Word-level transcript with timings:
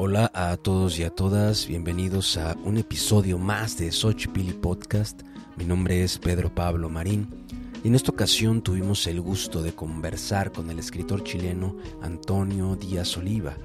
Hola 0.00 0.30
a 0.32 0.56
todos 0.56 0.96
y 1.00 1.02
a 1.02 1.10
todas, 1.10 1.66
bienvenidos 1.66 2.36
a 2.36 2.56
un 2.62 2.78
episodio 2.78 3.36
más 3.36 3.76
de 3.78 3.90
Xochipilli 3.90 4.52
Podcast. 4.52 5.22
Mi 5.56 5.64
nombre 5.64 6.04
es 6.04 6.18
Pedro 6.18 6.54
Pablo 6.54 6.88
Marín 6.88 7.26
y 7.82 7.88
en 7.88 7.96
esta 7.96 8.12
ocasión 8.12 8.62
tuvimos 8.62 9.08
el 9.08 9.20
gusto 9.20 9.60
de 9.60 9.72
conversar 9.72 10.52
con 10.52 10.70
el 10.70 10.78
escritor 10.78 11.24
chileno 11.24 11.74
Antonio 12.00 12.76
Díaz 12.76 13.16
Oliva, 13.16 13.56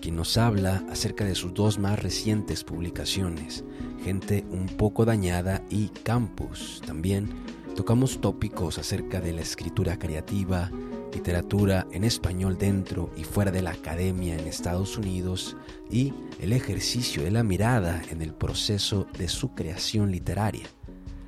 quien 0.00 0.14
nos 0.14 0.36
habla 0.36 0.84
acerca 0.92 1.24
de 1.24 1.34
sus 1.34 1.54
dos 1.54 1.80
más 1.80 2.00
recientes 2.00 2.62
publicaciones, 2.62 3.64
Gente 4.04 4.46
un 4.52 4.66
poco 4.66 5.04
dañada 5.04 5.62
y 5.70 5.88
Campus. 5.88 6.80
También 6.86 7.30
tocamos 7.74 8.20
tópicos 8.20 8.78
acerca 8.78 9.20
de 9.20 9.32
la 9.32 9.40
escritura 9.40 9.98
creativa, 9.98 10.70
literatura 11.12 11.86
en 11.92 12.04
español 12.04 12.56
dentro 12.58 13.10
y 13.16 13.24
fuera 13.24 13.50
de 13.50 13.62
la 13.62 13.70
academia 13.70 14.36
en 14.36 14.46
Estados 14.46 14.96
Unidos 14.96 15.56
y 15.90 16.14
el 16.40 16.52
ejercicio 16.52 17.22
de 17.22 17.30
la 17.30 17.42
mirada 17.42 18.02
en 18.10 18.22
el 18.22 18.32
proceso 18.32 19.06
de 19.18 19.28
su 19.28 19.54
creación 19.54 20.10
literaria. 20.10 20.66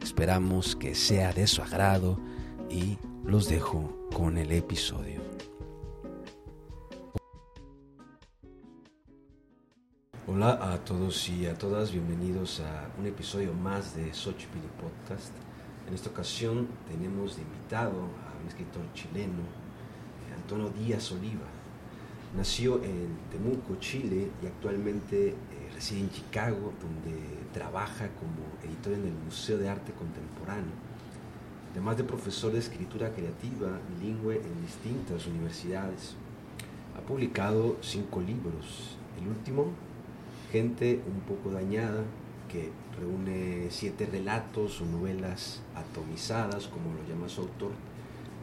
Esperamos 0.03 0.77
que 0.77 0.95
sea 0.95 1.33
de 1.33 1.47
su 1.47 1.63
agrado 1.63 2.19
y 2.71 2.99
los 3.25 3.49
dejo 3.49 4.09
con 4.15 4.39
el 4.39 4.53
episodio. 4.53 5.21
Hola 10.27 10.73
a 10.73 10.79
todos 10.85 11.29
y 11.29 11.47
a 11.47 11.59
todas, 11.59 11.93
bienvenidos 11.93 12.61
a 12.61 12.89
un 12.99 13.07
episodio 13.07 13.53
más 13.53 13.95
de 13.97 14.15
Xochipilli 14.15 14.69
Podcast. 14.81 15.33
En 15.87 15.95
esta 15.95 16.11
ocasión 16.11 16.69
tenemos 16.89 17.37
de 17.37 17.43
invitado 17.43 17.93
a 17.93 18.41
un 18.41 18.49
escritor 18.49 18.83
chileno, 18.95 19.43
Antonio 20.53 20.71
Díaz 20.85 21.11
Oliva. 21.13 21.47
Nació 22.37 22.83
en 22.85 23.17
Temuco, 23.31 23.77
Chile 23.81 24.29
y 24.43 24.47
actualmente 24.47 25.31
eh, 25.31 25.35
reside 25.73 26.01
en 26.01 26.11
Chicago, 26.11 26.75
donde 26.79 27.19
trabaja 27.55 28.11
como 28.21 28.45
editor 28.63 28.93
en 28.93 29.07
el 29.07 29.15
Museo 29.25 29.57
de 29.57 29.71
Arte 29.71 29.93
Contemporáneo. 29.93 30.75
Además 31.71 31.97
de 31.97 32.05
profesor 32.05 32.53
de 32.53 32.59
escritura 32.59 33.15
creativa 33.15 33.81
bilingüe 33.99 34.37
en 34.37 34.61
distintas 34.61 35.27
universidades. 35.27 36.17
Ha 36.99 37.01
publicado 37.01 37.79
cinco 37.81 38.21
libros. 38.21 38.99
El 39.19 39.29
último, 39.29 39.69
Gente 40.51 41.01
un 41.07 41.21
poco 41.21 41.51
dañada, 41.51 42.05
que 42.51 42.71
reúne 43.01 43.69
siete 43.71 44.05
relatos 44.05 44.83
o 44.83 44.85
novelas 44.85 45.63
atomizadas, 45.75 46.69
como 46.69 46.93
lo 46.93 47.09
llama 47.09 47.27
su 47.31 47.41
autor, 47.41 47.71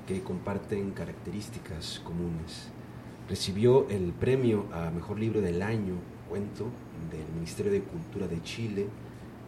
que 0.10 0.24
comparten 0.24 0.90
características 0.90 2.02
comunes. 2.04 2.70
Recibió 3.30 3.88
el 3.90 4.12
premio 4.12 4.66
a 4.74 4.90
Mejor 4.90 5.20
Libro 5.20 5.40
del 5.40 5.62
Año, 5.62 5.94
cuento, 6.28 6.66
del 7.12 7.32
Ministerio 7.36 7.72
de 7.72 7.84
Cultura 7.84 8.28
de 8.28 8.42
Chile 8.42 8.88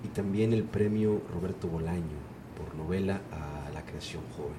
y 0.04 0.10
también 0.10 0.54
el 0.54 0.64
premio 0.64 1.24
Roberto 1.34 1.68
Bolaño 1.68 2.20
por 2.56 2.76
novela 2.76 3.22
a 3.32 3.72
la 3.72 3.84
creación 3.84 4.22
joven. 4.38 4.54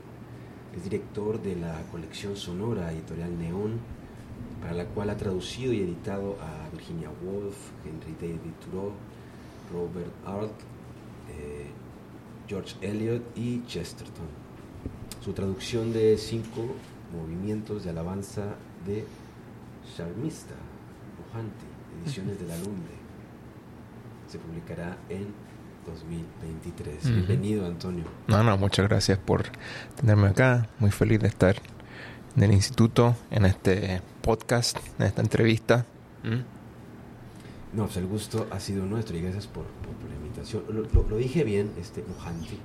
Es 0.77 0.83
director 0.83 1.41
de 1.41 1.55
la 1.55 1.81
colección 1.92 2.34
sonora 2.34 2.92
editorial 2.92 3.39
Neón, 3.39 3.78
para 4.61 4.75
la 4.75 4.87
cual 4.87 5.09
ha 5.11 5.16
traducido 5.16 5.72
y 5.72 5.83
editado 5.83 6.37
a 6.41 6.69
Virginia 6.72 7.11
Woolf, 7.22 7.70
Henry 7.84 8.16
David 8.20 8.55
Thoreau, 8.64 8.91
Robert 9.72 10.12
Arlt, 10.27 10.61
eh, 11.31 11.70
George 12.48 12.75
Eliot 12.81 13.22
y 13.37 13.62
Chesterton 13.66 14.42
su 15.23 15.33
traducción 15.33 15.92
de 15.92 16.19
cinco 16.19 16.75
movimientos 17.12 17.84
de 17.84 17.91
alabanza 17.91 18.42
de 18.84 19.05
Sharmista 19.97 20.55
Mohanty, 21.33 21.67
ediciones 22.05 22.41
de 22.41 22.47
la 22.47 22.56
Lumbre. 22.56 22.95
Se 24.27 24.39
publicará 24.39 24.97
en 25.09 25.28
2023. 25.87 27.11
Bienvenido, 27.11 27.67
Antonio. 27.67 28.05
No, 28.27 28.43
no, 28.43 28.56
muchas 28.56 28.89
gracias 28.89 29.19
por 29.19 29.45
tenerme 29.94 30.28
acá. 30.28 30.69
Muy 30.81 30.91
feliz 30.91 31.21
de 31.21 31.28
estar 31.28 31.56
en 32.37 32.43
el 32.43 32.53
instituto, 32.53 33.15
en 33.31 33.44
este 33.44 34.03
podcast, 34.22 34.78
en 34.99 35.06
esta 35.06 35.22
entrevista. 35.22 35.87
No, 37.72 37.84
pues 37.84 37.97
el 37.97 38.06
gusto 38.06 38.47
ha 38.50 38.60
sido 38.60 38.84
nuestro 38.84 39.16
y 39.16 39.22
gracias 39.22 39.47
por, 39.47 39.65
la 39.65 40.15
invitación. 40.15 40.62
Lo, 40.69 41.16
dije 41.16 41.43
bien, 41.43 41.71
este 41.81 42.05
Mohanty. 42.06 42.59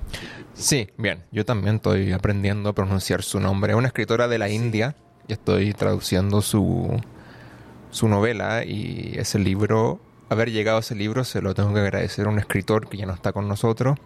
Sí, 0.53 0.89
bien. 0.97 1.23
Yo 1.31 1.45
también 1.45 1.75
estoy 1.75 2.11
aprendiendo 2.11 2.69
a 2.69 2.73
pronunciar 2.73 3.23
su 3.23 3.39
nombre. 3.39 3.71
Es 3.71 3.77
una 3.77 3.87
escritora 3.87 4.27
de 4.27 4.37
la 4.37 4.49
India 4.49 4.97
y 5.27 5.33
estoy 5.33 5.73
traduciendo 5.73 6.41
su, 6.41 7.01
su 7.89 8.09
novela 8.09 8.65
y 8.65 9.13
ese 9.17 9.39
libro, 9.39 10.01
haber 10.29 10.51
llegado 10.51 10.77
a 10.77 10.79
ese 10.81 10.95
libro 10.95 11.23
se 11.23 11.41
lo 11.41 11.53
tengo 11.53 11.73
que 11.73 11.79
agradecer 11.79 12.25
a 12.25 12.29
un 12.29 12.39
escritor 12.39 12.89
que 12.89 12.97
ya 12.97 13.05
no 13.05 13.13
está 13.13 13.31
con 13.31 13.47
nosotros, 13.47 13.97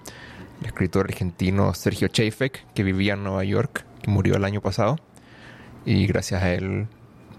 el 0.59 0.67
escritor 0.67 1.07
argentino 1.09 1.73
Sergio 1.73 2.09
Chafek, 2.09 2.73
que 2.73 2.83
vivía 2.83 3.13
en 3.13 3.23
Nueva 3.23 3.43
York, 3.43 3.85
que 4.03 4.11
murió 4.11 4.35
el 4.35 4.45
año 4.45 4.61
pasado. 4.61 4.97
Y 5.83 6.05
gracias 6.05 6.43
a 6.43 6.53
él 6.53 6.87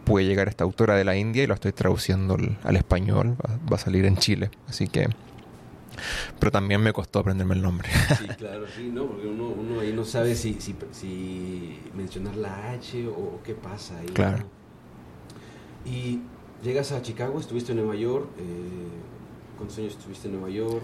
puede 0.05 0.27
llegar 0.27 0.49
esta 0.49 0.65
autora 0.65 0.97
de 0.97 1.05
la 1.05 1.17
India 1.17 1.43
y 1.43 1.47
lo 1.47 1.55
estoy 1.55 1.73
traduciendo 1.73 2.37
al, 2.65 2.77
español, 2.77 3.37
va, 3.71 3.77
a 3.77 3.79
salir 3.79 4.05
en 4.05 4.17
Chile, 4.17 4.51
así 4.69 4.89
que... 4.89 5.09
Pero 6.39 6.51
también 6.51 6.81
me 6.81 6.93
costó 6.93 7.21
aprenderme 7.21 7.55
el 7.55 7.63
nombre. 7.63 7.89
Sí, 8.19 8.27
claro, 8.39 8.65
sí, 8.75 8.91
¿no? 8.93 9.07
Porque 9.07 9.27
uno, 9.27 9.81
ahí 9.81 9.93
no 9.93 10.05
sabe 10.05 10.35
si, 10.35 10.59
si, 10.61 11.81
mencionar 11.95 12.37
la 12.37 12.71
H 12.71 13.07
o, 13.09 13.41
qué 13.45 13.55
pasa 13.55 13.99
ahí. 13.99 14.07
Claro. 14.07 14.45
Y 15.85 16.21
llegas 16.63 16.93
a 16.93 17.03
Chicago, 17.03 17.39
estuviste 17.39 17.73
en 17.73 17.79
Nueva 17.79 17.95
York, 17.95 18.29
eh, 18.39 18.43
¿cuántos 19.57 19.79
años 19.79 19.93
estuviste 19.93 20.29
en 20.29 20.35
Nueva 20.35 20.51
York? 20.51 20.83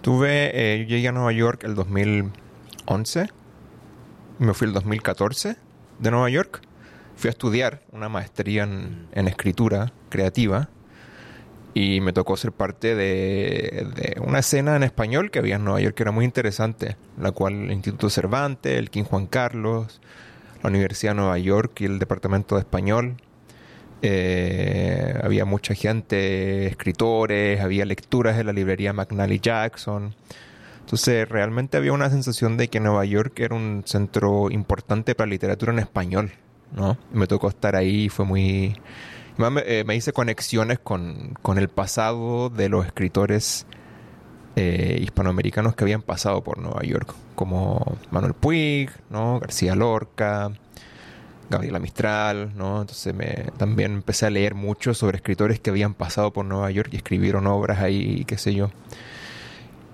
Tuve, 0.00 0.50
eh, 0.54 0.78
yo 0.80 0.96
llegué 0.96 1.08
a 1.08 1.12
Nueva 1.12 1.32
York 1.32 1.64
el 1.64 1.74
2011, 1.74 3.28
me 4.38 4.54
fui 4.54 4.66
el 4.66 4.72
2014 4.72 5.56
de 6.00 6.10
Nueva 6.10 6.30
York 6.30 6.62
fui 7.22 7.28
a 7.28 7.30
estudiar 7.30 7.82
una 7.92 8.08
maestría 8.08 8.64
en, 8.64 9.28
escritura 9.28 9.92
creativa 10.08 10.70
y 11.72 12.00
me 12.00 12.12
tocó 12.12 12.36
ser 12.36 12.50
parte 12.50 12.96
de, 12.96 14.16
una 14.26 14.40
escena 14.40 14.74
en 14.74 14.82
español 14.82 15.30
que 15.30 15.38
había 15.38 15.54
en 15.54 15.64
Nueva 15.64 15.80
York 15.80 15.94
que 15.94 16.02
era 16.02 16.10
muy 16.10 16.24
interesante, 16.24 16.96
la 17.16 17.30
cual 17.30 17.54
el 17.54 17.70
Instituto 17.70 18.10
Cervantes, 18.10 18.76
el 18.76 18.90
King 18.90 19.04
Juan 19.04 19.28
Carlos, 19.28 20.00
la 20.64 20.70
Universidad 20.70 21.12
de 21.12 21.18
Nueva 21.18 21.38
York 21.38 21.80
y 21.82 21.84
el 21.84 22.00
Departamento 22.00 22.56
de 22.56 22.62
Español. 22.62 23.14
Eh, 24.02 25.14
había 25.22 25.44
mucha 25.44 25.74
gente, 25.74 26.66
escritores, 26.66 27.60
había 27.60 27.84
lecturas 27.84 28.36
de 28.36 28.42
la 28.42 28.52
librería 28.52 28.92
McNally 28.92 29.38
Jackson. 29.38 30.16
Entonces 30.80 31.28
realmente 31.28 31.76
había 31.76 31.92
una 31.92 32.10
sensación 32.10 32.56
de 32.56 32.66
que 32.66 32.80
Nueva 32.80 33.04
York 33.04 33.38
era 33.38 33.54
un 33.54 33.84
centro 33.86 34.50
importante 34.50 35.14
para 35.14 35.30
literatura 35.30 35.72
en 35.72 35.78
español. 35.78 36.32
¿No? 36.72 36.96
Me 37.12 37.26
tocó 37.26 37.48
estar 37.48 37.76
ahí 37.76 38.04
y 38.04 38.08
fue 38.08 38.24
muy... 38.24 38.76
Eh, 39.38 39.84
me, 39.86 39.96
hice 39.96 40.12
conexiones 40.12 40.78
con, 40.78 41.36
el 41.56 41.68
pasado 41.68 42.50
de 42.50 42.68
los 42.68 42.86
escritores 42.86 43.66
eh, 44.56 44.98
hispanoamericanos 45.00 45.74
que 45.74 45.84
habían 45.84 46.02
pasado 46.02 46.44
por 46.44 46.58
Nueva 46.58 46.82
York, 46.82 47.14
como 47.34 47.96
Manuel 48.10 48.34
Puig, 48.34 48.90
¿no? 49.08 49.40
García 49.40 49.74
Lorca, 49.74 50.52
Gabriela 51.48 51.78
Mistral, 51.78 52.52
¿no? 52.56 52.82
Entonces 52.82 53.14
me, 53.14 53.50
también 53.56 53.92
empecé 53.92 54.26
a 54.26 54.30
leer 54.30 54.54
mucho 54.54 54.94
sobre 54.94 55.16
escritores 55.16 55.60
que 55.60 55.70
habían 55.70 55.94
pasado 55.94 56.32
por 56.32 56.44
Nueva 56.44 56.70
York 56.70 56.90
y 56.92 56.96
escribieron 56.96 57.46
obras 57.46 57.80
ahí, 57.80 58.24
qué 58.26 58.38
sé 58.38 58.54
yo. 58.54 58.70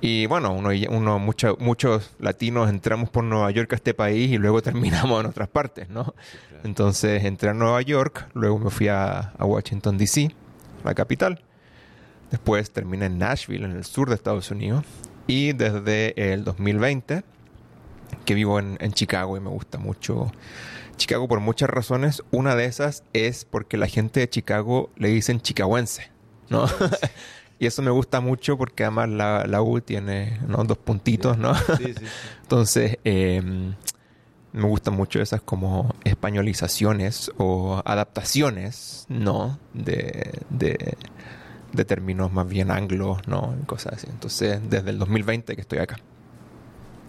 Y 0.00 0.26
bueno, 0.26 0.52
uno, 0.52 0.70
uno 0.90 1.18
muchos 1.18 2.10
latinos 2.20 2.70
entramos 2.70 3.10
por 3.10 3.24
Nueva 3.24 3.50
York 3.50 3.72
a 3.72 3.76
este 3.76 3.94
país 3.94 4.30
y 4.30 4.38
luego 4.38 4.62
terminamos 4.62 5.20
en 5.20 5.26
otras 5.26 5.48
partes, 5.48 5.88
¿no? 5.88 6.14
Entonces 6.64 7.24
entré 7.24 7.50
a 7.50 7.54
Nueva 7.54 7.80
York, 7.82 8.28
luego 8.34 8.58
me 8.58 8.70
fui 8.70 8.88
a, 8.88 9.32
Washington, 9.38 9.98
D.C., 9.98 10.34
la 10.84 10.94
capital. 10.94 11.42
Después 12.30 12.70
terminé 12.70 13.06
en 13.06 13.18
Nashville, 13.18 13.64
en 13.64 13.72
el 13.72 13.84
sur 13.84 14.08
de 14.08 14.14
Estados 14.14 14.50
Unidos. 14.50 14.84
Y 15.26 15.52
desde 15.52 16.32
el 16.32 16.44
2020, 16.44 17.22
que 18.24 18.34
vivo 18.34 18.58
en, 18.58 18.76
en 18.80 18.92
Chicago 18.92 19.36
y 19.36 19.40
me 19.40 19.50
gusta 19.50 19.78
mucho 19.78 20.32
Chicago 20.96 21.28
por 21.28 21.40
muchas 21.40 21.70
razones. 21.70 22.22
Una 22.30 22.54
de 22.56 22.66
esas 22.66 23.04
es 23.12 23.44
porque 23.44 23.76
la 23.76 23.86
gente 23.86 24.20
de 24.20 24.28
Chicago 24.28 24.90
le 24.96 25.08
dicen 25.08 25.40
chicahuense, 25.40 26.10
¿no? 26.50 26.66
Y 27.60 27.66
eso 27.66 27.82
me 27.82 27.90
gusta 27.90 28.20
mucho 28.20 28.56
porque 28.56 28.84
además 28.84 29.08
la, 29.08 29.62
U 29.62 29.80
tiene 29.80 30.38
dos 30.46 30.78
puntitos, 30.78 31.38
¿no? 31.38 31.54
Sí, 31.54 31.92
sí, 31.98 32.04
Entonces, 32.42 32.98
em, 33.02 33.74
me 34.52 34.66
gustan 34.66 34.94
mucho 34.94 35.20
esas 35.20 35.40
como 35.42 35.94
españolizaciones 36.04 37.30
o 37.36 37.82
adaptaciones, 37.84 39.06
¿no? 39.08 39.58
De, 39.74 40.40
de, 40.50 41.84
términos 41.84 42.32
más 42.32 42.48
bien 42.48 42.70
anglos, 42.70 43.26
¿no? 43.28 43.54
cosas 43.66 43.94
así. 43.94 44.06
Entonces, 44.10 44.60
desde 44.68 44.90
el 44.90 44.98
2020 44.98 45.54
que 45.54 45.60
estoy 45.60 45.78
acá. 45.78 45.96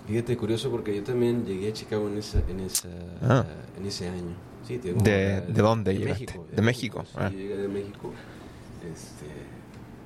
Fíjate, 0.07 0.37
curioso 0.37 0.71
porque 0.71 0.95
yo 0.95 1.03
también 1.03 1.45
llegué 1.45 1.69
a 1.69 1.73
Chicago 1.73 2.07
en, 2.07 2.17
esa, 2.17 2.39
en, 2.47 2.59
esa, 2.61 2.89
en 3.77 3.85
ese 3.85 4.09
año. 4.09 4.35
Sí, 4.67 4.77
¿De, 4.77 5.41
¿De 5.41 5.61
dónde 5.61 5.93
de 5.93 5.99
llegaste? 5.99 6.25
México, 6.25 6.47
de, 6.51 6.61
México. 6.61 7.03
Sí, 7.05 7.15
ah. 7.17 7.29
llegué 7.29 7.57
de 7.57 7.67
México. 7.67 8.11
Este, 8.91 9.25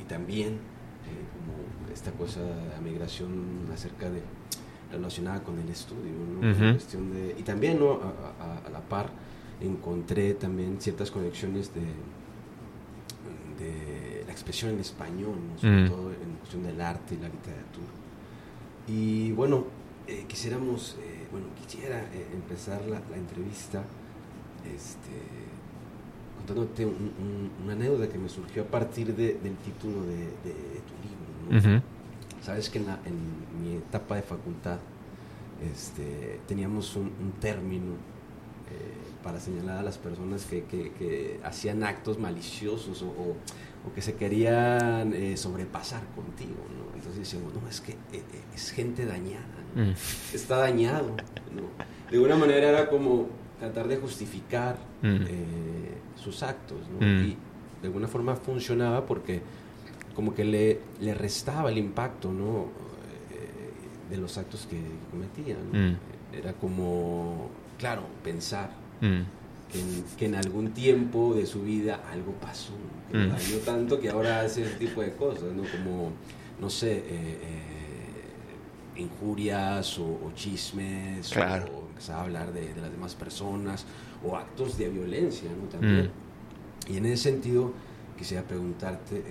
y 0.01 0.03
también 0.05 0.53
eh, 0.53 1.25
como 1.33 1.93
esta 1.93 2.11
cosa 2.11 2.41
de 2.41 2.81
migración 2.81 3.67
acerca 3.73 4.09
de 4.09 4.21
relacionada 4.93 5.43
con 5.43 5.59
el 5.59 5.69
estudio, 5.69 6.11
¿no? 6.41 6.73
cuestión 6.73 7.11
de, 7.11 7.35
y 7.37 7.43
también 7.43 7.79
¿no? 7.79 7.93
a, 7.93 8.69
la 8.69 8.79
par 8.81 9.09
encontré 9.61 10.33
también 10.33 10.77
ciertas 10.79 11.09
conexiones 11.09 11.71
de, 11.73 11.81
de 13.63 14.23
la 14.25 14.31
expresión 14.31 14.71
en 14.71 14.79
español, 14.79 15.35
sobre 15.57 15.89
todo 15.89 16.11
en 16.11 16.35
cuestión 16.39 16.63
del 16.63 16.81
arte 16.81 17.15
y 17.15 17.17
la 17.17 17.29
literatura. 17.29 17.87
Y 18.87 19.31
bueno, 19.31 19.65
eh, 20.07 20.25
quisiéramos, 20.27 20.97
eh, 21.01 21.27
bueno, 21.31 21.47
quisiera 21.61 21.99
eh, 21.99 22.27
empezar 22.33 22.81
la, 22.85 22.97
entrevista 23.15 23.83
este, 24.75 25.11
contándote 26.37 26.85
una 26.85 27.73
anécdota 27.73 28.09
que 28.09 28.17
me 28.17 28.27
surgió 28.27 28.63
a 28.63 28.65
partir 28.65 29.15
de, 29.15 29.35
del 29.35 29.55
título 29.57 30.03
de, 30.03 30.27
tu 30.83 31.59
libro. 31.61 31.81
Sabes 32.43 32.69
que 32.69 32.79
en, 32.79 32.85
mi 33.63 33.77
etapa 33.77 34.15
de 34.15 34.21
facultad 34.21 34.79
este, 35.73 36.39
teníamos 36.47 36.95
un, 36.95 37.11
término 37.39 37.93
para 39.23 39.39
señalar 39.39 39.77
a 39.77 39.83
las 39.83 39.97
personas 39.97 40.45
que, 40.45 40.63
que, 40.63 41.39
hacían 41.43 41.83
actos 41.83 42.19
maliciosos 42.19 43.01
o, 43.03 43.07
o, 43.07 43.93
que 43.93 44.01
se 44.01 44.15
querían 44.15 45.13
sobrepasar 45.37 46.03
contigo. 46.15 46.65
¿no? 46.75 46.95
Entonces 46.95 47.19
decíamos, 47.19 47.53
no, 47.53 47.67
es 47.69 47.79
que 47.79 47.95
es 48.53 48.71
gente 48.71 49.05
dañada 49.05 49.63
Mm. 49.75 49.91
está 50.33 50.57
dañado. 50.57 51.15
De 52.09 52.17
alguna 52.17 52.35
manera 52.35 52.69
era 52.69 52.89
como 52.89 53.27
tratar 53.59 53.87
de 53.87 53.97
justificar 53.97 54.77
mm. 55.01 55.07
eh, 55.07 55.97
sus 56.15 56.43
actos. 56.43 56.79
Mm. 56.99 57.03
Y 57.03 57.37
de 57.81 57.87
alguna 57.87 58.07
forma 58.07 58.35
funcionaba 58.35 59.05
porque 59.05 59.41
como 60.15 60.33
que 60.33 60.43
le, 60.43 60.79
le 61.01 61.13
restaba 61.13 61.71
el 61.71 61.77
impacto 61.77 62.31
¿no? 62.31 62.67
Eh, 63.31 64.09
de 64.09 64.17
los 64.17 64.37
actos 64.37 64.67
que, 64.69 64.79
cometían. 65.11 65.97
Era 66.31 66.53
como, 66.53 67.49
claro, 67.77 68.03
pensar 68.23 68.71
que 70.17 70.25
en, 70.25 70.35
algún 70.35 70.71
tiempo 70.71 71.33
de 71.33 71.45
su 71.45 71.63
vida 71.63 72.01
algo 72.11 72.33
pasó, 72.33 72.73
que 73.11 73.17
dañó 73.17 73.57
tanto 73.65 73.99
que 73.99 74.09
ahora 74.09 74.41
hace 74.41 74.63
ese 74.63 74.75
tipo 74.75 75.01
de 75.01 75.13
cosas, 75.13 75.53
¿no? 75.53 75.63
Como, 75.63 76.11
no 76.59 76.69
sé, 76.69 77.03
eh, 77.05 77.63
injurias 78.95 79.97
o, 79.99 80.31
chismes 80.35 81.35
o 81.35 81.87
empezar 81.89 82.17
a 82.17 82.21
hablar 82.21 82.53
de, 82.53 82.73
las 82.79 82.91
demás 82.91 83.15
personas 83.15 83.85
o 84.23 84.35
actos 84.35 84.77
de 84.77 84.89
violencia 84.89 85.49
¿no? 85.49 85.67
también. 85.69 86.05
Mm. 86.87 86.93
Y 86.93 86.97
en 86.97 87.05
ese 87.05 87.31
sentido 87.31 87.73
quisiera 88.17 88.43
preguntarte 88.43 89.23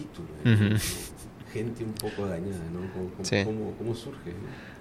eh, 0.00 0.56
eh, 0.72 0.74
¿eh? 0.74 0.78
gente 1.52 1.84
un 1.84 1.92
poco 1.92 2.26
dañada, 2.26 2.64
¿no? 2.72 2.80
¿Cómo, 3.78 3.94
surge? 3.94 4.32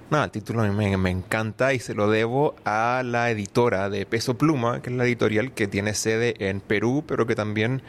No, 0.10 0.24
el 0.24 0.31
título 0.31 0.62
a 0.62 0.68
mí 0.68 0.75
me, 0.75 0.98
me, 0.98 1.10
encanta 1.12 1.74
y 1.74 1.80
se 1.80 1.94
lo 1.94 2.10
debo 2.10 2.56
a 2.66 3.04
la 3.06 3.30
editora 3.30 3.89
de 3.89 4.06
Peso 4.06 4.38
Pluma, 4.38 4.81
que 4.81 4.89
es 4.89 4.95
la 4.95 5.06
editorial 5.06 5.51
que 5.51 5.68
tiene 5.68 5.94
sede 5.94 6.36
en 6.50 6.62
Perú, 6.62 7.04
pero 7.07 7.27
que 7.27 7.36
también 7.36 7.81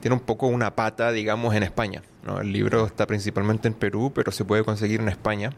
tiene 0.00 0.16
un 0.16 0.20
poco 0.20 0.48
una 0.48 0.74
pata, 0.74 1.12
digamos, 1.12 1.54
en 1.54 1.62
España. 1.62 2.02
El 2.40 2.52
libro 2.52 2.86
está 2.86 3.06
principalmente 3.06 3.68
en 3.68 3.74
Perú, 3.74 4.12
pero 4.14 4.32
se 4.32 4.44
puede 4.44 4.64
conseguir 4.64 5.00
en 5.00 5.08
España, 5.08 5.52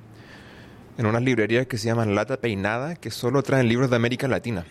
en 0.98 1.06
unas 1.06 1.22
librerías 1.22 1.66
que 1.66 1.78
se 1.78 1.86
llaman 1.86 2.14
Lata 2.14 2.36
Peinada, 2.36 2.94
que 2.96 3.10
solo 3.10 3.42
traen 3.42 3.68
libros 3.68 3.90
de 3.90 3.96
América 3.96 4.28
Latina, 4.28 4.64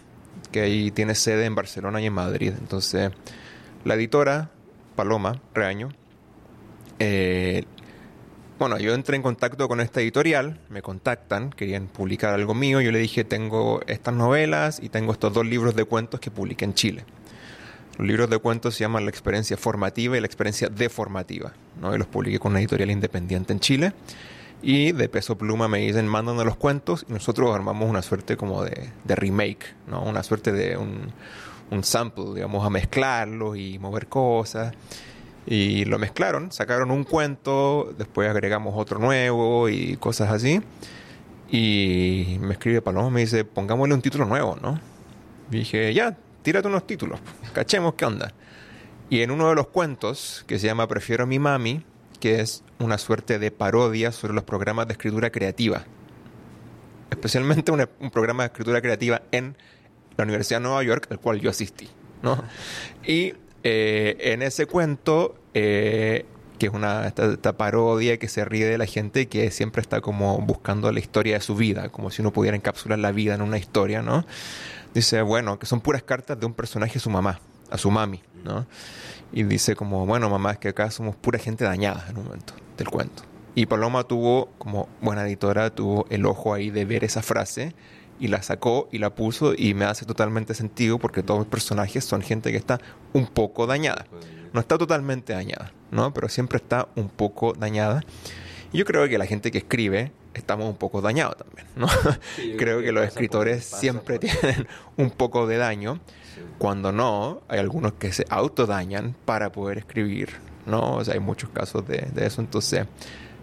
que 0.52 0.62
ahí 0.62 0.92
tiene 0.92 1.14
sede 1.16 1.46
en 1.46 1.56
Barcelona 1.56 2.02
y 2.02 2.06
en 2.06 2.14
Madrid. 2.14 2.54
Entonces, 2.58 3.12
la 3.84 3.96
editora, 3.96 4.50
Paloma 4.96 5.42
Reaño, 5.54 5.90
eh, 7.00 7.64
bueno, 8.58 8.78
yo 8.78 8.94
entré 8.94 9.18
en 9.18 9.22
contacto 9.22 9.68
con 9.68 9.82
esta 9.82 10.00
editorial, 10.00 10.60
me 10.70 10.82
contactan, 10.82 11.50
querían 11.50 11.88
publicar 11.88 12.34
algo 12.34 12.54
mío, 12.54 12.80
yo 12.80 12.92
le 12.92 13.00
dije, 13.00 13.26
tengo 13.26 13.82
estas 13.88 14.14
novelas 14.14 14.80
y 14.82 14.88
tengo 14.88 15.12
estos 15.12 15.34
dos 15.34 15.46
libros 15.46 15.76
de 15.76 15.84
cuentos 15.84 16.22
que 16.22 16.32
publiqué 16.32 16.64
en 16.64 16.74
Chile. 16.74 17.04
Los 17.98 18.08
libros 18.08 18.30
de 18.30 18.38
cuentos 18.38 18.76
se 18.76 18.82
llaman 18.82 19.06
La 19.06 19.10
experiencia 19.10 19.58
formativa 19.58 20.18
y 20.18 20.22
La 20.22 20.26
experiencia 20.26 20.70
deformativa. 20.70 21.54
¿no? 21.82 21.94
Y 21.94 21.98
los 21.98 22.08
publiqué 22.08 22.40
con 22.40 22.52
una 22.52 22.60
editorial 22.60 22.92
independiente 22.92 23.54
en 23.54 23.60
Chile. 23.60 23.94
Y 24.62 24.94
de 24.94 25.10
peso 25.10 25.38
pluma 25.38 25.68
me 25.68 25.80
dicen, 25.80 26.08
mándanos 26.08 26.46
los 26.46 26.56
cuentos 26.56 27.06
y 27.10 27.14
nosotros 27.14 27.54
armamos 27.54 27.90
una 27.90 28.02
suerte 28.02 28.38
como 28.38 28.64
de, 28.64 28.90
remake, 29.06 29.76
¿no? 29.88 30.02
Una 30.02 30.24
suerte 30.24 30.52
de 30.52 30.76
un, 30.76 31.12
un 31.70 31.84
sample, 31.84 32.34
digamos, 32.34 32.66
a 32.66 32.70
mezclarlo 32.70 33.56
y 33.56 33.78
mover 33.80 34.08
cosas. 34.08 34.74
Y 35.48 35.86
lo 35.86 36.00
mezclaron, 36.00 36.52
sacaron 36.52 36.90
un 36.90 37.04
cuento, 37.04 37.94
después 37.98 38.30
agregamos 38.30 38.74
otro 38.76 39.00
nuevo 39.00 39.70
y 39.70 39.98
cosas 39.98 40.32
así. 40.32 40.62
Y 41.52 42.38
me 42.42 42.54
escribe 42.54 42.82
Paloma, 42.82 43.10
me 43.12 43.22
dice, 43.22 43.46
pongámosle 43.46 43.94
un 43.94 44.02
título 44.02 44.26
nuevo, 44.26 44.58
¿no? 44.62 44.80
Y 45.52 45.58
dije, 45.60 45.94
ya, 45.94 46.18
tírate 46.42 46.68
unos 46.68 46.88
títulos, 46.88 47.20
cachemos 47.54 47.94
qué 47.94 48.06
onda. 48.06 48.34
Y 49.10 49.22
en 49.22 49.30
uno 49.30 49.50
de 49.50 49.56
los 49.56 49.68
cuentos, 49.68 50.44
que 50.48 50.58
se 50.58 50.66
llama 50.66 50.88
Prefiero 50.88 51.24
a 51.24 51.28
mi 51.28 51.38
mami, 51.38 51.84
que 52.20 52.40
es 52.40 52.64
una 52.80 52.98
suerte 52.98 53.38
de 53.38 53.52
parodia 53.52 54.12
sobre 54.12 54.34
los 54.34 54.44
programas 54.44 54.88
de 54.88 54.94
escritura 54.94 55.30
creativa. 55.30 55.84
Especialmente 57.12 57.72
un, 57.72 57.88
programa 58.10 58.44
de 58.44 58.48
escritura 58.48 58.82
creativa 58.82 59.22
en 59.32 59.56
la 60.18 60.24
Universidad 60.24 60.60
de 60.60 60.64
Nueva 60.64 60.84
York, 60.84 61.08
al 61.12 61.20
cual 61.20 61.40
yo 61.40 61.52
asistí. 61.52 61.88
¿no? 62.24 62.44
Y 63.06 63.34
eh, 63.68 64.32
en 64.32 64.44
ese 64.44 64.68
cuento, 64.68 65.34
eh, 65.56 66.24
que 66.60 66.68
es 66.68 66.72
una 66.72 67.08
esta, 67.08 67.58
parodia 67.58 68.18
que 68.18 68.28
se 68.28 68.46
ríe 68.46 68.68
de 68.68 68.78
la 68.78 68.86
gente 68.86 69.28
que 69.28 69.50
siempre 69.50 69.82
está 69.82 70.02
como 70.02 70.38
buscando 70.38 70.92
la 70.92 71.00
historia 71.00 71.34
de 71.34 71.42
su 71.42 71.56
vida, 71.56 71.90
como 71.90 72.12
si 72.12 72.22
uno 72.22 72.32
pudiera 72.32 72.56
encapsular 72.56 73.00
la 73.00 73.12
vida 73.12 73.34
en 73.34 73.42
una 73.42 73.58
historia, 73.58 74.04
¿no? 74.04 74.24
dice, 74.94 75.24
bueno, 75.24 75.58
que 75.58 75.66
son 75.66 75.82
puras 75.82 76.04
cartas 76.04 76.40
de 76.40 76.46
un 76.46 76.54
personaje 76.54 77.00
a 77.00 77.02
su 77.02 77.10
mamá, 77.10 77.40
a 77.72 77.80
su 77.80 77.90
mami, 77.90 78.22
¿no? 78.44 78.68
Y 79.34 79.42
dice 79.42 79.76
como, 79.76 80.06
bueno, 80.06 80.30
mamá, 80.30 80.52
es 80.52 80.58
que 80.60 80.68
acá 80.68 80.92
somos 80.92 81.16
pura 81.16 81.40
gente 81.40 81.64
dañada 81.64 82.06
en 82.08 82.20
un 82.20 82.26
momento 82.26 82.54
del 82.78 82.88
cuento. 82.90 83.24
Y 83.56 83.66
Paloma 83.66 84.04
tuvo, 84.04 84.50
como 84.60 84.88
buena 85.02 85.26
editora, 85.26 85.72
tuvo 85.72 86.06
el 86.12 86.28
ojo 86.28 86.54
ahí 86.54 86.70
de 86.70 86.86
ver 86.86 87.04
esa 87.04 87.24
frase 87.24 87.74
y 88.20 88.28
la 88.28 88.42
sacó 88.42 88.88
y 88.92 88.98
la 88.98 89.14
puso 89.14 89.54
y 89.56 89.74
me 89.74 89.86
hace 89.86 90.06
totalmente 90.06 90.54
sentido 90.54 91.00
porque 91.00 91.24
todos 91.24 91.40
los 91.40 91.48
personajes 91.48 92.04
son 92.06 92.22
gente 92.22 92.52
que 92.52 92.58
está 92.58 92.80
un 93.14 93.28
poco 93.28 93.68
dañada. 93.68 94.06
No 94.54 94.60
está 94.60 94.78
totalmente 94.78 95.34
dañada, 95.34 95.74
¿no? 95.92 96.14
Pero 96.14 96.30
siempre 96.30 96.58
está 96.58 96.88
un 96.96 97.10
poco 97.10 97.54
dañada. 97.54 98.04
Y 98.72 98.78
yo 98.78 98.86
creo 98.86 99.08
que 99.08 99.18
la 99.18 99.26
gente 99.26 99.52
que 99.52 99.58
escribe 99.58 100.12
estamos 100.36 100.68
un 100.68 100.76
poco 100.76 101.02
dañados 101.02 101.38
también, 101.38 101.68
¿no? 101.76 101.88
Creo 102.58 102.82
que, 102.82 102.92
los 102.92 103.06
escritores 103.06 103.66
siempre 103.66 104.20
tienen 104.20 104.68
un 104.98 105.10
poco 105.10 105.48
de 105.48 105.58
daño. 105.58 106.00
Cuando 106.58 106.92
no, 106.92 107.42
hay 107.48 107.60
algunos 107.60 107.94
que 107.94 108.12
se 108.12 108.26
autodañan 108.30 109.16
para 109.26 109.52
poder 109.52 109.78
escribir, 109.78 110.30
¿no? 110.66 110.98
O 110.98 111.06
sea, 111.06 111.14
hay 111.14 111.20
muchos 111.20 111.50
casos 111.50 111.88
de, 111.88 112.08
eso. 112.18 112.42
Entonces, 112.42 112.86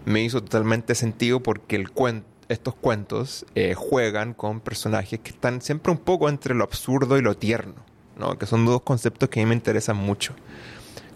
me 0.05 0.21
hizo 0.23 0.41
totalmente 0.41 0.95
sentido 0.95 1.41
porque 1.41 1.75
el 1.75 1.91
estos 2.49 2.75
cuentos 2.75 3.45
eh, 3.55 3.73
juegan 3.73 4.33
con 4.33 4.59
personajes 4.59 5.19
que 5.19 5.31
están 5.31 5.61
siempre 5.61 5.91
un 5.91 5.97
poco 5.97 6.29
entre 6.29 6.55
lo 6.55 6.63
absurdo 6.63 7.17
y 7.17 7.21
lo 7.21 7.35
tierno, 7.35 7.75
¿no? 8.17 8.37
Que 8.37 8.45
son 8.45 8.65
dos 8.65 8.81
conceptos 8.81 9.29
que 9.29 9.39
a 9.39 9.43
mí 9.43 9.49
me 9.49 9.55
interesan 9.55 9.97
mucho 9.97 10.33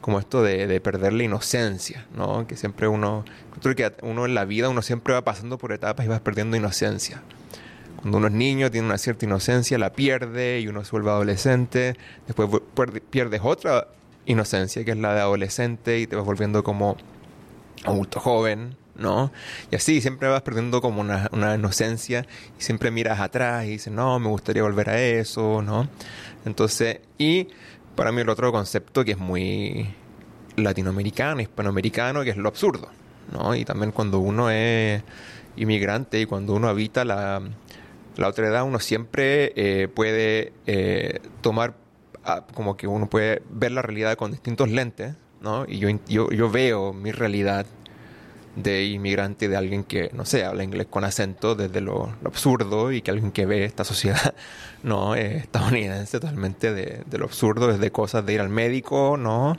como 0.08 0.20
esto 0.20 0.42
de, 0.42 0.80
perder 0.80 1.12
la 1.12 1.24
inocencia, 1.24 2.08
¿no? 2.16 2.48
Que 2.48 2.56
siempre 2.56 2.88
uno, 2.88 3.26
creo 3.62 3.76
que 3.76 3.92
uno 4.04 4.26
en 4.26 4.36
la 4.36 4.46
vida, 4.46 4.70
uno 4.70 4.82
siempre 4.82 5.14
va 5.14 5.26
pasando 5.26 5.58
por 5.58 5.74
etapas 5.74 6.06
y 6.06 6.08
va 6.08 6.18
perdiendo 6.20 6.56
inocencia. 6.56 7.22
Cuando 7.98 8.20
uno 8.20 8.28
es 8.28 8.34
niño, 8.34 8.72
tiene 8.72 8.88
una 8.88 8.98
cierta 8.98 9.26
inocencia, 9.26 9.78
la 9.78 9.92
pierde 9.92 10.62
y 10.62 10.70
uno 10.70 10.86
se 10.86 10.92
vuelve 10.92 11.10
adolescente, 11.10 11.98
después 12.26 12.50
pierdes 13.10 13.42
otra 13.44 13.90
inocencia, 14.26 14.86
que 14.86 14.92
es 14.92 14.98
la 14.98 15.14
de 15.14 15.20
adolescente, 15.20 16.00
y 16.00 16.08
te 16.08 16.16
vas 16.16 16.24
volviendo 16.24 16.64
como 16.64 16.96
adulto 17.84 18.22
joven, 18.22 18.78
¿no? 18.98 19.32
Y 19.72 19.76
así 19.76 20.02
siempre 20.02 20.28
vas 20.28 20.42
perdiendo 20.42 20.82
como 20.82 21.02
una, 21.02 21.30
una, 21.32 21.56
inocencia 21.56 22.26
y 22.58 22.62
siempre 22.62 22.92
miras 22.92 23.20
atrás 23.20 23.66
y 23.66 23.70
dices, 23.70 23.94
no, 23.94 24.20
me 24.20 24.28
gustaría 24.28 24.64
volver 24.64 24.90
a 24.90 25.02
eso, 25.02 25.62
¿no? 25.62 25.88
Entonces, 26.46 27.00
y 27.18 27.48
para 27.96 28.12
mí 28.12 28.22
el 28.22 28.30
otro 28.30 28.52
concepto 28.52 29.04
que 29.04 29.12
es 29.12 29.18
muy 29.18 29.94
latinoamericano, 30.56 31.42
hispanoamericano, 31.42 32.24
que 32.24 32.32
es 32.32 32.38
lo 32.38 32.50
absurdo, 32.50 32.90
¿no? 33.32 33.56
Y 33.56 33.66
también 33.66 33.92
cuando 33.92 34.20
uno 34.20 34.50
es 34.50 35.04
inmigrante 35.56 36.20
y 36.20 36.26
cuando 36.26 36.54
uno 36.54 36.68
habita 36.68 37.06
la, 37.06 37.42
la 38.16 38.28
otra 38.28 38.48
edad, 38.48 38.64
uno 38.64 38.80
siempre 38.80 39.54
eh, 39.56 39.88
puede 39.88 40.54
eh, 40.66 41.20
tomar, 41.42 41.76
ah, 42.24 42.46
como 42.54 42.78
que 42.78 42.88
uno 42.88 43.10
puede 43.10 43.42
ver 43.50 43.72
la 43.72 43.82
realidad 43.82 44.16
con 44.16 44.32
distintos 44.32 44.70
lentes, 44.70 45.16
¿no? 45.42 45.66
Y 45.68 45.80
yo, 45.80 45.90
yo, 46.08 46.30
yo 46.32 46.50
veo 46.50 46.94
mi 46.94 47.12
realidad 47.12 47.66
de 48.58 48.86
inmigrante, 48.86 49.48
de 49.48 49.56
alguien 49.56 49.84
que, 49.84 50.10
no 50.14 50.26
sé, 50.26 50.44
habla 50.44 50.64
inglés 50.64 50.88
con 50.90 51.04
acento 51.04 51.56
desde 51.56 51.80
lo, 51.80 52.12
absurdo 52.26 52.92
y 52.92 53.02
que 53.02 53.12
alguien 53.12 53.32
que 53.32 53.46
ve 53.46 53.64
esta 53.64 53.84
sociedad 53.84 54.34
no 54.84 55.16
estadounidense 55.16 56.20
totalmente 56.20 56.74
de, 56.74 57.04
lo 57.18 57.26
absurdo, 57.26 57.68
desde 57.68 57.92
cosas 57.92 58.26
de 58.26 58.34
ir 58.34 58.42
al 58.42 58.50
médico, 58.50 59.16
¿no? 59.18 59.58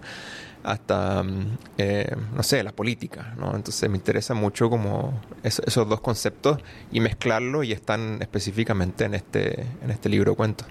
hasta, 0.64 1.22
mm, 1.22 1.58
eh, 1.78 2.16
no 2.34 2.42
sé, 2.42 2.62
la 2.62 2.72
política, 2.72 3.34
¿no? 3.38 3.54
Entonces 3.54 3.88
me 3.88 3.96
interesa 3.96 4.34
mucho 4.34 4.68
como 4.68 5.18
esos 5.42 5.88
dos 5.88 6.00
conceptos 6.00 6.58
y 6.90 7.00
mezclarlos 7.00 7.64
y 7.64 7.72
están 7.72 8.18
específicamente 8.20 9.04
en 9.04 9.14
este, 9.14 9.62
en 9.82 9.90
este 9.90 10.08
libro 10.08 10.34
cuento. 10.34 10.64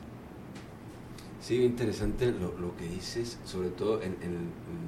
Sí, 1.47 1.63
interesante 1.63 2.25
lo, 2.25 2.75
que 2.75 2.89
dices, 2.89 3.39
sobre 3.45 3.69
todo 3.69 4.01
en, 4.01 4.17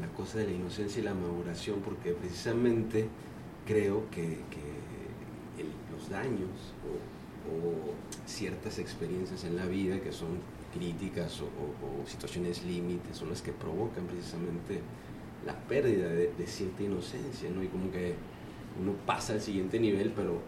la 0.01 0.07
cosa 0.09 0.39
de 0.39 0.47
la 0.47 0.51
inocencia 0.51 0.99
y 0.99 1.05
la 1.05 1.13
maduración, 1.13 1.79
porque 1.79 2.11
precisamente 2.11 3.07
creo 3.69 4.09
que, 4.09 4.39
los 5.91 6.09
daños 6.09 6.49
o, 6.83 7.93
ciertas 8.25 8.79
experiencias 8.79 9.43
en 9.43 9.55
la 9.55 9.65
vida 9.65 9.99
que 9.99 10.11
son 10.11 10.39
críticas 10.73 11.41
o, 11.41 12.07
situaciones 12.07 12.63
límites 12.63 13.17
son 13.17 13.29
las 13.29 13.41
que 13.41 13.51
provocan 13.51 14.05
precisamente 14.05 14.81
la 15.45 15.55
pérdida 15.67 16.09
de, 16.09 16.47
cierta 16.47 16.83
inocencia, 16.83 17.49
¿no? 17.49 17.63
Y 17.63 17.67
como 17.67 17.91
que 17.91 18.15
uno 18.81 18.93
pasa 19.05 19.33
al 19.33 19.41
siguiente 19.41 19.79
nivel, 19.79 20.11
pero 20.15 20.41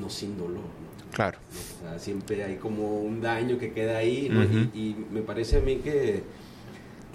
no 0.00 0.08
sin 0.08 0.38
dolor, 0.38 0.64
Claro. 1.12 1.38
O 1.48 1.82
sea, 1.82 1.98
siempre 1.98 2.44
hay 2.44 2.56
como 2.56 3.00
un 3.00 3.22
daño 3.22 3.58
que 3.58 3.72
queda 3.72 3.98
ahí, 3.98 4.26
y, 4.74 4.94
me 5.10 5.22
parece 5.22 5.58
a 5.58 5.60
mí 5.60 5.76
que, 5.76 6.22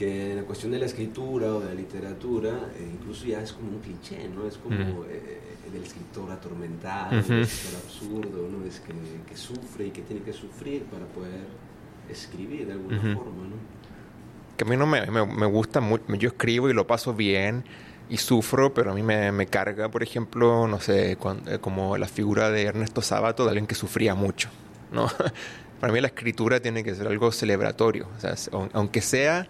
que 0.01 0.33
la 0.35 0.41
cuestión 0.41 0.71
de 0.71 0.79
la 0.79 0.87
escritura 0.87 1.53
o 1.53 1.59
de 1.59 1.67
la 1.67 1.75
literatura, 1.75 2.71
eh, 2.75 2.89
incluso 2.91 3.27
ya 3.27 3.39
es 3.39 3.53
como 3.53 3.69
un 3.69 3.79
cliché, 3.81 4.27
¿no? 4.29 4.47
Es 4.47 4.57
como 4.57 4.73
eh, 5.05 5.41
el 5.71 5.83
escritor 5.83 6.31
atormentado, 6.31 7.11
el 7.11 7.41
escritor 7.43 7.81
absurdo, 7.83 8.49
¿no? 8.49 8.65
Es 8.65 8.79
que, 8.79 8.93
que, 9.29 9.37
sufre 9.37 9.85
y 9.85 9.91
que 9.91 10.01
tiene 10.01 10.23
que 10.23 10.33
sufrir 10.33 10.85
para 10.85 11.05
poder 11.05 11.45
escribir 12.09 12.65
de 12.65 12.73
alguna 12.73 12.99
forma, 12.99 13.43
¿no? 13.43 13.55
Que 14.57 14.63
a 14.63 14.67
mí 14.67 14.75
no 14.75 14.87
me, 14.87 15.05
me, 15.05 15.23
me 15.23 15.45
gusta 15.45 15.81
mucho, 15.81 16.03
yo 16.15 16.29
escribo 16.29 16.67
y 16.67 16.73
lo 16.73 16.87
paso 16.87 17.13
bien, 17.13 17.63
y 18.09 18.17
sufro, 18.17 18.73
pero 18.73 18.93
a 18.93 18.95
mí 18.95 19.03
me, 19.03 19.31
me 19.31 19.45
carga, 19.45 19.89
por 19.89 20.01
ejemplo, 20.01 20.67
no 20.67 20.79
sé, 20.79 21.11
eh, 21.11 21.17
como 21.61 21.97
la 21.97 22.07
figura 22.07 22.49
de 22.49 22.63
Ernesto 22.63 23.03
Sábato, 23.03 23.43
de 23.43 23.51
alguien 23.51 23.67
que 23.67 23.75
sufría 23.75 24.15
mucho, 24.15 24.49
¿no? 24.91 25.11
Para 25.79 25.93
mí 25.93 26.01
la 26.01 26.07
escritura 26.07 26.59
tiene 26.59 26.83
que 26.83 26.95
ser 26.95 27.07
algo 27.07 27.31
celebratorio, 27.31 28.07
o 28.17 28.19
sea, 28.19 28.33
aunque 28.73 29.01
sea 29.01 29.47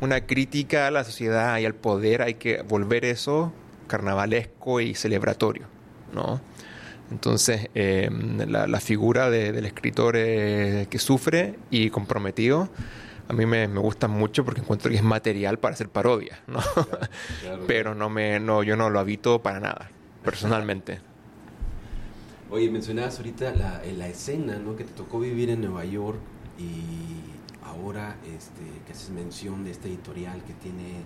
una 0.00 0.26
crítica 0.26 0.86
a 0.86 0.90
la 0.90 1.04
sociedad 1.04 1.58
y 1.58 1.66
al 1.66 1.74
poder, 1.74 2.22
hay 2.22 2.34
que 2.34 2.62
volver 2.62 3.04
eso 3.04 3.52
carnavalesco 3.86 4.80
y 4.80 4.94
celebratorio, 4.94 5.66
¿no? 6.14 6.40
Entonces, 7.10 7.68
em, 7.74 8.38
la, 8.48 8.80
figura 8.80 9.30
del 9.30 9.66
escritor 9.66 10.14
eh, 10.16 10.86
que 10.88 10.98
sufre 11.00 11.56
y 11.70 11.90
comprometido 11.90 12.68
a 13.30 13.32
mí 13.32 13.46
me, 13.46 13.68
me 13.68 13.78
gustan 13.78 14.10
mucho 14.10 14.44
porque 14.44 14.60
encuentro 14.60 14.90
que 14.90 14.96
es 14.96 15.04
material 15.04 15.56
para 15.60 15.74
hacer 15.74 15.88
parodia, 15.88 16.40
¿no? 16.48 16.58
Pero 17.68 17.94
no 17.94 18.10
me, 18.10 18.40
no, 18.40 18.64
yo 18.64 18.74
no 18.74 18.90
lo 18.90 18.98
habito 18.98 19.40
para 19.40 19.60
nada, 19.60 19.88
personalmente. 20.24 20.98
Oye, 22.50 22.68
mencionabas 22.72 23.18
ahorita 23.18 23.52
la, 23.52 23.82
la 23.96 24.08
escena, 24.08 24.58
¿no? 24.58 24.74
Que 24.74 24.82
te 24.82 24.92
tocó 24.94 25.20
vivir 25.20 25.48
en 25.50 25.60
Nueva 25.60 25.84
York 25.84 26.18
y 26.58 27.09
ahora 27.70 28.16
este, 28.24 28.62
que 28.86 28.92
haces 28.92 29.10
mención 29.10 29.64
de 29.64 29.70
este 29.70 29.88
editorial 29.88 30.42
que 30.44 30.54
tiene 30.54 30.98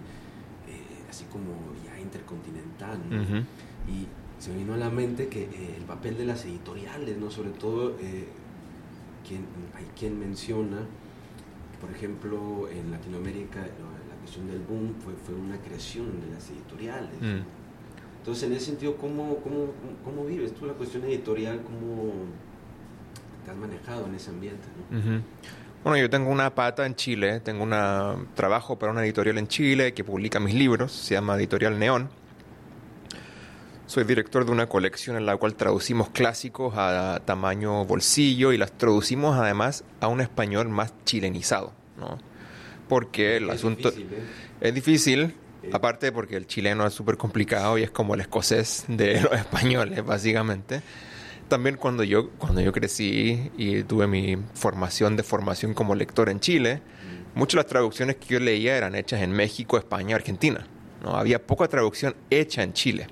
eh, 0.69 1.09
así 1.09 1.25
como 1.27 1.53
ya 1.85 1.99
intercontinental, 2.01 2.99
¿no? 3.09 3.23
Y 3.91 4.07
se 4.39 4.51
me 4.51 4.59
vino 4.59 4.75
a 4.75 4.77
la 4.77 4.91
mente 4.91 5.29
que 5.29 5.45
eh, 5.45 5.75
el 5.77 5.85
papel 5.85 6.17
de 6.17 6.27
las 6.27 6.45
editoriales, 6.45 7.17
¿no? 7.19 7.31
Sobre 7.31 7.51
todo, 7.51 7.97
eh, 8.01 8.27
quien, 9.27 9.45
hay 9.75 9.87
quien 9.97 10.19
menciona 10.19 10.79
por 11.85 11.95
ejemplo, 11.95 12.67
en 12.71 12.91
Latinoamérica 12.91 13.61
la 13.61 14.17
cuestión 14.21 14.47
del 14.47 14.61
boom 14.61 14.95
fue, 15.05 15.13
fue 15.13 15.35
una 15.35 15.59
creación 15.59 16.19
de 16.19 16.35
las 16.35 16.49
editoriales. 16.49 17.21
Mm. 17.21 17.45
Entonces, 18.21 18.45
en 18.45 18.53
ese 18.55 18.67
sentido, 18.67 18.97
¿cómo, 18.97 19.37
cómo, 19.43 19.67
cómo 20.03 20.25
vives 20.25 20.55
tú 20.55 20.65
la 20.65 20.73
cuestión 20.73 21.05
editorial? 21.05 21.61
¿Cómo 21.63 22.11
te 23.45 23.51
has 23.51 23.57
manejado 23.57 24.07
en 24.07 24.15
ese 24.15 24.31
ambiente? 24.31 24.67
Bueno, 25.85 25.99
yo 25.99 26.09
tengo 26.09 26.31
una 26.31 26.55
pata 26.55 26.87
en 26.87 26.95
Chile, 26.95 27.41
tengo 27.41 27.63
una 27.63 28.17
trabajo 28.35 28.79
para 28.79 28.91
una 28.91 29.05
editorial 29.05 29.37
en 29.37 29.49
Chile 29.49 29.93
que 29.93 30.03
publica 30.03 30.41
mis 30.41 30.55
libros, 30.55 30.91
se 30.93 31.13
llama 31.13 31.37
Editorial 31.37 31.79
Neón. 31.79 32.09
Soy 33.85 34.05
director 34.05 34.47
de 34.47 34.51
una 34.51 34.67
colección 34.67 35.19
en 35.19 35.27
la 35.27 35.37
cual 35.37 35.57
traducimos 35.57 36.09
clásicos 36.09 36.73
a 36.75 37.21
tamaño 37.27 37.85
bolsillo 37.85 38.55
y 38.55 38.57
las 38.57 38.73
traducimos 38.73 39.37
además 39.39 39.85
a 40.01 40.09
un 40.09 40.23
español 40.23 40.71
más 40.71 40.95
chilenizado, 41.05 41.75
¿no? 41.99 42.17
Porque 42.89 43.37
el 43.37 43.51
asunto 43.51 43.91
¿eh? 43.91 44.25
es 44.63 44.75
difícil, 44.75 45.35
aparte 45.71 46.13
porque 46.13 46.37
el 46.37 46.47
chileno 46.47 46.87
es 46.87 46.95
súper 46.95 47.19
complicado 47.19 47.77
y 47.77 47.83
es 47.83 47.91
como 47.91 48.15
el 48.15 48.23
escocés 48.23 48.87
de 48.89 49.21
los 49.21 49.35
españoles, 49.35 50.03
básicamente. 50.03 50.81
También 51.49 51.77
cuando 51.77 52.05
yo, 52.05 52.31
cuando 52.31 52.61
yo 52.61 52.73
crecí 52.73 53.51
y 53.57 53.83
tuve 53.83 54.07
mi 54.07 54.37
formación 54.55 55.17
de 55.17 55.23
formación 55.23 55.75
como 55.75 55.95
lector 55.95 56.29
en 56.29 56.41
Chile, 56.41 56.77
mm. 57.35 57.39
muchas 57.39 57.53
de 57.53 57.63
las 57.63 57.67
traducciones 57.67 58.17
que 58.17 58.27
yo 58.27 58.41
leía 58.41 58.77
eran 58.77 58.95
hechas 58.95 59.21
en 59.21 59.33
México, 59.33 59.77
España, 59.77 60.17
Argentina. 60.17 60.67
¿no? 61.03 61.17
Había 61.17 61.47
poca 61.47 61.69
traducción 61.69 62.15
hecha 62.31 62.63
en 62.63 62.73
Chile. 62.73 63.07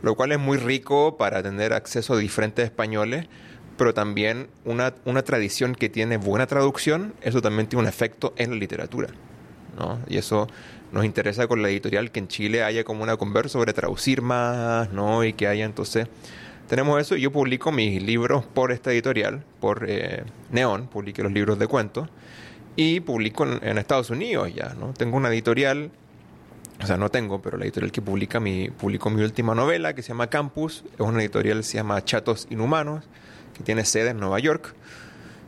Lo 0.00 0.14
cual 0.14 0.32
es 0.32 0.38
muy 0.38 0.56
rico 0.56 1.16
para 1.16 1.42
tener 1.42 1.72
acceso 1.72 2.14
a 2.14 2.18
diferentes 2.18 2.64
españoles, 2.64 3.26
pero 3.76 3.92
también 3.92 4.48
una, 4.64 4.94
una 5.04 5.22
tradición 5.22 5.74
que 5.74 5.88
tiene 5.88 6.16
buena 6.16 6.46
traducción, 6.46 7.14
eso 7.20 7.42
también 7.42 7.68
tiene 7.68 7.82
un 7.82 7.88
efecto 7.88 8.32
en 8.36 8.50
la 8.50 8.56
literatura, 8.56 9.08
¿no? 9.78 10.00
Y 10.08 10.16
eso 10.16 10.48
nos 10.92 11.04
interesa 11.04 11.46
con 11.46 11.62
la 11.62 11.68
editorial 11.68 12.10
que 12.10 12.20
en 12.20 12.28
Chile 12.28 12.62
haya 12.64 12.84
como 12.84 13.02
una 13.02 13.16
conversa 13.16 13.54
sobre 13.54 13.72
traducir 13.72 14.22
más, 14.22 14.90
¿no? 14.92 15.24
Y 15.24 15.32
que 15.34 15.46
haya 15.46 15.64
entonces... 15.64 16.08
Tenemos 16.68 17.00
eso, 17.00 17.16
yo 17.16 17.30
publico 17.30 17.70
mis 17.70 18.02
libros 18.02 18.44
por 18.44 18.72
esta 18.72 18.92
editorial, 18.92 19.44
por 19.60 19.84
eh, 19.88 20.24
Neon, 20.50 20.86
publiqué 20.86 21.22
los 21.22 21.32
libros 21.32 21.58
de 21.58 21.66
cuentos, 21.66 22.08
y 22.76 23.00
publico 23.00 23.44
en, 23.44 23.76
Estados 23.78 24.10
Unidos 24.10 24.54
ya, 24.54 24.74
¿no? 24.78 24.94
Tengo 24.94 25.16
una 25.16 25.28
editorial 25.28 25.90
o 26.82 26.86
sea, 26.86 26.96
no 26.96 27.10
tengo, 27.10 27.40
pero 27.40 27.58
la 27.58 27.64
editorial 27.64 27.92
que 27.92 28.02
publica 28.02 28.40
mi, 28.40 28.68
publicó 28.70 29.08
mi 29.08 29.22
última 29.22 29.54
novela, 29.54 29.94
que 29.94 30.02
se 30.02 30.08
llama 30.08 30.26
Campus, 30.26 30.84
es 30.94 31.00
una 31.00 31.20
editorial 31.20 31.58
que 31.58 31.62
se 31.62 31.74
llama 31.74 32.04
Chatos 32.04 32.48
Inhumanos, 32.50 33.04
que 33.54 33.62
tiene 33.62 33.84
sede 33.84 34.10
en 34.10 34.18
Nueva 34.18 34.40
York, 34.40 34.74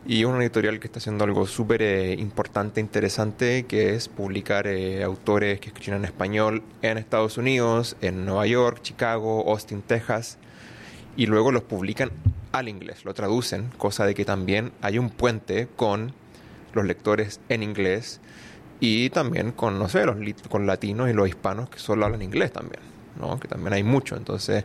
y 0.06 0.21
es 0.21 0.26
una 0.26 0.42
editorial 0.42 0.78
que 0.78 0.87
está 0.87 0.99
haciendo 0.99 1.25
algo 1.25 1.47
súper 1.47 1.83
eh, 1.83 2.12
importante, 2.12 2.80
interesante, 2.80 3.64
que 3.64 3.94
es 3.94 4.09
publicar 4.09 4.66
eh, 4.66 5.02
autores 5.02 5.59
que 5.59 5.68
escriben 5.71 6.00
en 6.00 6.04
español 6.04 6.62
en 6.83 6.99
Estados 6.99 7.37
Unidos, 7.37 7.97
en 8.00 8.25
Nueva 8.26 8.47
York, 8.47 8.80
Chicago, 8.83 9.50
Austin, 9.50 9.83
Texas, 9.83 10.38
y 11.16 11.26
luego 11.26 11.52
los 11.52 11.62
publican 11.62 12.11
al 12.52 12.68
inglés, 12.68 13.04
lo 13.04 13.14
traducen, 13.14 13.71
cosa 13.78 14.06
de 14.06 14.14
que 14.14 14.25
también 14.25 14.73
hay 14.80 14.99
un 14.99 15.11
puente 15.11 15.68
con 15.76 16.12
los 16.73 16.85
lectores 16.85 17.40
en 17.49 17.62
inglés 17.62 18.21
y 18.80 19.11
también 19.11 19.52
con, 19.52 19.78
no 19.78 19.88
sé, 19.88 20.04
los, 20.04 20.16
con 20.49 20.66
latinos 20.66 21.09
y 21.09 21.12
los 21.12 21.28
hispanos 21.28 21.71
que 21.71 21.78
solo 21.78 22.04
hablan 22.04 22.23
inglés 22.23 22.52
también, 22.52 22.83
¿no? 23.18 23.38
Que 23.40 23.49
también 23.49 23.73
hay 23.73 23.83
mucho. 23.83 24.16
Entonces, 24.16 24.64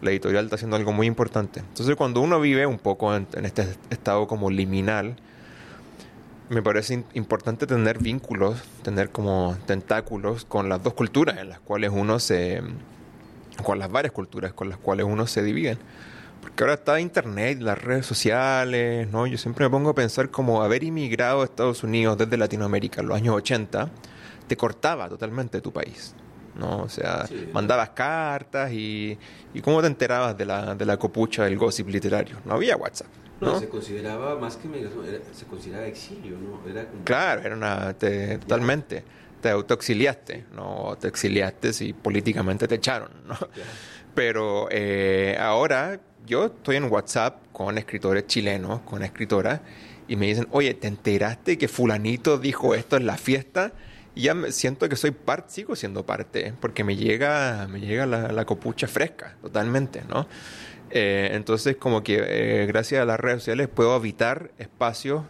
la 0.00 0.10
editorial 0.10 0.44
está 0.44 0.56
haciendo 0.56 0.76
algo 0.76 0.92
muy 0.92 1.06
importante. 1.06 1.60
Entonces, 1.60 1.96
cuando 1.96 2.20
uno 2.20 2.40
vive 2.40 2.66
un 2.66 2.78
poco 2.78 3.14
en, 3.14 3.26
este 3.42 3.66
estado 3.90 4.26
como 4.26 4.50
liminal, 4.50 5.16
me 6.48 6.62
parece 6.62 7.04
importante 7.14 7.66
tener 7.66 7.98
vínculos, 7.98 8.62
tener 8.82 9.10
como 9.10 9.56
tentáculos 9.66 10.44
con 10.44 10.68
las 10.68 10.82
dos 10.82 10.94
culturas 10.94 11.38
en 11.38 11.50
las 11.50 11.60
cuales 11.60 11.90
uno 11.92 12.18
se... 12.18 12.62
con 13.62 13.78
las 13.78 13.90
varias 13.90 14.12
culturas 14.12 14.52
con 14.52 14.68
las 14.68 14.78
cuales 14.78 15.06
uno 15.06 15.26
se 15.26 15.42
divide. 15.42 15.78
Porque 16.40 16.62
ahora 16.62 16.74
está 16.74 17.00
Internet, 17.00 17.60
las 17.60 17.82
redes 17.82 18.06
sociales, 18.06 19.08
¿no? 19.10 19.26
Yo 19.26 19.36
siempre 19.38 19.64
me 19.66 19.70
pongo 19.70 19.90
a 19.90 19.94
pensar 19.94 20.30
como 20.30 20.62
haber 20.62 20.84
inmigrado 20.84 21.42
a 21.42 21.44
Estados 21.44 21.82
Unidos 21.82 22.16
desde 22.16 22.36
Latinoamérica 22.36 23.00
en 23.00 23.08
los 23.08 23.16
años 23.16 23.34
80 23.34 23.90
te 24.48 24.56
cortaba 24.56 25.08
totalmente 25.08 25.60
tu 25.60 25.72
país, 25.72 26.14
¿no? 26.56 26.78
O 26.82 26.88
sea, 26.88 27.28
mandabas 27.52 27.90
cartas 27.90 28.72
y, 28.72 29.16
y 29.54 29.60
¿cómo 29.60 29.80
te 29.80 29.86
enterabas 29.86 30.36
de 30.36 30.46
la, 30.46 30.74
de 30.74 30.86
la 30.86 30.96
copucha 30.96 31.44
del 31.44 31.56
gossip 31.56 31.88
literario? 31.88 32.38
No 32.44 32.54
había 32.54 32.76
WhatsApp. 32.76 33.08
¿no? 33.40 33.60
se 33.60 33.68
consideraba 33.68 34.36
más 34.36 34.56
que 34.56 34.66
migración, 34.66 35.04
se 35.32 35.44
consideraba 35.44 35.86
exilio, 35.86 36.36
¿no? 36.38 36.68
Era 36.68 36.88
Claro, 37.04 37.42
era 37.42 37.54
una, 37.54 37.94
totalmente. 37.94 39.04
Te 39.40 39.50
autoexiliaste, 39.50 40.46
¿no? 40.52 40.96
Te 41.00 41.08
exiliaste 41.08 41.70
y 41.80 41.92
políticamente 41.92 42.66
te 42.66 42.76
echaron, 42.76 43.10
¿no? 43.26 43.36
Pero 44.14 44.68
eh, 44.70 45.36
ahora 45.38 46.00
yo 46.26 46.46
estoy 46.46 46.76
en 46.76 46.90
WhatsApp 46.90 47.42
con 47.52 47.78
escritores 47.78 48.26
chilenos, 48.26 48.80
con 48.80 49.02
escritoras, 49.02 49.60
y 50.08 50.16
me 50.16 50.26
dicen, 50.26 50.48
oye, 50.50 50.74
¿te 50.74 50.88
enteraste 50.88 51.58
que 51.58 51.68
fulanito 51.68 52.38
dijo 52.38 52.74
esto 52.74 52.96
en 52.96 53.06
la 53.06 53.16
fiesta? 53.16 53.72
Y 54.14 54.22
ya 54.22 54.34
me 54.34 54.50
siento 54.52 54.88
que 54.88 54.96
soy 54.96 55.12
parte, 55.12 55.52
sigo 55.52 55.76
siendo 55.76 56.04
parte, 56.04 56.54
porque 56.60 56.82
me 56.82 56.96
llega, 56.96 57.68
me 57.68 57.80
llega 57.80 58.06
la, 58.06 58.44
copucha 58.44 58.88
fresca, 58.88 59.36
totalmente, 59.42 60.02
¿no? 60.08 60.26
Eh, 60.90 61.30
entonces, 61.32 61.76
como 61.76 62.02
que 62.02 62.24
eh, 62.26 62.66
gracias 62.66 63.02
a 63.02 63.04
las 63.04 63.20
redes 63.20 63.42
sociales 63.42 63.68
puedo 63.68 63.92
habitar 63.92 64.50
espacios 64.58 65.24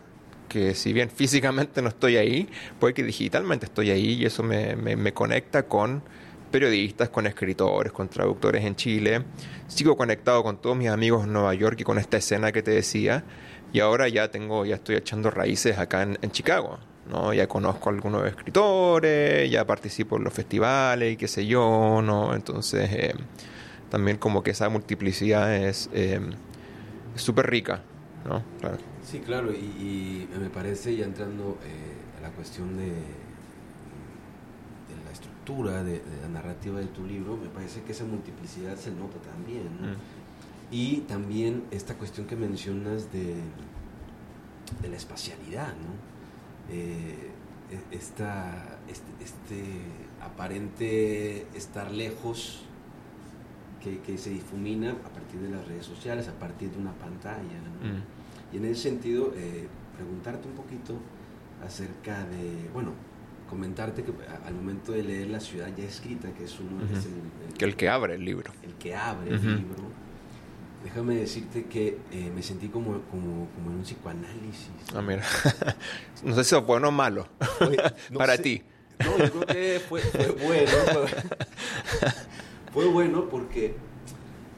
que 0.49 0.75
si 0.75 0.93
bien 0.93 1.11
físicamente 1.11 1.83
no 1.83 1.89
estoy 1.89 2.17
ahí, 2.17 2.49
puede 2.81 2.95
que 2.95 3.03
digitalmente 3.03 3.67
estoy 3.67 3.91
ahí 3.91 4.15
y 4.15 4.25
eso 4.25 4.43
me, 4.43 4.77
me, 4.77 5.13
conecta 5.13 5.65
con 5.65 6.03
periodistas, 6.51 7.11
con 7.11 7.27
escritores, 7.27 7.93
con 7.93 8.09
traductores 8.09 8.65
en 8.65 8.75
Chile. 8.77 9.25
Sigo 9.67 9.97
conectado 9.97 10.43
con 10.43 10.61
todos 10.61 10.77
mis 10.77 10.89
amigos 10.89 11.25
en 11.25 11.33
Nueva 11.33 11.55
York 11.55 11.81
y 11.81 11.85
con 11.85 11.99
esta 11.99 12.17
escena 12.17 12.53
que 12.53 12.63
te 12.63 12.71
decía. 12.71 13.25
Y 13.73 13.81
ahora 13.81 14.09
ya 14.09 14.31
tengo, 14.31 14.65
ya 14.65 14.77
estoy 14.77 14.97
echando 14.97 15.31
raíces 15.31 15.79
acá 15.79 16.03
en, 16.03 16.19
en 16.23 16.31
Chicago. 16.31 16.79
¿no? 17.09 17.33
Ya 17.33 17.47
conozco 17.47 17.89
a 17.89 17.93
algunos 17.93 18.27
escritores, 18.27 19.51
ya 19.51 19.67
participo 19.67 20.17
en 20.17 20.25
los 20.25 20.33
festivales 20.33 21.15
y 21.15 21.17
qué 21.17 21.29
sé 21.29 21.47
yo, 21.47 22.01
¿no? 22.03 22.35
Entonces, 22.35 22.91
eh, 22.93 23.15
también 23.91 24.19
como 24.19 24.43
que 24.43 24.51
esa 24.51 24.69
multiplicidad 24.69 25.55
es 25.55 25.89
eh, 25.93 26.21
súper 27.15 27.51
rica, 27.51 27.83
¿no? 28.27 28.43
Claro. 28.61 28.79
Sí, 29.09 29.21
claro, 29.21 29.51
y, 29.55 29.57
y, 29.57 30.29
me 30.39 30.51
parece, 30.51 30.95
ya 30.95 31.07
entrando 31.07 31.57
eh, 31.65 32.19
a 32.19 32.21
la 32.21 32.31
cuestión 32.31 32.77
de, 32.77 32.89
de 32.89 32.93
la 35.03 35.11
estructura, 35.11 35.83
de, 35.83 35.93
de, 35.93 36.21
la 36.21 36.29
narrativa 36.29 36.79
de 36.79 36.89
tu 36.89 37.07
libro, 37.07 37.39
me 37.39 37.49
parece 37.49 37.81
que 37.85 37.93
esa 37.93 38.05
multiplicidad 38.05 38.77
se 38.77 38.91
nota 38.91 39.17
también, 39.21 39.65
¿no? 39.81 39.93
Mm. 39.93 39.97
Y 40.71 40.97
también 41.09 41.65
esta 41.71 41.95
cuestión 41.95 42.27
que 42.27 42.37
mencionas 42.37 43.11
de, 43.11 43.37
de 44.83 44.89
la 44.91 44.97
espacialidad, 44.99 45.69
¿no? 45.69 46.69
eh, 46.71 47.31
esta, 47.91 48.79
este, 48.89 49.25
este, 49.25 49.65
aparente 50.21 51.47
estar 51.57 51.91
lejos 51.93 52.61
que, 53.83 54.01
que, 54.01 54.19
se 54.19 54.29
difumina 54.29 54.91
a 54.91 55.09
partir 55.09 55.41
de 55.41 55.49
las 55.49 55.67
redes 55.67 55.87
sociales, 55.87 56.29
a 56.29 56.39
partir 56.39 56.71
de 56.71 56.79
una 56.79 56.93
pantalla. 56.93 57.59
¿no? 57.81 57.89
Mm. 57.89 58.18
Y 58.53 58.57
en 58.57 58.65
ese 58.65 58.83
sentido, 58.83 59.33
eh, 59.37 59.67
preguntarte 59.97 60.49
un 60.49 60.55
poquito 60.55 60.99
acerca 61.65 62.25
de, 62.27 62.69
bueno, 62.73 62.93
comentarte 63.49 64.05
que 64.05 64.13
al 64.45 64.55
momento 64.55 64.93
de 64.93 65.03
leer 65.03 65.31
La 65.31 65.41
ciudad 65.41 65.69
ya 65.77 65.85
escrita, 65.85 66.33
que 66.33 66.45
es 66.45 66.61
uno, 66.61 66.77
uh 66.77 66.87
-huh. 66.87 66.99
es 66.99 67.07
el, 67.07 67.13
el, 67.49 67.55
que 67.59 67.65
el 67.65 67.77
que 67.77 67.89
abre 67.89 68.15
el 68.15 68.25
libro. 68.25 68.53
El 68.63 68.75
que 68.75 68.95
abre 68.95 69.35
uh 69.35 69.39
-huh. 69.39 69.47
el 69.47 69.57
libro 69.57 70.09
déjame 70.85 71.17
decirte 71.17 71.65
que 71.65 71.99
eh, 72.13 72.31
me 72.35 72.43
sentí 72.43 72.69
como, 72.69 73.01
como, 73.11 73.49
como, 73.55 73.71
en 73.71 73.77
un 73.79 73.83
psicoanálisis. 73.83 74.71
Ah, 74.95 75.03
mira. 75.03 75.23
no 76.25 76.35
sé 76.35 76.45
si 76.45 76.57
es 76.57 76.65
bueno 76.65 76.89
o 76.89 76.93
malo 76.93 77.29
no 78.11 78.19
para 78.19 78.37
sé. 78.37 78.43
ti. 78.43 78.63
No, 79.05 79.19
yo 79.19 79.31
creo 79.31 79.47
que 79.47 79.81
fue, 79.89 80.01
fue 80.01 80.27
bueno. 80.47 80.71
Fue, 80.93 82.11
fue, 82.73 82.87
bueno 82.87 83.29
porque, 83.29 83.75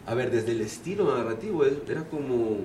a 0.06 0.14
ver, 0.14 0.30
desde 0.30 0.52
el 0.52 0.60
estilo 0.60 1.16
narrativo 1.16 1.64
era 1.64 2.04
como... 2.04 2.58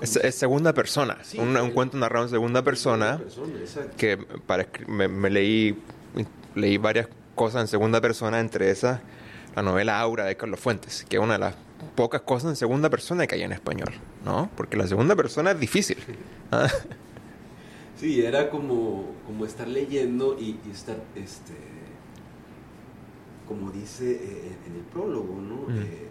Eh, 0.00 0.04
es, 0.04 0.16
es, 0.16 0.34
segunda 0.34 0.72
persona, 0.72 1.18
sí, 1.22 1.38
un, 1.38 1.56
un, 1.56 1.70
cuento 1.70 1.96
narrado 1.96 2.26
en 2.26 2.30
segunda 2.30 2.62
persona, 2.62 3.18
persona 3.18 3.54
que 3.96 4.18
para, 4.18 4.66
me, 4.86 5.08
me 5.08 5.30
leí, 5.30 5.78
leí 6.54 6.78
varias 6.78 7.08
cosas 7.34 7.62
en 7.62 7.68
segunda 7.68 8.00
persona, 8.00 8.40
entre 8.40 8.70
esas 8.70 9.00
la 9.56 9.62
novela 9.62 9.98
Aura 9.98 10.26
de 10.26 10.36
Carlos 10.36 10.60
Fuentes, 10.60 11.04
que 11.08 11.16
es 11.16 11.22
una 11.22 11.32
de 11.32 11.38
las 11.38 11.54
pocas 11.94 12.20
cosas 12.20 12.50
en 12.50 12.56
segunda 12.56 12.90
persona 12.90 13.26
que 13.26 13.36
hay 13.36 13.42
en 13.42 13.52
español, 13.52 13.92
¿no? 14.22 14.50
Porque 14.54 14.76
la 14.76 14.86
segunda 14.86 15.16
persona 15.16 15.52
es 15.52 15.58
difícil. 15.60 15.96
¿Ah? 16.52 16.68
Sí, 17.98 18.22
era 18.22 18.50
como, 18.50 19.14
como 19.26 19.46
estar 19.46 19.66
leyendo 19.66 20.36
y, 20.38 20.60
y 20.66 20.70
estar, 20.70 20.96
este, 21.14 21.54
como 23.48 23.70
dice 23.70 24.12
eh, 24.12 24.56
en 24.66 24.76
el 24.76 24.82
prólogo, 24.82 25.40
¿no? 25.40 25.72
Mm. 25.72 25.78
Eh, 25.78 26.08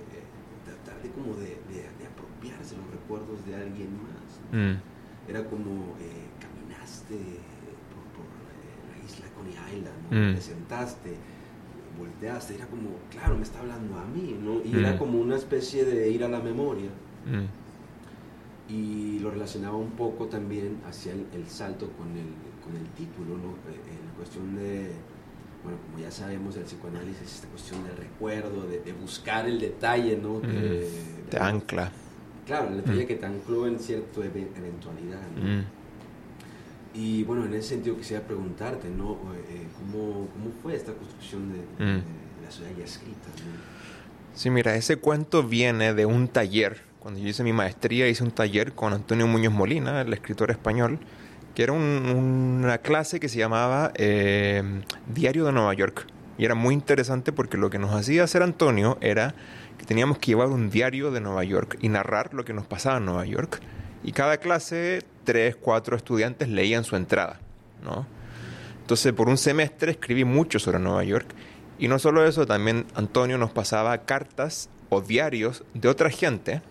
tratar 0.66 1.04
de 1.04 1.10
como 1.12 1.36
de, 1.36 1.60
recuerdos 3.06 3.46
de 3.46 3.56
alguien 3.56 3.90
más. 4.02 4.52
¿no? 4.52 4.74
Mm. 4.74 4.82
Era 5.30 5.44
como 5.46 5.96
eh, 6.00 6.26
caminaste 6.40 7.16
por, 7.92 8.04
por 8.16 8.26
la 8.92 9.06
isla 9.06 9.26
Coney 9.36 9.54
Island, 9.78 10.12
¿no? 10.12 10.32
Mm. 10.32 10.36
te 10.36 10.42
sentaste 10.42 11.16
volteaste, 11.98 12.56
era 12.56 12.66
como, 12.68 12.90
claro, 13.10 13.38
me 13.38 13.44
está 13.44 13.62
hablando 13.62 13.98
a 13.98 14.04
mí, 14.06 14.38
¿no? 14.44 14.56
Y 14.66 14.76
Mm. 14.76 14.80
era 14.80 14.98
como 14.98 15.18
una 15.18 15.38
especie 15.38 15.86
de 15.86 16.10
ir 16.10 16.26
a 16.26 16.28
la 16.28 16.42
memoria. 16.42 16.90
Mm. 17.26 17.46
Y 18.74 19.20
lo 19.20 19.32
relacionaba 19.32 19.78
un 19.78 19.92
poco 19.92 20.26
también 20.26 20.82
hacia 20.86 21.14
el, 21.14 21.26
el 21.34 21.48
salto 21.48 21.90
con 21.92 22.08
el, 22.18 22.28
con 22.64 22.76
el 22.76 22.86
título, 22.90 23.38
¿no? 23.38 23.52
Eh, 23.72 23.80
En 24.10 24.16
cuestión 24.18 24.56
de, 24.58 24.92
bueno, 25.64 25.78
como 25.86 26.00
ya 26.04 26.12
sabemos 26.12 26.56
del 26.56 26.66
psicoanálisis, 26.66 27.36
esta 27.36 27.48
cuestión 27.48 27.82
del 27.86 27.96
recuerdo, 27.96 28.68
de, 28.68 28.82
de 28.82 28.92
buscar 28.92 29.48
el 29.48 29.58
detalle, 29.60 30.18
¿no? 30.18 30.40
Mm. 30.40 31.30
Te 31.30 31.40
ancla. 31.40 31.92
Claro, 32.46 32.70
el 32.70 32.78
detalle 32.78 33.04
Mm. 33.04 33.08
que 33.08 33.16
te 33.16 33.26
ancló 33.26 33.68
en 33.68 33.80
cierta 33.80 34.22
eventualidad, 34.22 35.22
¿no? 35.36 35.44
Mm. 35.62 35.64
Y 36.94 37.24
bueno, 37.24 37.46
en 37.46 37.54
ese 37.54 37.70
sentido 37.70 37.98
quisiera 37.98 38.24
preguntarte, 38.24 38.88
¿no? 38.90 39.14
Eh, 39.50 39.68
¿cómo, 39.78 40.28
¿Cómo 40.32 40.52
fue 40.62 40.76
esta 40.76 40.94
construcción 40.94 41.52
de, 41.52 41.60
Mm. 41.84 41.98
de 41.98 42.46
la 42.46 42.52
ciudad 42.52 42.70
ya 42.78 42.86
escrita? 42.86 43.28
¿no? 43.38 43.76
Sí, 44.34 44.50
mira, 44.50 44.76
ese 44.76 44.98
cuento 44.98 45.44
viene 45.44 45.94
de 45.94 46.06
un 46.06 46.28
taller. 46.28 46.82
Cuando 47.00 47.20
yo 47.20 47.28
hice 47.28 47.44
mi 47.44 47.54
maestría, 47.54 48.08
hice 48.08 48.24
un 48.24 48.32
taller 48.32 48.74
con 48.74 48.94
Antonio 48.94 49.28
Muñoz 49.28 49.54
Molina, 49.54 50.02
el 50.02 50.14
escritor 50.14 50.52
español, 50.52 51.00
que 51.54 51.64
era 51.64 51.74
un, 51.74 51.82
una 52.64 52.78
clase 52.80 53.20
que 53.20 53.30
se 53.30 53.38
llamaba 53.40 53.92
eh, 53.96 54.62
Diario 55.14 55.46
de 55.46 55.52
Nueva 55.52 55.74
York. 55.74 56.08
Y 56.38 56.44
era 56.46 56.54
muy 56.56 56.74
interesante 56.74 57.32
porque 57.32 57.58
lo 57.58 57.70
que 57.70 57.80
nos 57.80 57.94
hacía 57.94 58.24
hacer 58.24 58.42
Antonio 58.44 58.98
era 59.02 59.36
que 59.78 59.86
teníamos 59.86 60.18
que 60.18 60.28
llevar 60.28 60.48
un 60.50 60.70
diario 60.70 61.12
de 61.12 61.22
Nueva 61.22 61.44
York 61.44 61.78
y 61.82 61.90
narrar 61.90 62.34
lo 62.34 62.46
que 62.46 62.54
nos 62.54 62.66
pasaba 62.66 62.98
en 62.98 63.06
Nueva 63.06 63.26
York. 63.26 63.62
Y 64.04 64.12
cada 64.12 64.38
clase, 64.38 65.04
tres, 65.24 65.56
cuatro 65.56 65.96
estudiantes 65.96 66.50
leían 66.50 66.84
su 66.84 66.96
entrada, 66.96 67.40
¿no? 67.84 68.06
Entonces, 68.82 69.14
por 69.14 69.30
un 69.30 69.38
semestre 69.38 69.92
escribí 69.92 70.26
mucho 70.26 70.60
sobre 70.60 70.80
Nueva 70.80 71.04
York. 71.04 71.28
Y 71.80 71.88
no 71.88 71.98
solo 71.98 72.26
eso, 72.26 72.46
también 72.46 72.86
Antonio 72.94 73.38
nos 73.38 73.52
pasaba 73.52 73.98
cartas 74.06 74.70
o 74.90 75.02
diarios 75.02 75.64
de 75.74 75.90
otra 75.90 76.10
gente 76.10 76.62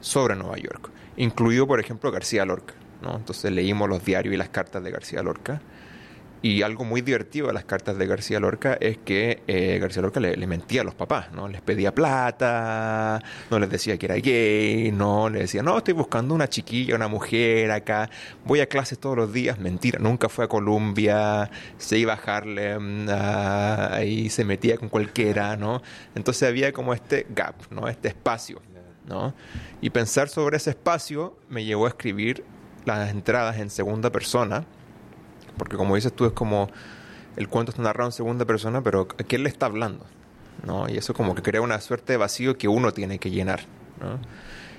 sobre 0.00 0.34
Nueva 0.34 0.56
York, 0.56 0.90
incluido, 1.16 1.66
por 1.66 1.78
ejemplo, 1.78 2.10
García 2.10 2.44
Lorca. 2.44 2.74
¿no? 3.02 3.16
Entonces 3.16 3.52
leímos 3.52 3.88
los 3.88 4.04
diarios 4.04 4.34
y 4.34 4.38
las 4.38 4.48
cartas 4.48 4.82
de 4.82 4.90
García 4.90 5.22
Lorca. 5.22 5.60
Y 6.44 6.62
algo 6.62 6.84
muy 6.84 7.02
divertido 7.02 7.46
de 7.46 7.52
las 7.52 7.64
cartas 7.64 7.96
de 7.96 8.04
García 8.04 8.40
Lorca 8.40 8.76
es 8.80 8.98
que 8.98 9.44
eh, 9.46 9.78
García 9.80 10.02
Lorca 10.02 10.18
le, 10.18 10.36
mentía 10.48 10.80
a 10.80 10.84
los 10.84 10.96
papás, 10.96 11.30
¿no? 11.32 11.46
Les 11.46 11.60
pedía 11.60 11.94
plata, 11.94 13.22
no 13.48 13.60
les 13.60 13.70
decía 13.70 13.96
que 13.96 14.06
era 14.06 14.16
gay, 14.16 14.90
no, 14.90 15.30
le 15.30 15.40
decía, 15.40 15.62
no, 15.62 15.78
estoy 15.78 15.94
buscando 15.94 16.34
una 16.34 16.48
chiquilla, 16.48 16.96
una 16.96 17.06
mujer 17.06 17.70
acá, 17.70 18.10
voy 18.44 18.58
a 18.58 18.66
clases 18.66 18.98
todos 18.98 19.16
los 19.16 19.32
días, 19.32 19.60
mentira, 19.60 20.00
nunca 20.00 20.28
fue 20.28 20.46
a 20.46 20.48
Columbia, 20.48 21.48
se 21.78 21.98
iba 21.98 22.14
a 22.14 22.16
Harlem, 22.16 23.06
ahí 23.08 24.28
se 24.28 24.44
metía 24.44 24.76
con 24.78 24.88
cualquiera, 24.88 25.56
¿no? 25.56 25.80
Entonces 26.16 26.48
había 26.48 26.72
como 26.72 26.92
este 26.92 27.24
gap, 27.30 27.54
¿no? 27.70 27.86
Este 27.86 28.08
espacio, 28.08 28.60
¿no? 29.06 29.32
Y 29.80 29.90
pensar 29.90 30.28
sobre 30.28 30.56
ese 30.56 30.70
espacio 30.70 31.36
me 31.48 31.64
llevó 31.64 31.86
a 31.86 31.90
escribir 31.90 32.44
las 32.84 33.10
entradas 33.10 33.58
en 33.58 33.70
segunda 33.70 34.10
persona, 34.10 34.64
porque 35.56 35.76
como 35.76 35.94
dices 35.94 36.12
tú, 36.12 36.26
es 36.26 36.32
como 36.32 36.70
el 37.36 37.48
cuento 37.48 37.70
está 37.70 37.82
narrado 37.82 38.08
en 38.08 38.12
segunda 38.12 38.44
persona, 38.44 38.82
pero 38.82 39.08
¿a 39.18 39.22
quién 39.24 39.42
le 39.42 39.48
está 39.48 39.66
hablando? 39.66 40.04
¿No? 40.66 40.88
Y 40.88 40.96
eso 40.96 41.14
como 41.14 41.34
que 41.34 41.42
crea 41.42 41.60
una 41.60 41.80
suerte 41.80 42.14
de 42.14 42.16
vacío 42.18 42.56
que 42.58 42.68
uno 42.68 42.92
tiene 42.92 43.18
que 43.18 43.30
llenar. 43.30 43.60
¿no? 44.00 44.18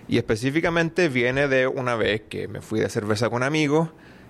Y 0.07 0.17
específicamente 0.17 1.09
viene 1.09 1.47
de 1.47 1.67
una 1.67 1.95
vez 1.95 2.21
que 2.29 2.47
me 2.47 2.61
fui 2.61 2.79
de 2.79 2.89
cerveza 2.89 3.29
con 3.29 3.43
amigos 3.43 3.89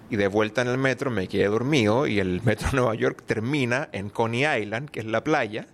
y 0.09 0.15
de 0.15 0.27
vuelta 0.27 0.61
en 0.61 0.67
el 0.67 0.77
metro 0.77 1.09
me 1.09 1.27
quedé 1.27 1.47
dormido 1.47 2.07
y 2.07 2.19
el 2.19 2.41
metro 2.43 2.69
de 2.69 2.77
Nueva 2.77 2.95
York 2.95 3.23
termina 3.25 3.89
en 3.91 4.09
Coney 4.09 4.45
Island, 4.61 4.89
que 4.89 4.99
es 4.99 5.05
la 5.05 5.23
playa, 5.23 5.67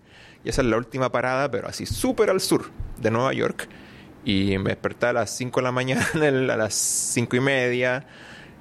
y 0.44 0.50
esa 0.50 0.62
es 0.62 0.68
la 0.68 0.78
última 0.78 1.12
parada, 1.12 1.52
pero 1.52 1.68
así 1.68 1.86
súper 1.86 2.30
al 2.30 2.40
sur 2.40 2.72
de 2.98 3.12
Nueva 3.12 3.34
York. 3.34 3.68
Y 4.24 4.58
me 4.58 4.72
desperté 4.72 5.08
a 5.08 5.14
las 5.14 5.36
5 5.36 5.60
de 5.60 5.64
la 5.64 5.72
mañana, 5.72 6.08
a 6.14 6.58
las 6.58 6.74
5 6.74 7.36
y 7.36 7.40
media, 7.40 8.06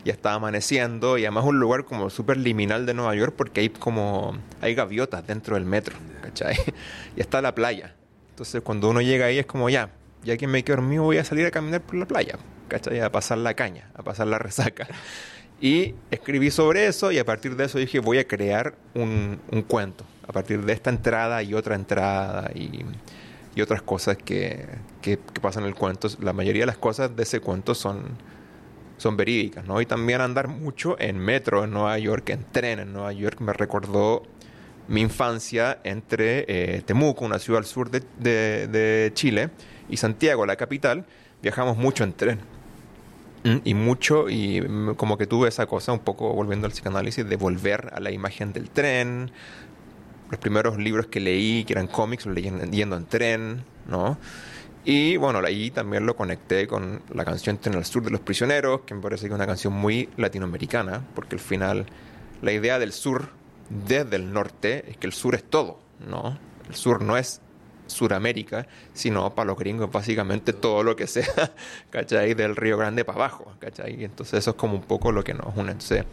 ya 0.09 0.15
estaba 0.15 0.37
amaneciendo 0.37 1.19
y 1.19 1.27
además 1.27 1.45
un 1.45 1.61
lugar 1.61 1.85
como 1.85 2.09
súper 2.09 2.39
liminal 2.39 2.87
de 2.87 2.95
Nueva 2.95 3.15
York 3.15 3.35
porque 3.37 3.61
hay 3.61 3.69
como 3.69 4.39
hay 4.63 4.75
gaviotas 4.75 5.27
dentro 5.27 5.55
del 5.55 5.67
metro, 5.67 5.97
¿cachai? 6.23 6.57
Y 7.17 7.21
está 7.21 7.43
la 7.43 7.55
playa. 7.55 7.95
Entonces 8.31 8.63
cuando 8.63 8.89
uno 8.89 9.03
llega 9.03 9.27
ahí 9.27 9.39
es 9.39 9.45
como 9.45 9.69
ya, 9.69 9.91
ya 10.25 10.39
que 10.39 10.47
me 10.47 10.65
quedo 10.65 10.77
dormido 10.77 11.03
voy 11.03 11.19
a 11.19 11.25
salir 11.25 11.45
a 11.45 11.51
caminar 11.51 11.83
por 11.83 11.97
la 11.97 12.07
playa, 12.07 12.39
¿cachai? 12.69 13.01
A 13.01 13.13
pasar 13.13 13.37
la 13.37 13.53
caña, 13.53 13.91
a 13.95 14.03
pasar 14.03 14.27
la 14.27 14.39
resaca. 14.39 14.89
Y 15.61 15.97
escribí 16.13 16.53
sobre 16.53 16.87
eso 16.87 17.11
y 17.11 17.19
a 17.19 17.25
partir 17.25 17.57
de 17.57 17.65
eso 17.65 17.79
dije 17.79 17.99
voy 17.99 18.19
a 18.19 18.29
crear 18.29 18.77
un, 18.95 19.41
un 19.51 19.63
cuento. 19.63 20.05
A 20.29 20.33
partir 20.33 20.65
de 20.65 20.73
esta 20.73 20.89
entrada 20.89 21.43
y 21.43 21.53
otra 21.53 21.75
entrada 21.75 22.49
y, 22.55 22.85
y 23.57 23.61
otras 23.61 23.83
cosas 23.83 24.17
que, 24.17 24.67
que, 25.03 25.19
que 25.19 25.41
pasan 25.41 25.65
en 25.65 25.71
el 25.71 25.75
cuento. 25.75 26.09
La 26.21 26.33
mayoría 26.33 26.63
de 26.63 26.67
las 26.67 26.79
cosas 26.79 27.17
de 27.17 27.25
ese 27.25 27.41
cuento 27.41 27.75
son 27.75 28.17
son 28.99 29.17
verídicas, 29.17 29.65
¿no? 29.65 29.81
Y 29.81 29.87
también 29.87 30.21
andar 30.21 30.49
mucho 30.49 30.97
en 31.01 31.19
metro 31.19 31.65
en 31.65 31.71
Nueva 31.71 31.99
York, 31.99 32.29
en 32.31 32.45
tren 32.53 32.81
en 32.81 32.93
Nueva 32.93 33.13
York, 33.13 33.41
me 33.41 33.53
recordó 33.55 34.25
mi 34.89 35.01
infancia 35.01 35.79
entre 35.85 36.45
eh, 36.49 36.83
Temuco, 36.85 37.25
una 37.25 37.39
ciudad 37.39 37.59
al 37.59 37.65
sur 37.67 37.91
de, 37.91 38.03
de, 38.19 39.11
Chile, 39.15 39.51
y 39.89 39.97
Santiago, 39.97 40.45
la 40.47 40.57
capital. 40.57 41.07
Viajamos 41.43 41.77
mucho 41.77 42.05
en 42.05 42.13
tren. 42.13 42.41
Y 43.65 43.73
mucho, 43.73 44.29
y 44.29 44.63
como 44.97 45.17
que 45.17 45.27
tuve 45.27 45.49
esa 45.49 45.65
cosa, 45.67 45.93
un 45.93 46.01
poco 46.01 46.35
volviendo 46.35 46.67
al 46.67 46.73
psicoanálisis, 46.73 47.27
de 47.27 47.37
volver 47.37 47.91
a 47.95 48.01
la 48.01 48.11
imagen 48.11 48.53
del 48.53 48.69
tren. 48.69 49.31
Los 50.31 50.41
primeros 50.41 50.77
libros 50.77 51.07
que 51.07 51.21
leí, 51.21 51.65
que 51.65 51.73
eran 51.73 51.87
cómics, 51.87 52.27
los 52.27 52.35
leí 52.35 52.49
en- 52.49 52.71
yendo 52.73 52.97
en 52.97 53.07
tren, 53.07 53.65
¿no? 53.89 54.19
Y 54.85 55.17
bueno, 55.17 55.41
ahí 55.45 55.71
también 55.71 56.07
lo 56.07 56.17
conecté 56.17 56.67
con 56.67 57.03
la 57.13 57.25
canción 57.25 57.59
Tren 57.59 57.77
al 57.77 57.85
Sur 57.85 58.03
de 58.05 58.11
los 58.11 58.21
Prisioneros, 58.21 58.83
que 58.83 58.95
me 58.95 59.03
parece 59.03 59.23
que 59.23 59.29
es 59.29 59.35
una 59.35 59.47
canción 59.47 59.73
muy 59.73 60.09
latinoamericana, 60.17 61.07
porque 61.15 61.37
al 61.37 61.41
final 61.41 61.87
la 62.41 62.53
idea 62.53 62.79
del 62.79 62.93
sur 62.93 63.31
desde 63.69 64.17
el 64.17 64.33
norte 64.33 64.91
es 64.91 64.97
que 64.97 65.07
el 65.07 65.13
sur 65.13 65.35
es 65.35 65.45
todo, 65.45 65.79
¿no? 66.07 66.39
El 66.69 66.75
sur 66.75 67.03
no 67.03 67.17
es 67.17 67.41
Suramérica, 67.87 68.67
sino 68.93 69.35
para 69.35 69.47
los 69.47 69.59
gringos 69.59 69.91
básicamente 69.91 70.53
todo 70.53 70.83
lo 70.83 70.95
que 70.95 71.07
sea, 71.07 71.53
¿cachai? 71.91 72.35
Del 72.35 72.57
Río 72.57 72.79
Grande 72.79 73.05
para 73.05 73.17
abajo, 73.17 73.53
¿cachai? 73.59 74.05
Entonces 74.05 74.41
eso 74.41 74.51
es 74.51 74.57
como 74.57 74.75
un 74.75 74.83
poco 74.83 75.11
lo 75.13 75.25
que 75.25 75.35
nos 75.35 75.57
une. 75.57 75.73
Entonces 75.73 76.05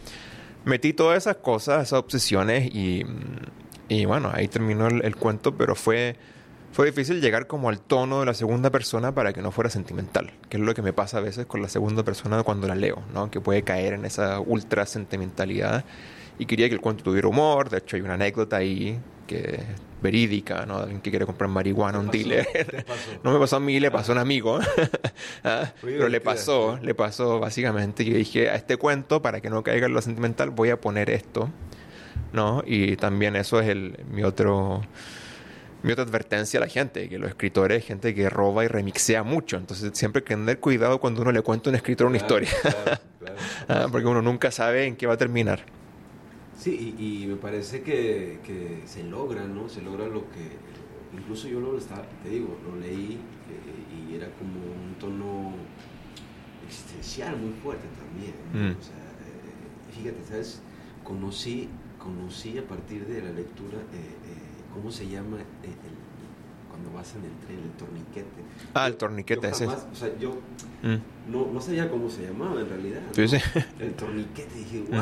metí 0.64 0.94
todas 0.94 1.18
esas 1.18 1.38
cosas, 1.38 1.84
esas 1.84 2.00
obsesiones 2.00 2.74
y, 2.74 3.06
y 3.88 4.06
bueno, 4.06 4.32
ahí 4.34 4.48
terminó 4.48 4.88
el, 4.88 5.04
el 5.04 5.16
cuento, 5.16 5.56
pero 5.56 5.76
fue, 5.76 6.16
fue 6.76 6.88
difícil 6.88 7.22
llegar 7.22 7.48
como 7.48 7.70
al 7.70 7.80
tono 7.80 8.20
de 8.20 8.26
la 8.26 8.34
segunda 8.34 8.70
persona 8.70 9.16
para 9.16 9.32
que 9.32 9.42
no 9.42 9.52
fuera 9.52 9.70
sentimental, 9.70 10.34
que 10.50 10.58
es 10.58 10.64
lo 10.64 10.74
que 10.74 10.82
me 10.82 10.92
pasa 10.92 11.20
a 11.20 11.22
veces 11.22 11.46
con 11.46 11.62
la 11.62 11.70
segunda 11.70 12.04
persona 12.04 12.44
cuando 12.44 12.68
la 12.68 12.76
leo, 12.76 13.02
¿no? 13.14 13.32
Que 13.32 13.40
puede 13.40 13.62
caer 13.64 13.94
en 13.94 14.04
esa 14.04 14.42
ultra 14.42 14.86
sentimentalidad 14.86 15.86
y 16.38 16.46
quería 16.46 16.68
que 16.68 16.76
el 16.76 16.82
cuento 16.82 17.06
tuviera 17.06 17.30
humor, 17.30 17.70
de 17.70 17.78
hecho 17.78 17.96
hay 17.96 18.02
una 18.02 18.16
anécdota 18.16 18.58
ahí 18.58 19.00
que 19.26 19.64
verídica, 20.02 20.66
¿no? 20.66 20.80
Alguien 20.80 21.00
que 21.00 21.12
quiere 21.12 21.26
comprar 21.26 21.50
marihuana 21.50 21.98
a 21.98 22.02
un 22.02 22.08
pasó? 22.08 22.18
dealer. 22.18 22.86
No 23.24 23.32
me 23.32 23.40
pasó 23.40 23.56
a 23.56 23.60
mí, 23.62 23.80
le 23.80 23.90
pasó 23.90 24.12
a 24.12 24.16
un 24.16 24.20
amigo. 24.20 24.60
Ah, 25.46 25.72
Pero 25.82 26.10
le 26.10 26.20
pasó, 26.20 26.78
le 26.82 26.94
pasó 26.94 27.40
básicamente. 27.40 28.04
Yo 28.04 28.18
dije, 28.18 28.50
a 28.50 28.56
este 28.56 28.76
cuento, 28.76 29.22
para 29.22 29.40
que 29.40 29.50
no 29.50 29.64
caiga 29.64 29.86
en 29.86 29.94
lo 29.94 30.02
sentimental, 30.02 30.50
voy 30.50 30.72
a 30.72 30.82
poner 30.82 31.10
esto. 31.10 31.50
¿No? 32.34 32.64
Y 32.66 32.98
también 32.98 33.38
eso 33.38 33.62
es 33.62 33.70
el, 33.70 33.98
mi 34.12 34.24
otro 34.24 34.82
mi 35.86 35.92
otra 35.94 36.04
advertencia 36.04 36.60
a 36.60 36.62
la 36.62 36.68
gente, 36.68 37.08
que 37.08 37.18
los 37.20 37.30
escritores 37.30 37.80
es 37.80 37.86
gente 37.86 38.14
que 38.14 38.30
roba 38.30 38.66
y 38.66 38.68
remixea 38.68 39.24
mucho. 39.24 39.58
Entonces 39.58 39.92
siempre 39.98 40.20
hay 40.20 40.26
que 40.26 40.36
tener 40.36 40.60
cuidado 40.60 41.00
cuando 41.00 41.22
uno 41.22 41.32
le 41.32 41.42
cuenta 41.42 41.70
a 41.70 41.72
un 41.72 41.76
escritor 41.76 42.08
una 42.08 42.20
Claro, 42.20 42.44
historia. 42.44 42.62
claro, 42.62 43.02
claro. 43.20 43.36
Ah, 43.68 43.88
porque 43.92 44.08
uno 44.08 44.22
nunca 44.22 44.52
sabe 44.52 44.86
en 44.86 44.96
qué 44.96 45.08
va 45.08 45.14
a 45.14 45.18
terminar. 45.18 45.64
Sí, 46.58 46.96
y, 46.98 47.24
y 47.24 47.28
me 47.28 47.36
parece 47.36 47.82
que, 47.82 48.40
que 48.44 48.82
se 48.86 49.04
logra, 49.04 49.44
¿no? 49.46 49.70
Se 49.70 49.82
logra 49.82 50.08
lo 50.08 50.22
que... 50.32 50.76
Incluso 51.18 51.48
yo 51.48 51.60
lo 51.60 51.78
estaba, 51.78 52.04
te 52.24 52.30
digo, 52.30 52.58
lo 52.66 52.76
leí 52.80 53.14
eh, 53.50 54.10
y 54.12 54.16
era 54.16 54.28
como 54.32 54.56
un 54.60 54.96
tono 55.00 55.54
existencial 56.68 57.38
muy 57.38 57.54
fuerte 57.62 57.86
también. 57.98 58.34
¿no? 58.54 58.74
Mm. 58.74 58.80
O 58.80 58.84
sea, 58.84 58.96
eh, 58.96 59.96
fíjate, 59.96 60.26
¿sabes? 60.28 60.62
Conocí, 61.04 61.70
conocí 62.00 62.58
a 62.58 62.68
partir 62.68 63.06
de 63.06 63.22
la 63.22 63.32
lectura, 63.32 63.78
eh, 63.78 63.98
eh, 63.98 64.45
¿cómo 64.76 64.92
se 64.92 65.08
llama 65.08 65.38
eh, 65.38 65.44
el- 65.64 66.70
cuando 66.70 66.92
vas 66.92 67.16
en 67.16 67.24
el 67.24 67.32
tren, 67.46 67.60
el 67.60 67.72
torniquete? 67.72 68.42
Ah, 68.74 68.88
el 68.88 68.96
torniquete 68.98 69.48
ese. 69.50 69.66
O 69.68 69.96
sea, 69.96 70.16
yo 70.20 70.32
Mm. 70.84 71.32
no, 71.32 71.48
no 71.52 71.60
sabía 71.62 71.90
cómo 71.90 72.10
se 72.10 72.24
llamaba 72.28 72.62
en 72.62 72.70
realidad. 72.70 73.02
¿no? 73.18 73.28
sí. 73.28 73.38
El 73.80 73.94
torniquete, 73.94 74.54
dije, 74.56 74.86
wow. 74.92 75.02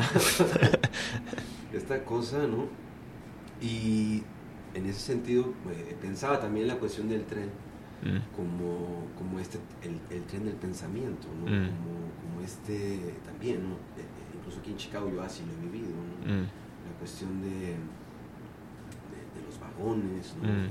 Esta 1.72 2.04
cosa, 2.04 2.46
¿no? 2.46 2.68
Y 3.60 4.22
en 4.74 4.86
ese 4.86 5.00
sentido, 5.00 5.52
eh, 5.70 5.96
pensaba 6.00 6.40
también 6.40 6.68
la 6.68 6.76
cuestión 6.76 7.08
del 7.08 7.24
tren 7.24 7.50
Mm. 8.02 8.18
como, 8.36 9.06
como 9.16 9.38
este, 9.40 9.58
el, 9.82 9.98
el 10.14 10.24
tren 10.24 10.44
del 10.44 10.56
pensamiento, 10.56 11.26
¿no? 11.40 11.46
Mm. 11.50 11.68
Como, 11.70 12.10
como 12.20 12.40
este 12.44 13.14
también, 13.24 13.62
¿no? 13.62 13.74
Eh, 13.76 14.02
eh, 14.02 14.36
incluso 14.36 14.58
aquí 14.60 14.72
en 14.72 14.76
Chicago 14.76 15.10
yo 15.10 15.22
así 15.22 15.42
lo 15.46 15.52
he 15.54 15.70
vivido, 15.70 15.88
¿no? 16.26 16.34
Mm. 16.34 16.42
La 16.42 16.98
cuestión 16.98 17.40
de, 17.40 17.76
vagones, 19.78 20.34
¿no? 20.42 20.48
Mm. 20.48 20.62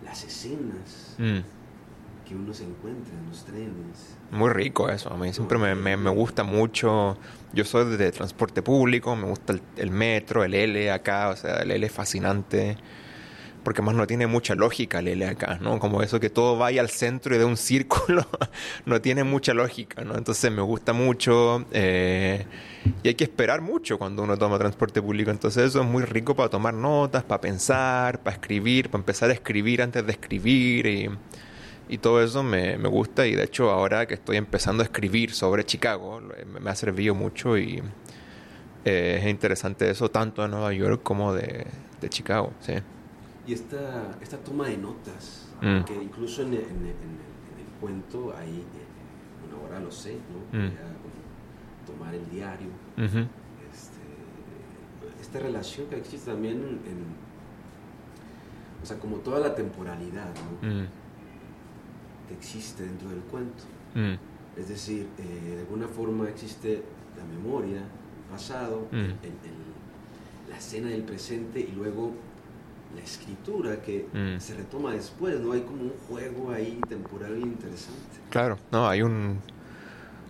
De 0.00 0.04
las 0.04 0.24
escenas 0.24 1.14
Mm. 1.18 1.38
que 2.28 2.34
uno 2.34 2.52
se 2.52 2.64
encuentra 2.64 3.14
en 3.14 3.28
los 3.28 3.44
trenes. 3.44 4.16
Muy 4.30 4.50
rico 4.50 4.88
eso, 4.88 5.12
a 5.12 5.16
mí 5.16 5.32
siempre 5.32 5.58
me, 5.58 5.74
me, 5.74 5.96
me 5.96 6.10
gusta 6.10 6.42
mucho. 6.42 7.16
Yo 7.52 7.64
soy 7.64 7.96
de 7.96 8.10
transporte 8.12 8.60
público, 8.62 9.14
me 9.14 9.26
gusta 9.28 9.52
el, 9.52 9.62
el 9.76 9.90
metro, 9.90 10.42
el 10.44 10.54
L 10.54 10.90
acá, 10.90 11.28
o 11.28 11.36
sea, 11.36 11.58
el 11.62 11.70
L 11.70 11.86
es 11.86 11.92
fascinante. 11.92 12.76
Porque 13.66 13.82
más 13.82 13.96
no 13.96 14.06
tiene 14.06 14.28
mucha 14.28 14.54
lógica 14.54 15.00
el 15.00 15.08
L 15.08 15.26
acá, 15.26 15.58
¿no? 15.60 15.80
Como 15.80 16.00
eso 16.00 16.20
que 16.20 16.30
todo 16.30 16.56
vaya 16.56 16.80
al 16.80 16.88
centro 16.88 17.34
y 17.34 17.38
de 17.38 17.44
un 17.44 17.56
círculo, 17.56 18.24
no 18.84 19.00
tiene 19.00 19.24
mucha 19.24 19.54
lógica, 19.54 20.04
¿no? 20.04 20.16
Entonces 20.16 20.52
me 20.52 20.62
gusta 20.62 20.92
mucho 20.92 21.66
eh, 21.72 22.46
y 23.02 23.08
hay 23.08 23.14
que 23.16 23.24
esperar 23.24 23.62
mucho 23.62 23.98
cuando 23.98 24.22
uno 24.22 24.38
toma 24.38 24.56
transporte 24.56 25.02
público. 25.02 25.32
Entonces 25.32 25.64
eso 25.64 25.80
es 25.80 25.86
muy 25.88 26.04
rico 26.04 26.36
para 26.36 26.48
tomar 26.48 26.74
notas, 26.74 27.24
para 27.24 27.40
pensar, 27.40 28.20
para 28.22 28.36
escribir, 28.36 28.88
para 28.88 29.00
empezar 29.00 29.30
a 29.30 29.32
escribir 29.32 29.82
antes 29.82 30.06
de 30.06 30.12
escribir 30.12 30.86
y... 30.86 31.10
Todo 32.00 32.22
eso 32.22 32.42
me, 32.42 32.78
me 32.78 32.88
gusta 32.88 33.26
y 33.26 33.34
de 33.34 33.44
hecho 33.44 33.70
ahora 33.70 34.06
que 34.06 34.14
estoy 34.14 34.36
empezando 34.36 34.82
a 34.82 34.86
escribir 34.86 35.32
sobre 35.32 35.64
Chicago 35.64 36.20
me, 36.20 36.60
me 36.60 36.70
ha 36.70 36.74
servido 36.74 37.14
mucho 37.14 37.56
y 37.56 37.82
eh, 38.84 39.18
es 39.20 39.28
interesante 39.28 39.88
eso 39.88 40.08
tanto 40.10 40.42
de 40.42 40.48
Nueva 40.48 40.72
York 40.72 41.00
como 41.02 41.32
de, 41.32 41.66
de 42.00 42.08
Chicago, 42.08 42.52
sí. 42.60 42.74
Y 43.46 43.52
esta, 43.52 44.16
esta 44.20 44.38
toma 44.38 44.66
de 44.68 44.76
notas, 44.76 45.46
Mm. 45.62 45.84
que 45.84 45.94
incluso 46.02 46.42
en 46.42 46.48
el, 46.48 46.54
en 46.54 46.60
el- 46.60 46.66
en 46.66 46.86
el- 46.86 46.86
en 47.52 47.58
el 47.64 47.80
cuento 47.80 48.34
hay, 48.36 48.48
eh, 48.58 48.64
bueno, 49.40 49.62
ahora 49.64 49.80
lo 49.80 49.90
sé, 49.90 50.14
¿no? 50.52 50.58
Mm. 50.58 50.64
Era 50.72 50.88
tomar 51.86 52.14
el 52.14 52.28
diario, 52.28 52.68
este, 53.72 54.00
esta 55.20 55.38
relación 55.38 55.86
que 55.88 55.96
existe 55.96 56.30
también 56.30 56.56
en, 56.56 57.26
o 58.82 58.86
sea, 58.86 58.98
como 58.98 59.16
toda 59.18 59.38
la 59.40 59.54
temporalidad, 59.54 60.28
¿no? 60.62 60.68
mm, 60.68 60.86
Que 62.28 62.34
existe 62.34 62.82
dentro 62.82 63.08
del 63.10 63.20
cuento. 63.20 63.62
Es 64.56 64.68
decir, 64.68 65.06
eh, 65.18 65.52
de 65.54 65.60
alguna 65.60 65.86
forma 65.86 66.28
existe 66.28 66.82
la 67.16 67.24
memoria, 67.24 67.78
el 67.78 68.30
pasado, 68.32 68.88
el- 68.90 69.14
la 70.50 70.56
escena 70.58 70.88
del 70.88 71.02
presente 71.02 71.60
y 71.60 71.70
luego 71.72 72.12
la 72.96 73.02
escritura 73.02 73.76
que 73.82 74.06
Mm. 74.12 74.40
se 74.40 74.54
retoma 74.54 74.92
después, 74.92 75.38
¿no? 75.40 75.52
Hay 75.52 75.60
como 75.60 75.82
un 75.82 75.92
juego 76.08 76.50
ahí 76.50 76.80
temporal 76.88 77.36
interesante. 77.38 78.16
Claro, 78.30 78.58
no, 78.72 78.88
hay 78.88 79.02
un 79.02 79.38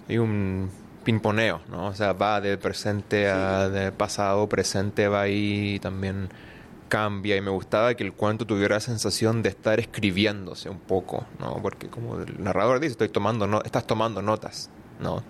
hay 0.08 0.18
un 0.18 0.68
pimponeo, 1.04 1.60
¿no? 1.70 1.86
O 1.86 1.94
sea, 1.94 2.12
va 2.12 2.40
de 2.40 2.58
presente 2.58 3.28
a 3.28 3.68
de 3.68 3.92
pasado, 3.92 4.48
presente, 4.48 5.08
va 5.08 5.22
ahí 5.22 5.74
y 5.74 5.78
también 5.78 6.28
cambia 6.88 7.36
y 7.36 7.40
me 7.40 7.50
gustaba 7.50 7.94
que 7.94 8.04
el 8.04 8.12
cuento 8.12 8.46
tuviera 8.46 8.76
la 8.76 8.80
sensación 8.80 9.42
de 9.42 9.48
estar 9.48 9.80
escribiéndose 9.80 10.68
un 10.68 10.78
poco, 10.78 11.24
¿no? 11.40 11.60
Porque 11.62 11.88
como 11.88 12.20
el 12.20 12.42
narrador 12.42 12.78
dice, 12.80 12.92
estoy 12.92 13.08
tomando 13.08 13.46
no 13.46 13.62
estás 13.62 13.86
tomando 13.86 14.22
notas, 14.22 14.70
¿no? 15.00 15.22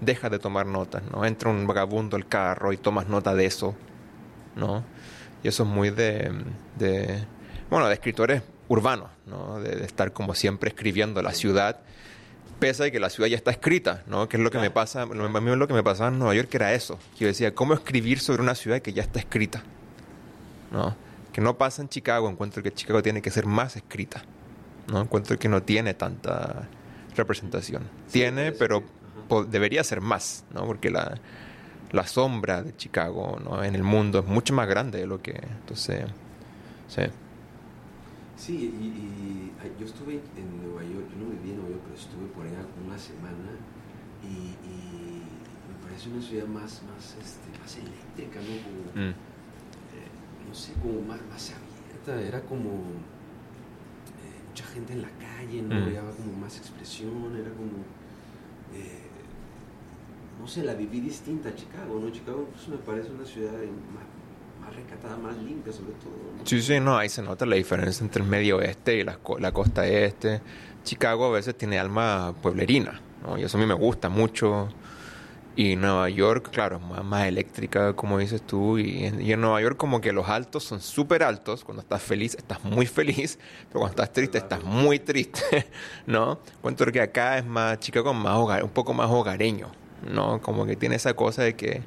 Deja 0.00 0.30
de 0.30 0.38
tomar 0.38 0.66
notas, 0.66 1.02
¿no? 1.12 1.24
Entra 1.24 1.50
un 1.50 1.66
vagabundo 1.66 2.16
al 2.16 2.26
carro 2.28 2.72
y 2.72 2.76
tomas 2.76 3.08
nota 3.08 3.34
de 3.34 3.46
eso, 3.46 3.74
¿no? 4.56 4.84
Y 5.42 5.48
eso 5.48 5.62
es 5.62 5.68
muy 5.68 5.90
de, 5.90 6.30
de 6.78 7.24
bueno, 7.70 7.88
de 7.88 7.94
escritores 7.94 8.42
urbanos, 8.68 9.10
¿no? 9.26 9.60
De, 9.60 9.76
de 9.76 9.84
estar 9.84 10.12
como 10.12 10.34
siempre 10.34 10.70
escribiendo 10.70 11.22
la 11.22 11.32
ciudad, 11.32 11.80
pese 12.60 12.84
a 12.84 12.90
que 12.90 13.00
la 13.00 13.10
ciudad 13.10 13.28
ya 13.28 13.36
está 13.36 13.50
escrita, 13.50 14.04
¿no? 14.06 14.28
Que 14.28 14.36
es 14.36 14.42
lo 14.42 14.50
que 14.50 14.58
me 14.58 14.70
pasa, 14.70 15.02
a 15.02 15.06
mí 15.06 15.56
lo 15.56 15.66
que 15.66 15.74
me 15.74 15.82
pasaba 15.82 16.10
en 16.10 16.18
Nueva 16.18 16.34
York 16.34 16.54
era 16.54 16.72
eso, 16.74 16.98
que 17.14 17.24
yo 17.24 17.26
decía, 17.26 17.54
¿cómo 17.54 17.74
escribir 17.74 18.20
sobre 18.20 18.42
una 18.42 18.54
ciudad 18.54 18.80
que 18.80 18.92
ya 18.92 19.02
está 19.02 19.18
escrita? 19.18 19.62
¿No? 20.70 20.94
Que 21.32 21.40
no 21.40 21.56
pasa 21.56 21.82
en 21.82 21.88
Chicago, 21.88 22.28
encuentro 22.28 22.62
que 22.62 22.72
Chicago 22.72 23.02
tiene 23.02 23.22
que 23.22 23.30
ser 23.30 23.46
más 23.46 23.76
escrita, 23.76 24.22
¿no? 24.88 25.00
Encuentro 25.00 25.38
que 25.38 25.48
no 25.48 25.62
tiene 25.62 25.94
tanta 25.94 26.68
representación. 27.16 27.82
Tiene, 28.12 28.52
pero 28.52 28.84
debería 29.48 29.82
ser 29.82 30.00
más, 30.00 30.44
¿no? 30.52 30.66
Porque 30.66 30.90
la, 30.90 31.18
la 31.92 32.06
sombra 32.06 32.62
de 32.62 32.76
Chicago, 32.76 33.38
¿no? 33.42 33.62
En 33.62 33.74
el 33.74 33.82
mundo 33.82 34.20
es 34.20 34.26
mucho 34.26 34.54
más 34.54 34.68
grande 34.68 34.98
de 34.98 35.06
lo 35.06 35.20
que... 35.20 35.32
Entonces, 35.32 36.04
sí. 36.88 37.02
Sí, 38.36 38.54
y, 38.54 39.52
yo 39.78 39.86
estuve 39.86 40.20
en 40.36 40.62
Nueva 40.62 40.82
York, 40.82 41.06
yo 41.10 41.24
no 41.24 41.30
viví 41.30 41.50
en 41.50 41.56
Nueva 41.56 41.70
York, 41.70 41.82
pero 41.84 41.96
estuve 41.98 42.26
por 42.28 42.46
allá 42.46 42.64
una 42.86 42.98
semana 42.98 43.52
y, 44.22 44.56
y 44.66 45.22
me 45.68 45.74
parece 45.86 46.08
una 46.10 46.22
ciudad 46.22 46.46
más, 46.46 46.82
más, 46.84 47.16
este, 47.20 47.58
más 47.58 47.76
eléctrica, 47.76 48.40
¿no? 48.40 48.62
Como, 48.62 49.06
Mm, 49.06 49.10
eh, 49.10 49.14
no 50.48 50.54
sé, 50.54 50.72
como 50.82 51.00
más, 51.02 51.20
más 51.30 51.52
abierta, 51.52 52.20
era 52.26 52.40
como 52.42 52.70
eh, 52.70 54.40
mucha 54.48 54.64
gente 54.64 54.92
en 54.94 55.02
la 55.02 55.10
calle, 55.10 55.62
¿no? 55.62 55.74
Mm. 55.74 55.82
Había 55.84 56.00
como 56.10 56.32
más 56.40 56.56
expresión, 56.56 57.36
era 57.36 57.50
como, 57.50 57.84
eh, 58.74 59.09
no 60.40 60.46
sé, 60.48 60.62
la 60.64 60.74
viví 60.74 61.00
distinta 61.00 61.50
a 61.50 61.54
Chicago, 61.54 62.00
¿no? 62.02 62.10
Chicago 62.10 62.46
pues, 62.52 62.68
me 62.68 62.76
parece 62.78 63.10
una 63.10 63.24
ciudad 63.26 63.52
ma- 63.52 64.66
más 64.66 64.74
recatada, 64.76 65.16
más 65.16 65.36
limpia 65.38 65.72
sobre 65.72 65.92
todo. 65.92 66.12
¿no? 66.38 66.46
Sí, 66.46 66.60
sí, 66.62 66.80
no, 66.80 66.96
ahí 66.96 67.08
se 67.08 67.22
nota 67.22 67.44
la 67.46 67.56
diferencia 67.56 68.02
entre 68.04 68.22
el 68.22 68.28
medio 68.28 68.56
oeste 68.58 68.96
y 68.96 69.04
la, 69.04 69.18
la 69.38 69.52
costa 69.52 69.86
este. 69.86 70.40
Chicago 70.84 71.26
a 71.26 71.30
veces 71.30 71.56
tiene 71.56 71.78
alma 71.78 72.34
pueblerina, 72.42 73.00
¿no? 73.22 73.36
Y 73.38 73.42
eso 73.42 73.58
a 73.58 73.60
mí 73.60 73.66
me 73.66 73.74
gusta 73.74 74.08
mucho. 74.08 74.68
Y 75.56 75.76
Nueva 75.76 76.08
York, 76.08 76.48
claro, 76.52 76.76
es 76.76 76.82
más, 76.82 77.04
más 77.04 77.26
eléctrica, 77.26 77.92
como 77.94 78.18
dices 78.18 78.40
tú. 78.40 78.78
Y 78.78 79.04
en, 79.04 79.20
y 79.20 79.32
en 79.32 79.40
Nueva 79.42 79.60
York 79.60 79.76
como 79.76 80.00
que 80.00 80.12
los 80.12 80.28
altos 80.28 80.64
son 80.64 80.80
súper 80.80 81.22
altos. 81.22 81.64
Cuando 81.64 81.82
estás 81.82 82.00
feliz, 82.02 82.34
estás 82.34 82.64
muy 82.64 82.86
feliz. 82.86 83.38
Pero 83.68 83.80
cuando 83.80 83.90
estás 83.90 84.12
triste, 84.12 84.38
estás 84.38 84.62
muy 84.64 85.00
triste, 85.00 85.66
¿no? 86.06 86.38
Cuento 86.62 86.86
que 86.86 87.00
acá 87.00 87.36
es 87.36 87.44
más, 87.44 87.78
Chicago 87.80 88.14
más 88.14 88.36
hogar, 88.36 88.62
un 88.64 88.70
poco 88.70 88.94
más 88.94 89.10
hogareño, 89.10 89.66
¿no? 90.08 90.40
Como 90.40 90.66
que 90.66 90.76
tiene 90.76 90.96
esa 90.96 91.14
cosa 91.14 91.42
de 91.42 91.54
que 91.54 91.82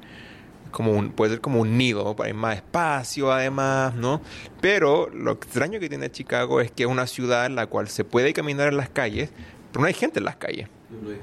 como 0.71 0.91
un, 0.91 1.11
puede 1.11 1.33
ser 1.33 1.41
como 1.41 1.61
un 1.61 1.77
nido, 1.77 2.15
hay 2.19 2.33
más 2.33 2.57
espacio 2.57 3.31
además, 3.31 3.95
¿no? 3.95 4.21
Pero 4.59 5.09
lo 5.09 5.31
extraño 5.31 5.79
que 5.79 5.87
tiene 5.87 6.11
Chicago 6.11 6.59
es 6.59 6.71
que 6.71 6.83
es 6.83 6.89
una 6.89 7.07
ciudad 7.07 7.45
en 7.45 7.55
la 7.55 7.67
cual 7.67 7.87
se 7.87 8.03
puede 8.03 8.33
caminar 8.33 8.67
en 8.67 8.77
las 8.77 8.89
calles, 8.89 9.29
pero 9.71 9.81
no 9.81 9.87
hay 9.87 9.93
gente 9.93 10.19
en 10.19 10.25
las 10.25 10.35
calles, 10.35 10.67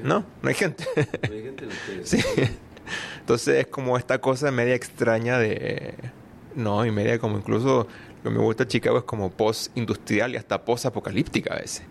No, 0.02 0.24
no 0.40 0.48
hay 0.48 0.54
gente. 0.54 0.84
¿no? 0.96 1.02
No 1.28 1.34
hay 1.34 1.42
gente. 1.42 1.64
En 1.64 1.70
ustedes. 1.70 2.10
Sí. 2.10 2.18
Entonces 3.20 3.56
es 3.58 3.66
como 3.66 3.96
esta 3.96 4.20
cosa 4.20 4.50
media 4.50 4.74
extraña 4.74 5.38
de... 5.38 5.94
No, 6.56 6.84
y 6.84 6.90
media 6.90 7.20
como 7.20 7.36
incluso 7.36 7.86
lo 8.24 8.30
que 8.30 8.36
me 8.36 8.42
gusta 8.42 8.64
de 8.64 8.68
Chicago 8.68 8.98
es 8.98 9.04
como 9.04 9.30
post-industrial 9.30 10.32
y 10.32 10.36
hasta 10.36 10.64
post-apocalíptica 10.64 11.54
a 11.54 11.58
veces. 11.58 11.84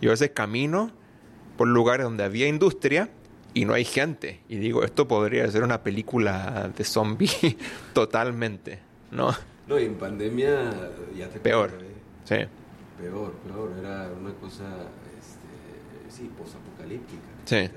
Yo 0.00 0.10
a 0.10 0.12
veces 0.12 0.30
camino 0.30 0.90
por 1.58 1.68
lugares 1.68 2.04
donde 2.04 2.24
había 2.24 2.48
industria 2.48 3.10
y 3.58 3.64
no 3.64 3.74
hay 3.74 3.84
gente. 3.84 4.40
Y 4.48 4.56
digo, 4.58 4.84
esto 4.84 5.08
podría 5.08 5.50
ser 5.50 5.64
una 5.64 5.82
película 5.82 6.70
de 6.76 6.84
zombie 6.84 7.28
totalmente, 7.92 8.78
¿no? 9.10 9.34
No, 9.66 9.78
y 9.78 9.84
en 9.84 9.96
pandemia 9.96 10.72
ya 11.16 11.28
te 11.28 11.40
Peor. 11.40 11.70
¿eh? 11.82 11.94
Sí, 12.24 12.36
Peor, 13.02 13.32
peor. 13.32 13.72
Era 13.80 14.10
una 14.18 14.32
cosa, 14.34 14.64
este, 15.18 16.16
sí, 16.16 16.30
posapocalíptica. 16.38 17.22
sí. 17.44 17.68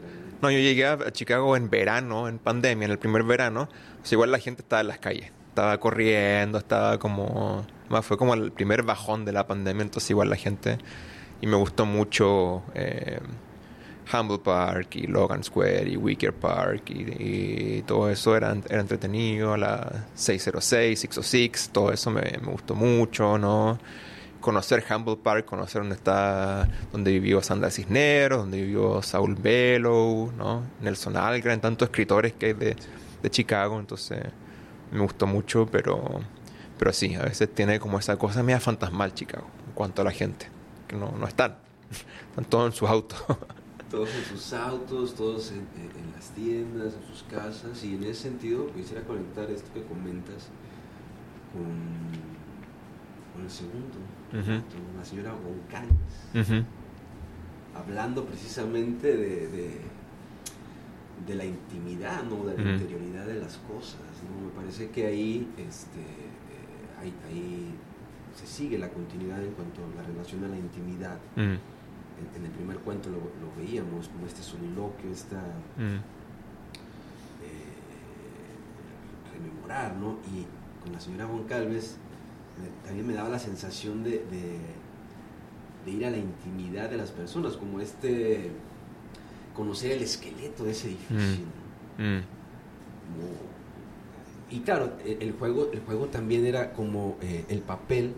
No, 0.41 0.50
yo 0.50 0.58
llegué 0.58 0.88
a 0.88 1.12
Chicago 1.12 1.56
en 1.56 1.70
verano, 1.70 2.28
en 2.28 2.39
pandemia, 2.39 2.86
en 2.86 2.91
el 2.91 2.98
primer 2.98 3.22
verano. 3.22 3.70
O 4.02 4.06
sea, 4.06 4.15
igual 4.15 4.32
la 4.32 4.39
gente 4.39 4.63
estaba 4.63 4.82
en 4.82 4.88
las 4.88 4.98
calles. 4.98 5.32
Estaba 5.50 5.80
corriendo, 5.80 6.58
estaba 6.58 6.98
como... 6.98 7.65
Más 7.89 8.04
fue 8.04 8.17
como 8.17 8.34
el 8.34 8.52
primer 8.52 8.82
bajón 8.82 9.24
de 9.24 9.34
la 9.34 9.46
pandemia, 9.46 9.84
entonces 9.84 10.10
igual 10.10 10.30
la 10.32 10.38
gente... 10.38 10.80
Y 11.41 11.48
me 11.48 11.58
gustó 11.58 11.86
mucho 11.86 12.63
eh, 12.74 13.20
Humble 14.13 14.39
Park 14.39 14.95
y 14.95 15.08
Logan 15.08 15.43
Square 15.43 15.89
y 15.89 15.97
Wicker 15.97 16.34
Park 16.34 16.89
y, 16.89 17.82
todo 17.84 18.10
eso 18.10 18.36
era, 18.36 18.56
era 18.69 18.82
entretenido. 18.82 19.58
La 19.58 20.06
606, 20.15 21.00
606, 21.00 21.69
todo 21.71 21.91
eso 21.91 22.12
me, 22.12 22.21
me 22.21 22.52
gustó 22.52 22.76
mucho, 22.76 23.38
¿no? 23.38 23.80
conocer 24.41 24.84
Humble 24.89 25.15
Park, 25.17 25.45
conocer 25.45 25.82
dónde 25.82 25.95
está, 25.95 26.67
donde 26.91 27.12
vivió 27.12 27.41
Sandra 27.41 27.69
Cisneros, 27.69 28.39
donde 28.39 28.62
vivió 28.62 29.02
Saul 29.02 29.36
Bellow, 29.36 30.34
¿no? 30.36 30.63
Nelson 30.82 31.15
Algren, 31.15 31.62
tantos 31.62 31.88
escritores 31.88 32.34
que 32.34 32.47
hay 32.47 32.54
de, 32.54 32.76
de 33.21 33.30
Chicago, 33.30 33.80
entonces 33.80 34.19
me 34.91 35.00
gustó 35.00 35.28
mucho, 35.28 35.67
pero, 35.71 36.19
pero 36.78 36.91
sí, 36.91 37.15
a 37.15 37.24
veces 37.24 37.54
tiene 37.54 37.80
como 37.80 38.00
esa 38.00 38.17
cosa 38.17 38.43
media 38.43 38.60
fantasmal 38.60 39.13
Chicago, 39.13 39.47
en 39.67 39.74
cuanto 39.74 40.02
a 40.02 40.06
la 40.06 40.12
gente, 40.12 40.47
que 40.88 40.97
no, 40.97 41.12
no 41.17 41.28
están, 41.28 41.56
están 42.30 42.45
todos 42.45 42.74
en 42.74 42.78
sus 42.78 42.89
autos. 42.89 43.24
Todos 43.91 44.10
en 44.15 44.23
sus 44.23 44.54
autos, 44.54 45.15
todos 45.15 45.51
en, 45.51 45.67
las 46.15 46.30
tiendas, 46.32 46.93
en 46.93 47.04
sus 47.13 47.23
casas. 47.23 47.84
Y 47.84 47.95
en 47.95 48.04
ese 48.06 48.23
sentido, 48.23 48.71
quisiera 48.73 49.01
conectar 49.04 49.49
esto 49.51 49.67
que 49.73 49.84
comentas 49.84 50.47
con, 51.51 51.65
con 53.34 53.43
el 53.43 53.49
segundo, 53.49 53.97
Ujú. 54.32 54.63
con 54.63 54.97
la 54.97 55.04
señora 55.04 55.34
González. 55.34 55.91
Hablando 57.75 58.25
precisamente 58.25 59.08
de, 59.17 59.47
de, 59.47 59.82
de 61.27 61.36
la 61.36 61.45
intimidad, 61.45 62.23
¿no? 62.23 62.45
de 62.45 62.56
la 62.56 62.71
interioridad 62.71 63.25
de 63.27 63.36
las 63.39 63.58
cosas. 63.58 63.99
¿no? 64.23 64.47
Me 64.47 64.51
parece 64.56 64.89
que 64.89 65.06
ahí, 65.06 65.47
este, 65.58 65.99
eh, 65.99 66.99
ahí, 67.01 67.13
ahí 67.30 67.67
se 68.36 68.47
sigue 68.47 68.77
la 68.80 68.89
continuidad 68.89 69.43
en 69.43 69.51
cuanto 69.51 69.82
a 69.84 70.01
la 70.01 70.08
relación 70.08 70.45
a 70.45 70.47
la 70.47 70.58
intimidad. 70.58 71.17
Mm, 72.22 72.36
En, 72.36 72.42
en 72.42 72.46
el 72.46 72.52
primer 72.52 72.78
cuento 72.80 73.10
lo, 73.10 73.18
lo 73.18 73.56
veíamos, 73.58 74.08
como 74.10 74.26
este 74.28 74.42
soliloquio, 74.42 75.12
esta 75.12 75.38
mm, 75.78 75.98
eh, 77.44 79.34
rememorar, 79.34 79.96
¿no? 79.98 80.18
Y 80.34 80.46
con 80.84 80.94
la 80.94 81.00
señora 81.00 81.26
Goncalves 81.26 81.98
me- 82.62 82.88
también 82.88 83.08
me 83.08 83.14
daba 83.14 83.30
la 83.30 83.40
sensación 83.40 84.04
de, 84.04 84.12
de, 84.12 84.60
de 85.86 85.92
ir 85.92 86.06
a 86.06 86.10
la 86.12 86.18
intimidad 86.18 86.90
de 86.90 86.98
las 86.98 87.12
personas, 87.12 87.58
como 87.58 87.80
este, 87.80 88.52
conocer 89.56 89.92
el 89.94 90.04
esqueleto 90.04 90.64
de 90.64 90.72
ese 90.72 90.88
edificio. 90.90 91.46
¿no? 91.98 92.04
mm, 92.04 92.22
Como- 93.12 93.52
y 94.50 94.60
claro, 94.62 94.94
e- 95.06 95.18
el 95.22 95.32
juego, 95.34 95.70
el 95.72 95.80
juego 95.82 96.08
también 96.08 96.46
era 96.46 96.74
como 96.74 97.18
eh, 97.22 97.46
el 97.50 97.60
papel 97.62 98.14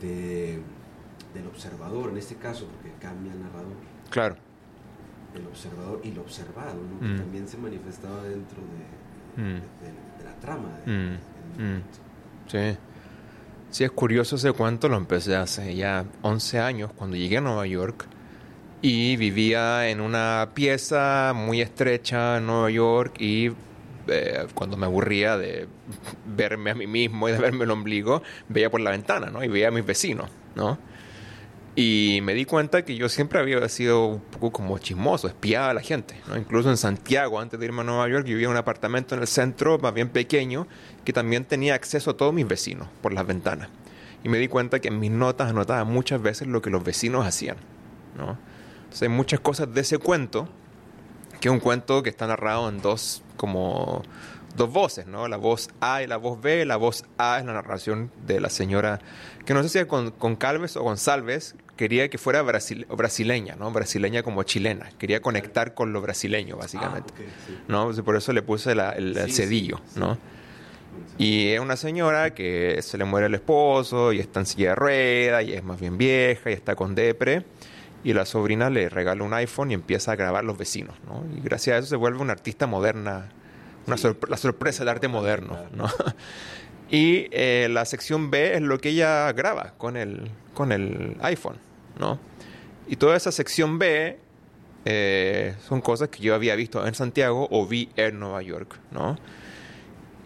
de, 0.00 0.60
del 1.34 1.46
observador, 1.46 2.10
en 2.10 2.16
este 2.18 2.34
caso, 2.36 2.66
cambia 3.02 3.32
el 3.32 3.40
narrador, 3.42 3.74
claro. 4.10 4.36
el 5.34 5.46
observador 5.46 6.00
y 6.04 6.10
lo 6.12 6.20
observado, 6.22 6.74
¿no? 6.74 7.00
que 7.00 7.06
Mm. 7.14 7.16
también 7.18 7.48
se 7.48 7.56
manifestaba 7.58 8.22
dentro 8.22 8.58
de, 9.36 9.42
Mm. 9.42 9.44
de- 9.54 9.60
de- 9.60 10.18
de 10.18 10.24
la 10.24 10.34
trama. 10.40 10.68
de- 10.86 10.92
Mm. 10.92 11.82
Sí. 12.48 12.78
Sí, 13.70 13.84
es 13.84 13.90
curioso 13.90 14.36
ese 14.36 14.52
cuento, 14.52 14.88
lo 14.88 14.96
empecé 14.98 15.34
hace 15.34 15.74
ya 15.74 16.04
11 16.20 16.58
años 16.60 16.90
cuando 16.94 17.16
llegué 17.16 17.38
a 17.38 17.40
Nueva 17.40 17.66
York 17.66 18.04
y 18.82 19.16
vivía 19.16 19.88
en 19.88 20.00
una 20.02 20.50
pieza 20.54 21.32
muy 21.34 21.62
estrecha 21.62 22.36
en 22.38 22.46
Nueva 22.46 22.70
York 22.70 23.14
y 23.20 23.50
eh, 24.08 24.46
cuando 24.54 24.76
me 24.76 24.84
aburría 24.86 25.38
de 25.38 25.68
verme 26.36 26.72
a 26.72 26.74
mí 26.74 26.86
mismo 26.86 27.28
y 27.28 27.32
de 27.32 27.38
verme 27.38 27.64
el 27.64 27.70
ombligo, 27.70 28.20
veía 28.48 28.68
por 28.70 28.80
la 28.80 28.90
ventana, 28.90 29.30
¿no? 29.30 29.42
Y 29.44 29.48
veía 29.48 29.68
a 29.68 29.70
mis 29.70 29.86
vecinos, 29.86 30.28
¿no? 30.56 30.76
Y 31.74 32.20
me 32.22 32.34
di 32.34 32.44
cuenta 32.44 32.84
que 32.84 32.96
yo 32.96 33.08
siempre 33.08 33.38
había 33.38 33.66
sido 33.70 34.06
un 34.06 34.20
poco 34.20 34.52
como 34.52 34.78
chismoso, 34.78 35.26
espiaba 35.26 35.70
a 35.70 35.74
la 35.74 35.80
gente. 35.80 36.14
¿no? 36.28 36.36
Incluso 36.36 36.68
en 36.68 36.76
Santiago, 36.76 37.40
antes 37.40 37.58
de 37.58 37.64
irme 37.64 37.80
a 37.80 37.84
Nueva 37.84 38.08
York, 38.08 38.26
yo 38.26 38.34
vivía 38.34 38.46
en 38.46 38.50
un 38.50 38.58
apartamento 38.58 39.14
en 39.14 39.22
el 39.22 39.26
centro, 39.26 39.78
más 39.78 39.94
bien 39.94 40.10
pequeño, 40.10 40.66
que 41.04 41.14
también 41.14 41.46
tenía 41.46 41.74
acceso 41.74 42.10
a 42.10 42.16
todos 42.16 42.34
mis 42.34 42.46
vecinos 42.46 42.88
por 43.00 43.14
las 43.14 43.26
ventanas. 43.26 43.70
Y 44.22 44.28
me 44.28 44.38
di 44.38 44.48
cuenta 44.48 44.80
que 44.80 44.88
en 44.88 45.00
mis 45.00 45.10
notas 45.10 45.50
anotaba 45.50 45.84
muchas 45.84 46.20
veces 46.20 46.46
lo 46.46 46.60
que 46.60 46.68
los 46.68 46.84
vecinos 46.84 47.26
hacían. 47.26 47.56
¿no? 48.18 48.38
Entonces 48.82 49.02
hay 49.02 49.08
muchas 49.08 49.40
cosas 49.40 49.72
de 49.72 49.80
ese 49.80 49.96
cuento, 49.96 50.48
que 51.40 51.48
es 51.48 51.52
un 51.52 51.60
cuento 51.60 52.02
que 52.02 52.10
está 52.10 52.26
narrado 52.26 52.68
en 52.68 52.82
dos, 52.82 53.22
como 53.36 54.02
dos 54.56 54.70
voces, 54.70 55.06
¿no? 55.06 55.28
La 55.28 55.36
voz 55.36 55.70
A 55.80 56.02
y 56.02 56.06
la 56.06 56.16
voz 56.16 56.40
B. 56.40 56.64
La 56.66 56.76
voz 56.76 57.04
A 57.18 57.38
es 57.38 57.44
la 57.44 57.52
narración 57.54 58.10
de 58.26 58.40
la 58.40 58.50
señora, 58.50 59.00
que 59.44 59.54
no 59.54 59.62
sé 59.62 59.68
si 59.68 59.78
es 59.78 59.86
con, 59.86 60.10
con 60.10 60.36
Calves 60.36 60.76
o 60.76 60.82
González, 60.82 61.56
quería 61.76 62.08
que 62.08 62.18
fuera 62.18 62.42
brasil- 62.42 62.86
brasileña, 62.96 63.56
¿no? 63.56 63.70
Brasileña 63.72 64.22
como 64.22 64.42
chilena. 64.42 64.90
Quería 64.98 65.20
conectar 65.20 65.74
con 65.74 65.92
lo 65.92 66.00
brasileño, 66.00 66.56
básicamente. 66.56 67.12
Ah, 67.16 67.22
sí. 67.46 67.58
¿no? 67.68 67.86
Pues 67.86 68.00
Por 68.02 68.16
eso 68.16 68.32
le 68.32 68.42
puse 68.42 68.74
la- 68.74 68.90
el, 68.92 69.16
Sí, 69.26 69.32
cedillo, 69.32 69.80
sí. 69.92 69.98
¿no? 70.00 70.18
Y 71.18 71.48
es 71.48 71.60
una 71.60 71.76
señora 71.76 72.34
que 72.34 72.78
se 72.82 72.98
le 72.98 73.04
muere 73.04 73.26
el 73.26 73.34
esposo 73.34 74.12
y 74.12 74.18
está 74.20 74.40
en 74.40 74.46
silla 74.46 74.70
de 74.70 74.74
rueda 74.74 75.42
y 75.42 75.52
es 75.52 75.62
más 75.64 75.80
bien 75.80 75.96
vieja 75.98 76.50
y 76.50 76.54
está 76.54 76.74
con 76.76 76.94
depre. 76.94 77.44
Y 78.04 78.12
la 78.14 78.26
sobrina 78.26 78.68
le 78.68 78.88
regala 78.88 79.22
un 79.22 79.32
iPhone 79.32 79.70
y 79.70 79.74
empieza 79.74 80.12
a 80.12 80.16
grabar 80.16 80.44
los 80.44 80.58
vecinos, 80.58 80.96
¿no? 81.06 81.24
Y 81.36 81.40
gracias 81.40 81.76
a 81.76 81.78
eso 81.78 81.88
se 81.88 81.96
vuelve 81.96 82.18
una 82.20 82.32
artista 82.32 82.66
moderna, 82.66 83.28
una 83.86 83.96
la 84.28 84.36
sorpresa 84.36 84.80
del 84.80 84.88
arte 84.88 85.08
moderno. 85.08 85.56
¿no? 85.74 85.86
Y 86.92 87.28
eh, 87.30 87.68
la 87.70 87.86
sección 87.86 88.30
B 88.30 88.54
es 88.54 88.60
lo 88.60 88.78
que 88.78 88.90
ella 88.90 89.32
graba 89.32 89.72
con 89.78 89.96
el, 89.96 90.30
con 90.52 90.72
el 90.72 91.16
iPhone, 91.22 91.56
¿no? 91.98 92.18
Y 92.86 92.96
toda 92.96 93.16
esa 93.16 93.32
sección 93.32 93.78
B 93.78 94.18
eh, 94.84 95.54
son 95.66 95.80
cosas 95.80 96.10
que 96.10 96.22
yo 96.22 96.34
había 96.34 96.54
visto 96.54 96.86
en 96.86 96.94
Santiago 96.94 97.48
o 97.50 97.66
vi 97.66 97.88
en 97.96 98.20
Nueva 98.20 98.42
York, 98.42 98.78
¿no? 98.90 99.16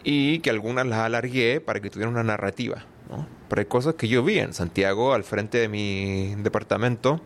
Y 0.03 0.41
que 0.41 0.51
algunas 0.51 0.89
las 0.89 0.99
alargué 0.99 1.61
para 1.61 1.79
que 1.79 1.89
tuvieran 1.89 2.15
una 2.15 2.25
narrativa, 2.25 2.85
¿no? 3.09 3.29
Pero 3.49 3.61
hay 3.61 3.67
cosas 3.67 3.95
que 3.95 4.09
yo 4.09 4.25
vi 4.25 4.41
en 4.41 4.53
Santiago, 4.53 5.15
al 5.15 5.23
frente 5.23 5.59
de 5.59 5.69
mi 5.69 6.35
departamento, 6.39 7.21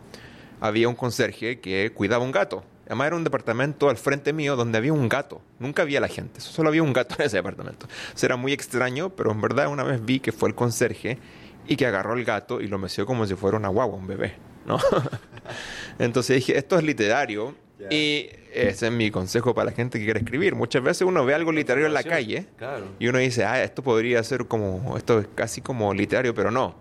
había 0.60 0.86
un 0.86 0.94
conserje 0.94 1.60
que 1.60 1.92
cuidaba 1.94 2.22
un 2.22 2.32
gato. 2.32 2.62
Además 2.90 3.06
era 3.06 3.16
un 3.16 3.22
departamento 3.22 3.88
al 3.88 3.96
frente 3.96 4.32
mío 4.32 4.56
donde 4.56 4.76
había 4.76 4.92
un 4.92 5.08
gato. 5.08 5.40
Nunca 5.60 5.82
había 5.82 6.00
la 6.00 6.08
gente, 6.08 6.40
solo 6.40 6.70
había 6.70 6.82
un 6.82 6.92
gato 6.92 7.14
en 7.20 7.26
ese 7.26 7.36
departamento. 7.36 7.86
Eso 8.14 8.26
era 8.26 8.34
muy 8.34 8.52
extraño, 8.52 9.10
pero 9.10 9.30
en 9.30 9.40
verdad 9.40 9.68
una 9.68 9.84
vez 9.84 10.04
vi 10.04 10.18
que 10.18 10.32
fue 10.32 10.48
el 10.48 10.56
conserje 10.56 11.16
y 11.68 11.76
que 11.76 11.86
agarró 11.86 12.14
el 12.14 12.24
gato 12.24 12.60
y 12.60 12.66
lo 12.66 12.78
meció 12.78 13.06
como 13.06 13.26
si 13.28 13.36
fuera 13.36 13.56
una 13.56 13.68
guagua, 13.68 13.96
un 13.96 14.08
bebé, 14.08 14.34
¿no? 14.66 14.78
Entonces 16.00 16.34
dije, 16.36 16.58
esto 16.58 16.76
es 16.78 16.82
literario 16.84 17.54
Y 17.90 18.28
ese 18.52 18.88
es 18.88 18.92
mi 18.92 19.12
consejo 19.12 19.54
para 19.54 19.66
la 19.70 19.72
gente 19.72 20.00
que 20.00 20.04
quiere 20.04 20.18
escribir. 20.20 20.56
Muchas 20.56 20.82
veces 20.82 21.02
uno 21.02 21.24
ve 21.24 21.32
algo 21.34 21.52
literario 21.52 21.86
en 21.86 21.94
la 21.94 22.02
calle 22.02 22.46
Claro. 22.58 22.86
y 22.98 23.06
uno 23.06 23.18
dice, 23.18 23.44
ah, 23.44 23.62
esto 23.62 23.82
podría 23.84 24.20
ser 24.24 24.46
como, 24.46 24.96
esto 24.96 25.20
es 25.20 25.28
casi 25.36 25.60
como 25.60 25.94
literario, 25.94 26.34
pero 26.34 26.50
no. 26.50 26.74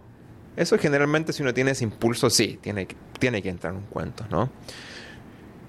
Eso 0.58 0.76
generalmente 0.80 1.34
si 1.34 1.44
uno 1.44 1.54
tiene 1.54 1.72
ese 1.72 1.84
impulso, 1.84 2.32
sí, 2.32 2.58
tiene 2.62 2.88
tiene 3.20 3.42
que 3.44 3.50
entrar 3.50 3.74
en 3.74 3.80
un 3.82 3.86
cuento, 3.86 4.26
¿no? 4.32 4.50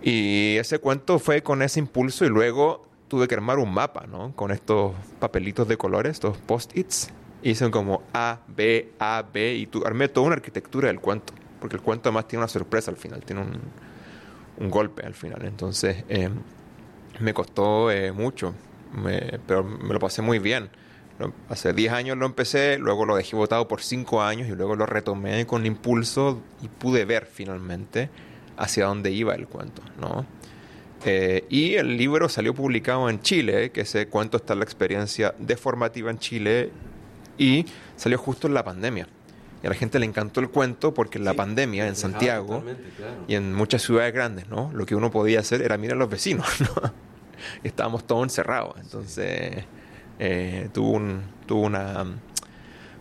Y 0.03 0.57
ese 0.57 0.79
cuento 0.79 1.19
fue 1.19 1.43
con 1.43 1.63
ese 1.63 1.79
impulso 1.79 2.25
y 2.25 2.29
luego 2.29 2.87
tuve 3.09 3.29
que 3.29 3.35
armar 3.35 3.59
un 3.59 3.73
mapa, 3.73 4.07
¿no? 4.07 4.35
Con 4.35 4.51
estos 4.51 4.95
papelitos 5.19 5.69
de 5.69 5.77
colores, 5.77 6.13
estos 6.13 6.39
post-its. 6.39 7.11
Hice 7.43 7.71
como 7.71 8.03
A, 8.15 8.41
B, 8.49 8.93
A, 8.99 9.25
B 9.31 9.55
y 9.57 9.69
armé 9.85 10.09
toda 10.09 10.29
una 10.29 10.37
arquitectura 10.37 10.89
del 10.89 11.01
cuento. 11.01 11.35
Porque 11.59 11.77
el 11.77 11.83
cuento 11.83 12.09
además 12.09 12.29
tiene 12.29 12.41
una 12.41 12.49
sorpresa 12.49 12.91
al 12.91 12.97
final, 12.97 13.23
tiene 13.25 13.43
un, 13.43 14.71
golpe 14.71 15.05
al 15.05 15.15
final. 15.15 15.45
Entonces 15.45 16.05
eh, 16.09 16.31
me 17.19 17.35
costó 17.35 17.91
eh, 17.91 18.13
mucho, 18.13 18.55
pero 19.47 19.65
me 19.65 19.93
lo 19.93 19.99
pasé 19.99 20.23
muy 20.23 20.39
bien. 20.39 20.71
Hace 21.51 21.75
10 21.75 21.93
años 21.93 22.17
lo 22.17 22.25
empecé, 22.25 22.79
luego 22.79 23.05
lo 23.05 23.17
dejé 23.17 23.37
botado 23.37 23.69
por 23.69 23.83
5 23.83 24.23
años 24.23 24.49
y 24.49 24.53
luego 24.53 24.77
lo 24.77 24.87
retomé 24.87 25.47
con 25.47 25.67
impulso 25.67 26.41
y 26.63 26.69
pude 26.69 27.05
ver 27.05 27.27
finalmente 27.27 28.09
hacia 28.61 28.87
dónde 28.87 29.11
iba 29.11 29.35
el 29.35 29.49
cuento, 29.49 29.83
¿no? 30.01 30.27
Eh, 31.05 31.47
y 31.49 31.75
el 31.75 31.97
libro 31.97 32.29
salió 32.29 32.55
publicado 32.55 33.09
en 33.09 33.21
Chile, 33.21 33.71
que 33.71 33.83
ese 33.83 34.07
cuento 34.09 34.37
está 34.37 34.53
en 34.53 34.59
la 34.59 34.65
experiencia 34.65 35.35
deformativa 35.39 36.11
en 36.11 36.19
Chile 36.19 36.71
y 37.39 37.65
salió 37.97 38.19
justo 38.19 38.47
en 38.47 38.55
la 38.55 38.63
pandemia. 38.63 39.09
Y 39.63 39.67
a 39.67 39.71
la 39.71 39.75
gente 39.75 39.99
le 39.99 40.07
encantó 40.07 40.41
el 40.41 40.51
cuento 40.51 40.93
porque 40.93 41.19
en 41.19 41.25
la 41.25 41.33
Sí, 41.33 41.37
pandemia 41.39 41.85
en 41.87 41.91
reflejaba 41.91 42.13
Santiago 42.13 42.63
claro. 42.97 43.25
y 43.29 43.35
en 43.35 43.55
muchas 43.55 43.83
ciudades 43.83 44.13
grandes, 44.13 44.49
¿no? 44.49 44.71
Lo 44.75 44.85
que 44.85 44.95
uno 44.95 45.11
podía 45.11 45.41
hacer 45.41 45.63
era 45.63 45.79
mirar 45.79 45.97
a 45.97 46.01
los 46.01 46.11
vecinos, 46.11 46.47
¿no? 46.61 46.93
Y 47.65 47.69
estábamos 47.69 48.07
todos 48.07 48.25
encerrados. 48.25 48.75
Entonces, 48.79 49.65
eh, 50.19 50.69
tuvo, 50.73 50.93
un, 50.93 51.23
tuvo 51.47 51.63
una, 51.63 52.05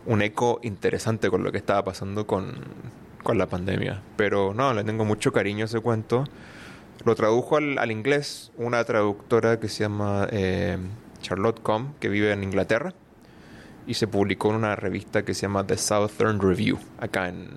un 0.06 0.22
eco 0.22 0.62
interesante 0.64 1.30
con 1.30 1.44
lo 1.44 1.52
que 1.52 1.58
estaba 1.58 1.84
pasando 1.84 2.26
con, 2.26 2.54
con 3.24 3.38
la 3.38 3.48
pandemia. 3.48 4.02
Pero 4.16 4.54
no, 4.54 4.74
le 4.74 4.84
tengo 4.84 5.06
mucho 5.06 5.32
cariño 5.32 5.64
a 5.64 5.66
ese 5.66 5.80
cuento. 5.80 6.24
Lo 7.06 7.16
tradujo 7.16 7.58
al, 7.58 7.78
al 7.78 7.92
inglés 7.92 8.52
una 8.58 8.84
traductora 8.84 9.60
que 9.60 9.70
se 9.70 9.84
llama 9.84 10.28
eh, 10.32 10.78
Charlotte 11.22 11.62
Com, 11.62 11.94
que 12.00 12.10
vive 12.10 12.32
en 12.32 12.44
Inglaterra. 12.44 12.94
Y 13.88 13.96
se 13.96 14.08
publicó 14.08 14.50
en 14.50 14.58
una 14.58 14.76
revista 14.76 15.24
que 15.24 15.34
se 15.34 15.44
llama 15.44 15.66
The 15.66 15.78
Southern 15.78 16.40
Review, 16.40 16.78
acá 17.00 17.30
en, 17.30 17.48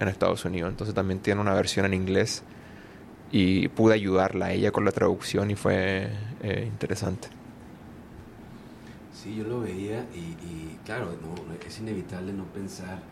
en 0.00 0.08
Estados 0.08 0.44
Unidos. 0.44 0.70
Entonces 0.70 0.94
también 0.94 1.20
tiene 1.20 1.40
una 1.40 1.54
versión 1.54 1.86
en 1.86 1.94
inglés. 1.94 2.42
Y 3.30 3.68
pude 3.68 3.94
ayudarla 3.94 4.46
a 4.46 4.52
ella 4.52 4.70
con 4.70 4.84
la 4.84 4.90
traducción 4.90 5.50
y 5.50 5.54
fue 5.54 6.08
eh, 6.42 6.64
interesante. 6.66 7.28
Sí, 9.12 9.34
yo 9.36 9.44
lo 9.44 9.60
veía 9.60 10.06
y, 10.14 10.18
y 10.18 10.78
claro, 10.84 11.14
no, 11.20 11.34
es 11.66 11.78
inevitable 11.78 12.32
no 12.32 12.44
pensar 12.44 13.02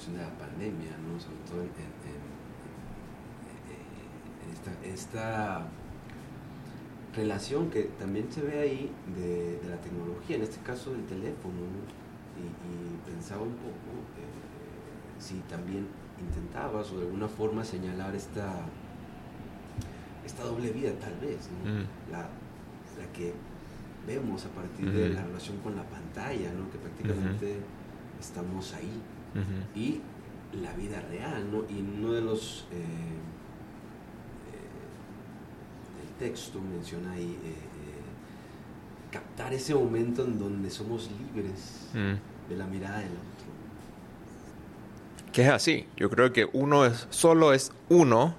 cuestión 0.00 0.16
de 0.16 0.22
la 0.22 0.38
pandemia, 0.38 0.96
¿no? 1.04 1.20
sobre 1.20 1.36
todo 1.48 1.60
en, 1.60 1.68
en- 1.68 2.24
en- 3.68 4.48
en 4.48 4.50
esta, 4.54 4.72
esta 4.86 5.66
relación 7.14 7.68
que 7.70 7.82
también 7.98 8.30
se 8.32 8.40
ve 8.42 8.60
ahí 8.60 8.90
de, 9.16 9.58
de 9.60 9.68
la 9.68 9.76
tecnología, 9.80 10.36
en 10.36 10.42
este 10.42 10.60
caso 10.62 10.92
del 10.92 11.04
teléfono, 11.04 11.54
¿no? 11.54 11.82
y, 12.40 12.44
y 12.48 13.12
pensaba 13.12 13.42
un 13.42 13.52
poco 13.54 13.90
eh, 14.16 15.20
si 15.20 15.34
también 15.50 15.86
intentabas 16.18 16.90
o 16.92 16.98
de 16.98 17.06
alguna 17.06 17.28
forma 17.28 17.62
señalar 17.64 18.14
esta, 18.14 18.62
esta 20.24 20.44
doble 20.44 20.70
vida 20.70 20.92
tal 20.98 21.14
vez, 21.20 21.48
¿no? 21.64 21.70
Mm. 21.72 21.84
la, 22.12 22.18
la 22.20 23.12
que 23.12 23.34
vemos 24.06 24.46
a 24.46 24.48
partir 24.50 24.90
de 24.92 25.08
la 25.10 25.22
relación 25.24 25.58
con 25.58 25.76
la 25.76 25.82
pantalla, 25.84 26.52
¿no? 26.54 26.70
que 26.70 26.78
prácticamente 26.78 27.58
estamos 28.18 28.72
ahí, 28.74 28.90
Ujú. 29.34 29.78
y 29.80 30.00
la 30.60 30.72
vida 30.74 31.00
real, 31.10 31.50
¿no? 31.52 31.58
y 31.68 31.80
uno 31.80 32.12
de 32.12 32.20
los 32.22 32.66
eh, 32.72 32.76
eh, 34.52 36.02
el 36.02 36.08
texto 36.18 36.60
menciona 36.60 37.12
ahí 37.12 37.38
eh, 37.44 37.48
eh, 37.50 39.12
captar 39.12 39.52
ese 39.52 39.74
momento 39.74 40.24
en 40.24 40.38
donde 40.38 40.70
somos 40.70 41.08
libres 41.34 41.88
Mm. 41.94 42.14
de 42.50 42.56
la 42.56 42.66
mirada 42.66 42.98
del 42.98 43.08
otro. 43.12 43.20
Que 45.32 45.42
es 45.42 45.48
así. 45.50 45.86
Yo 45.96 46.10
creo 46.10 46.32
que 46.32 46.48
uno 46.52 46.84
es 46.84 47.06
solo 47.10 47.52
es 47.52 47.72
uno 47.88 48.34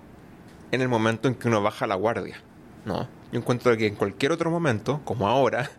en 0.72 0.82
el 0.82 0.90
momento 0.90 1.28
en 1.30 1.36
que 1.36 1.48
uno 1.48 1.62
baja 1.62 1.88
la 1.88 1.96
guardia. 1.96 2.36
¿no? 2.86 3.08
Yo 3.32 3.40
encuentro 3.40 3.76
que 3.78 3.88
en 3.88 3.96
cualquier 3.96 4.32
otro 4.34 4.52
momento, 4.52 5.00
como 5.06 5.28
ahora, 5.28 5.70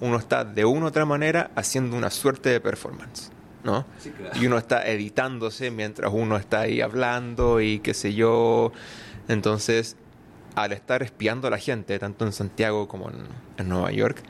uno 0.00 0.16
está 0.18 0.44
de 0.44 0.64
una 0.64 0.86
u 0.86 0.88
otra 0.88 1.04
manera 1.06 1.50
haciendo 1.56 1.96
una 1.96 2.10
suerte 2.10 2.48
de 2.50 2.60
performance. 2.60 3.30
¿No? 3.64 3.84
Sí, 3.98 4.10
claro. 4.10 4.38
Y 4.40 4.46
uno 4.46 4.58
está 4.58 4.86
editándose 4.86 5.70
mientras 5.70 6.12
uno 6.12 6.36
está 6.36 6.60
ahí 6.60 6.80
hablando 6.80 7.60
y 7.60 7.80
qué 7.80 7.94
sé 7.94 8.14
yo. 8.14 8.72
Entonces, 9.28 9.96
al 10.54 10.72
estar 10.72 11.02
espiando 11.02 11.48
a 11.48 11.50
la 11.50 11.58
gente, 11.58 11.98
tanto 11.98 12.24
en 12.24 12.32
Santiago 12.32 12.88
como 12.88 13.10
en, 13.10 13.16
en 13.58 13.68
Nueva 13.68 13.92
York, 13.92 14.22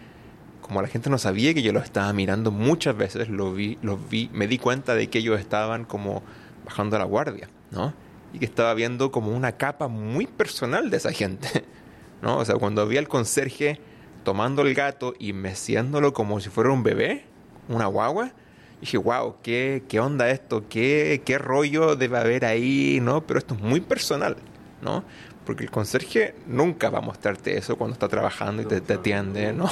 como 0.70 0.82
la 0.82 0.88
gente 0.88 1.10
no 1.10 1.18
sabía 1.18 1.52
que 1.52 1.62
yo 1.62 1.72
los 1.72 1.82
estaba 1.82 2.12
mirando 2.12 2.52
muchas 2.52 2.96
veces, 2.96 3.28
lo 3.28 3.52
vi, 3.52 3.76
los 3.82 4.08
vi, 4.08 4.30
me 4.32 4.46
di 4.46 4.56
cuenta 4.56 4.94
de 4.94 5.10
que 5.10 5.18
ellos 5.18 5.40
estaban 5.40 5.84
como 5.84 6.22
bajando 6.64 6.96
la 6.96 7.04
guardia, 7.04 7.48
¿no? 7.72 7.92
Y 8.32 8.38
que 8.38 8.44
estaba 8.44 8.72
viendo 8.74 9.10
como 9.10 9.34
una 9.34 9.50
capa 9.50 9.88
muy 9.88 10.28
personal 10.28 10.88
de 10.90 10.98
esa 10.98 11.10
gente, 11.10 11.64
¿no? 12.22 12.38
O 12.38 12.44
sea, 12.44 12.54
cuando 12.54 12.86
vi 12.86 12.98
al 12.98 13.08
conserje 13.08 13.80
tomando 14.22 14.62
el 14.62 14.74
gato 14.74 15.14
y 15.18 15.32
meciéndolo 15.32 16.12
como 16.12 16.38
si 16.38 16.50
fuera 16.50 16.70
un 16.70 16.84
bebé, 16.84 17.24
una 17.68 17.86
guagua, 17.86 18.32
dije, 18.80 18.98
wow, 18.98 19.36
¿qué, 19.42 19.82
qué 19.88 20.00
onda 20.00 20.30
esto? 20.30 20.64
¿Qué, 20.68 21.22
¿Qué 21.24 21.38
rollo 21.38 21.96
debe 21.96 22.18
haber 22.18 22.44
ahí? 22.44 22.98
¿No? 23.02 23.26
Pero 23.26 23.38
esto 23.38 23.54
es 23.54 23.60
muy 23.60 23.80
personal, 23.80 24.36
¿no? 24.82 25.04
Porque 25.44 25.64
el 25.64 25.70
conserje 25.70 26.34
nunca 26.46 26.90
va 26.90 26.98
a 26.98 27.02
mostrarte 27.02 27.56
eso 27.56 27.76
cuando 27.76 27.94
está 27.94 28.08
trabajando 28.08 28.62
y 28.62 28.66
te, 28.66 28.80
te 28.80 28.94
atiende, 28.94 29.52
¿no? 29.52 29.70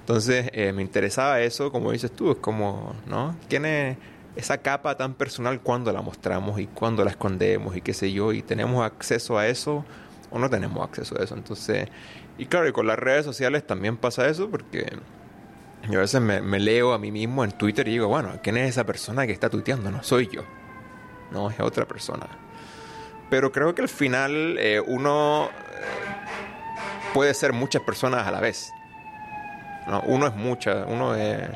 Entonces 0.00 0.48
eh, 0.52 0.72
me 0.72 0.80
interesaba 0.80 1.40
eso, 1.42 1.70
como 1.70 1.92
dices 1.92 2.10
tú, 2.10 2.30
es 2.32 2.38
como, 2.38 2.94
¿no? 3.06 3.36
Tiene 3.46 3.98
esa 4.36 4.58
capa 4.58 4.96
tan 4.96 5.12
personal 5.14 5.60
cuando 5.60 5.92
la 5.92 6.00
mostramos 6.00 6.58
y 6.60 6.66
cuando 6.66 7.04
la 7.04 7.10
escondemos 7.10 7.76
y 7.76 7.82
qué 7.82 7.92
sé 7.92 8.10
yo, 8.12 8.32
y 8.32 8.40
tenemos 8.40 8.84
acceso 8.86 9.36
a 9.36 9.46
eso 9.48 9.84
o 10.30 10.38
no 10.38 10.48
tenemos 10.48 10.82
acceso 10.82 11.18
a 11.20 11.24
eso. 11.24 11.34
Entonces, 11.34 11.88
y 12.38 12.46
claro, 12.46 12.68
y 12.68 12.72
con 12.72 12.86
las 12.86 12.98
redes 12.98 13.24
sociales 13.26 13.66
también 13.66 13.96
pasa 13.96 14.28
eso 14.28 14.48
porque 14.48 14.86
yo 15.88 15.98
a 15.98 16.02
veces 16.02 16.20
me, 16.20 16.40
me 16.40 16.60
leo 16.60 16.92
a 16.92 16.98
mí 16.98 17.10
mismo 17.10 17.44
en 17.44 17.52
Twitter 17.52 17.86
y 17.88 17.92
digo, 17.92 18.08
bueno, 18.08 18.38
¿quién 18.42 18.56
es 18.56 18.70
esa 18.70 18.84
persona 18.84 19.26
que 19.26 19.32
está 19.32 19.48
tuiteando? 19.48 19.90
No 19.90 20.02
soy 20.02 20.28
yo, 20.28 20.42
no 21.30 21.50
es 21.50 21.60
otra 21.60 21.86
persona. 21.86 22.26
Pero 23.30 23.52
creo 23.52 23.74
que 23.74 23.82
al 23.82 23.88
final 23.88 24.56
eh, 24.58 24.80
uno 24.80 25.46
eh, 25.46 27.12
puede 27.12 27.34
ser 27.34 27.52
muchas 27.52 27.82
personas 27.82 28.26
a 28.26 28.30
la 28.30 28.40
vez. 28.40 28.72
¿no? 29.86 30.02
Uno 30.02 30.26
es 30.26 30.34
mucha, 30.34 30.84
uno 30.86 31.14
es 31.14 31.48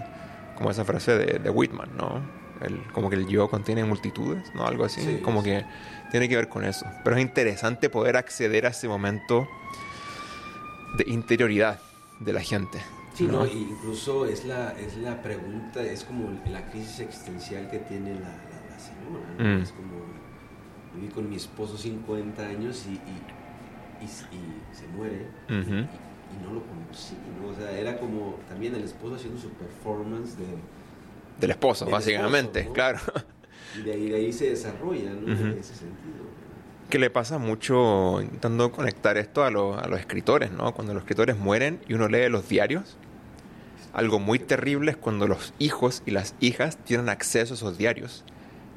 como 0.57 0.71
esa 0.71 0.85
frase 0.85 1.17
de, 1.17 1.39
de 1.39 1.51
Whitman, 1.51 1.91
¿no? 1.97 2.21
El, 2.61 2.81
como 2.93 3.11
que 3.11 3.17
el 3.17 3.27
yo 3.27 3.49
contiene 3.49 3.85
multitudes, 3.85 4.55
¿no? 4.55 4.67
Algo 4.67 4.85
así. 4.85 5.01
Sí, 5.01 5.21
como 5.23 5.43
sí. 5.43 5.51
que 5.51 5.65
tiene 6.11 6.29
que 6.29 6.37
ver 6.37 6.49
con 6.49 6.65
eso. 6.65 6.87
Pero 7.03 7.17
es 7.17 7.23
interesante 7.23 7.91
poder 7.91 8.17
acceder 8.17 8.67
a 8.67 8.69
ese 8.69 8.87
momento 8.87 9.49
de 10.97 11.05
interioridad 11.09 11.81
de 12.21 12.33
la 12.33 12.41
gente. 12.41 12.81
Sí, 13.15 13.27
¿no? 13.27 13.47
Incluso 13.47 14.27
es 14.27 14.45
la, 14.45 14.71
es 14.79 14.97
la 14.97 15.21
pregunta, 15.23 15.83
es 15.83 16.05
como 16.05 16.31
la 16.51 16.65
crisis 16.71 17.01
existencial 17.01 17.71
que 17.71 17.79
tiene 17.81 18.15
la, 18.15 18.21
la- 18.21 18.71
la 18.71 18.79
señora. 18.79 19.27
¿no? 19.39 19.59
Mm. 19.59 19.63
Es 19.63 19.73
como, 19.73 19.93
viví 20.95 21.09
con 21.09 21.29
mi 21.29 21.37
esposo 21.37 21.77
50 21.77 22.43
años 22.47 22.85
y, 22.89 22.93
y, 22.93 22.97
y- 24.05 24.37
y 24.37 24.75
se 24.75 24.87
muere 24.89 25.27
y, 25.49 25.53
y 25.53 26.43
no 26.43 26.53
lo 26.55 26.63
conocí, 26.67 27.15
¿no? 27.41 27.49
O 27.49 27.55
sea, 27.55 27.71
era 27.79 27.99
como 27.99 28.37
también 28.49 28.75
el 28.75 28.85
esposo 28.85 29.17
haciendo 29.17 29.39
su 29.41 29.51
performance 29.51 30.37
de... 30.39 30.47
Del 31.39 31.51
esposo, 31.51 31.85
Del 31.85 31.93
básicamente, 31.93 32.61
esposo, 32.61 32.69
¿no? 32.71 32.75
claro. 32.75 32.99
Y 33.79 33.83
de 33.83 33.93
ahí, 33.93 34.09
de 34.11 34.17
ahí 34.17 34.33
se 34.33 34.51
desarrolla. 34.51 35.11
En 35.13 35.29
ese 35.59 35.75
sentido. 35.75 36.32
Que 36.93 36.99
le 36.99 37.09
pasa 37.09 37.39
mucho 37.39 38.21
intentando 38.21 38.71
conectar 38.71 39.17
esto 39.17 39.45
a, 39.45 39.51
lo- 39.51 39.79
a 39.79 39.89
los 39.89 39.99
escritores, 39.99 40.53
¿no? 40.53 40.75
Cuando 40.75 40.93
los 40.93 41.05
escritores 41.05 41.39
mueren 41.39 41.81
y 41.89 41.95
uno 41.95 42.07
lee 42.07 42.29
los 42.29 42.51
diarios, 42.51 42.99
algo 43.95 44.19
muy 44.19 44.39
terrible 44.39 44.91
es 44.91 44.99
cuando 44.99 45.27
los 45.27 45.55
hijos 45.59 46.03
y 46.05 46.11
las 46.11 46.35
hijas 46.41 46.77
tienen 46.77 47.09
acceso 47.09 47.55
a 47.55 47.57
esos 47.57 47.79
diarios 47.79 48.25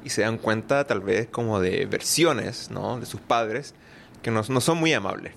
y 0.02 0.08
se 0.08 0.22
dan 0.22 0.38
cuenta 0.38 0.86
tal 0.86 1.00
vez 1.00 1.26
como 1.26 1.60
de 1.60 1.84
versiones, 1.84 2.70
¿no? 2.70 2.98
De 2.98 3.04
sus 3.04 3.20
padres 3.20 3.74
que 4.22 4.30
no, 4.30 4.42
son 4.42 4.78
muy 4.78 4.94
amables, 4.94 5.34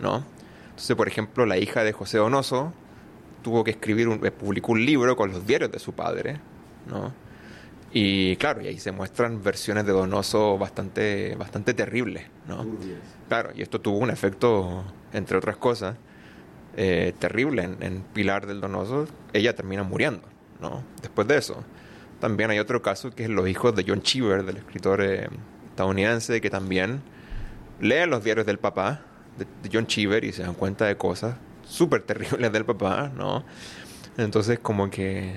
¿no? 0.00 0.24
Entonces, 0.70 0.96
por 0.96 1.08
ejemplo, 1.08 1.44
la 1.44 1.58
hija 1.58 1.84
de 1.84 1.92
José 1.92 2.16
Donoso 2.16 2.72
tuvo 3.42 3.62
que 3.62 3.72
escribir, 3.72 4.08
eh, 4.22 4.30
publicó 4.30 4.72
un 4.72 4.86
libro 4.86 5.16
con 5.16 5.32
los 5.32 5.46
diarios 5.46 5.70
de 5.70 5.78
su 5.80 5.92
padre, 5.92 6.40
¿no? 6.88 7.12
Y 7.94 8.36
claro, 8.36 8.62
y 8.62 8.68
ahí 8.68 8.78
se 8.78 8.90
muestran 8.90 9.42
versiones 9.42 9.84
de 9.84 9.92
Donoso 9.92 10.56
bastante, 10.56 11.34
bastante 11.36 11.74
terribles, 11.74 12.24
¿no? 12.48 12.66
Claro, 13.28 13.50
y 13.54 13.60
esto 13.60 13.80
tuvo 13.80 13.98
un 13.98 14.10
efecto, 14.10 14.82
entre 15.12 15.36
otras 15.36 15.58
cosas, 15.58 15.96
eh, 16.76 17.12
terrible 17.18 17.64
en, 17.64 17.82
en 17.82 18.02
Pilar 18.02 18.46
del 18.46 18.62
Donoso. 18.62 19.06
Ella 19.34 19.54
termina 19.54 19.82
muriendo, 19.82 20.22
¿no? 20.60 20.82
Después 21.02 21.28
de 21.28 21.36
eso. 21.36 21.62
También 22.18 22.50
hay 22.50 22.60
otro 22.60 22.80
caso 22.80 23.10
que 23.10 23.24
es 23.24 23.28
los 23.28 23.46
hijos 23.46 23.74
de 23.74 23.84
John 23.86 24.00
Cheever, 24.00 24.44
del 24.44 24.56
escritor 24.56 25.02
eh, 25.02 25.28
estadounidense, 25.68 26.40
que 26.40 26.48
también 26.48 27.02
leen 27.78 28.08
los 28.08 28.24
diarios 28.24 28.46
del 28.46 28.58
papá, 28.58 29.02
de, 29.36 29.44
de 29.44 29.70
John 29.70 29.86
Cheever, 29.86 30.24
y 30.24 30.32
se 30.32 30.42
dan 30.42 30.54
cuenta 30.54 30.86
de 30.86 30.96
cosas 30.96 31.36
súper 31.66 32.02
terribles 32.02 32.50
del 32.52 32.64
papá, 32.64 33.12
¿no? 33.14 33.44
Entonces 34.16 34.58
como 34.60 34.88
que 34.88 35.36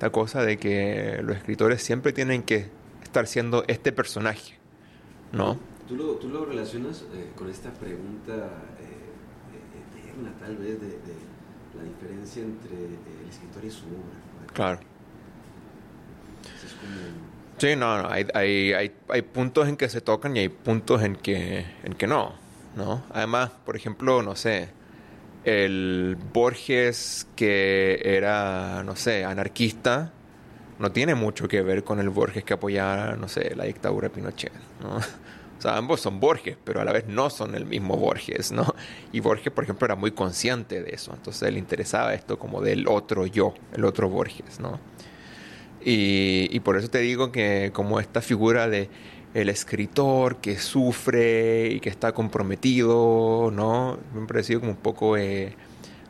esta 0.00 0.12
cosa 0.12 0.42
de 0.42 0.56
que 0.56 1.20
los 1.22 1.36
escritores 1.36 1.82
siempre 1.82 2.14
tienen 2.14 2.42
que 2.42 2.70
estar 3.02 3.26
siendo 3.26 3.64
este 3.68 3.92
personaje, 3.92 4.54
¿no? 5.30 5.58
¿Tú 5.86 5.94
lo, 5.94 6.14
tú 6.14 6.30
lo 6.30 6.46
relacionas 6.46 7.04
eh, 7.12 7.32
con 7.36 7.50
esta 7.50 7.70
pregunta 7.70 8.32
eh, 8.32 10.00
eterna, 10.00 10.32
tal 10.40 10.56
vez, 10.56 10.80
de, 10.80 10.86
de 10.86 11.14
la 11.76 11.84
diferencia 11.84 12.42
entre 12.42 12.76
eh, 12.76 12.98
el 13.24 13.28
escritor 13.28 13.62
y 13.62 13.70
su 13.70 13.84
obra? 13.88 14.46
¿no? 14.46 14.52
Claro. 14.54 14.80
Es 16.64 16.72
como... 16.72 16.96
Sí, 17.58 17.76
no, 17.76 18.02
no, 18.02 18.08
hay, 18.08 18.26
hay, 18.32 18.72
hay, 18.72 18.92
hay 19.06 19.20
puntos 19.20 19.68
en 19.68 19.76
que 19.76 19.90
se 19.90 20.00
tocan 20.00 20.34
y 20.34 20.40
hay 20.40 20.48
puntos 20.48 21.02
en 21.02 21.14
que, 21.14 21.66
en 21.82 21.92
que 21.92 22.06
no, 22.06 22.32
¿no? 22.74 23.02
Además, 23.10 23.50
por 23.66 23.76
ejemplo, 23.76 24.22
no 24.22 24.34
sé, 24.34 24.70
el 25.44 26.16
Borges 26.32 27.26
que 27.36 28.00
era, 28.04 28.82
no 28.84 28.96
sé, 28.96 29.24
anarquista, 29.24 30.12
no 30.78 30.92
tiene 30.92 31.14
mucho 31.14 31.48
que 31.48 31.62
ver 31.62 31.84
con 31.84 32.00
el 32.00 32.08
Borges 32.08 32.44
que 32.44 32.54
apoyaba, 32.54 33.16
no 33.16 33.28
sé, 33.28 33.54
la 33.54 33.64
dictadura 33.64 34.08
de 34.08 34.14
Pinochet, 34.14 34.52
¿no? 34.82 34.98
O 35.58 35.62
sea, 35.62 35.76
ambos 35.76 36.00
son 36.00 36.20
Borges, 36.20 36.56
pero 36.64 36.80
a 36.80 36.84
la 36.86 36.92
vez 36.92 37.06
no 37.06 37.28
son 37.28 37.54
el 37.54 37.66
mismo 37.66 37.98
Borges, 37.98 38.50
¿no? 38.50 38.74
Y 39.12 39.20
Borges, 39.20 39.52
por 39.52 39.64
ejemplo, 39.64 39.84
era 39.84 39.94
muy 39.94 40.12
consciente 40.12 40.82
de 40.82 40.94
eso, 40.94 41.12
entonces 41.12 41.52
le 41.52 41.58
interesaba 41.58 42.14
esto 42.14 42.38
como 42.38 42.62
del 42.62 42.88
otro 42.88 43.26
yo, 43.26 43.52
el 43.74 43.84
otro 43.84 44.08
Borges, 44.08 44.58
¿no? 44.58 44.80
Y, 45.84 46.48
y 46.50 46.60
por 46.60 46.78
eso 46.78 46.88
te 46.88 47.00
digo 47.00 47.30
que 47.30 47.72
como 47.74 48.00
esta 48.00 48.22
figura 48.22 48.68
de 48.68 48.88
el 49.34 49.48
escritor 49.48 50.36
que 50.36 50.58
sufre 50.58 51.68
y 51.68 51.80
que 51.80 51.88
está 51.88 52.12
comprometido, 52.12 53.50
¿no? 53.52 53.98
Me 54.14 54.24
ha 54.24 54.26
parecido 54.26 54.60
como 54.60 54.72
un 54.72 54.78
poco 54.78 55.16
eh, 55.16 55.54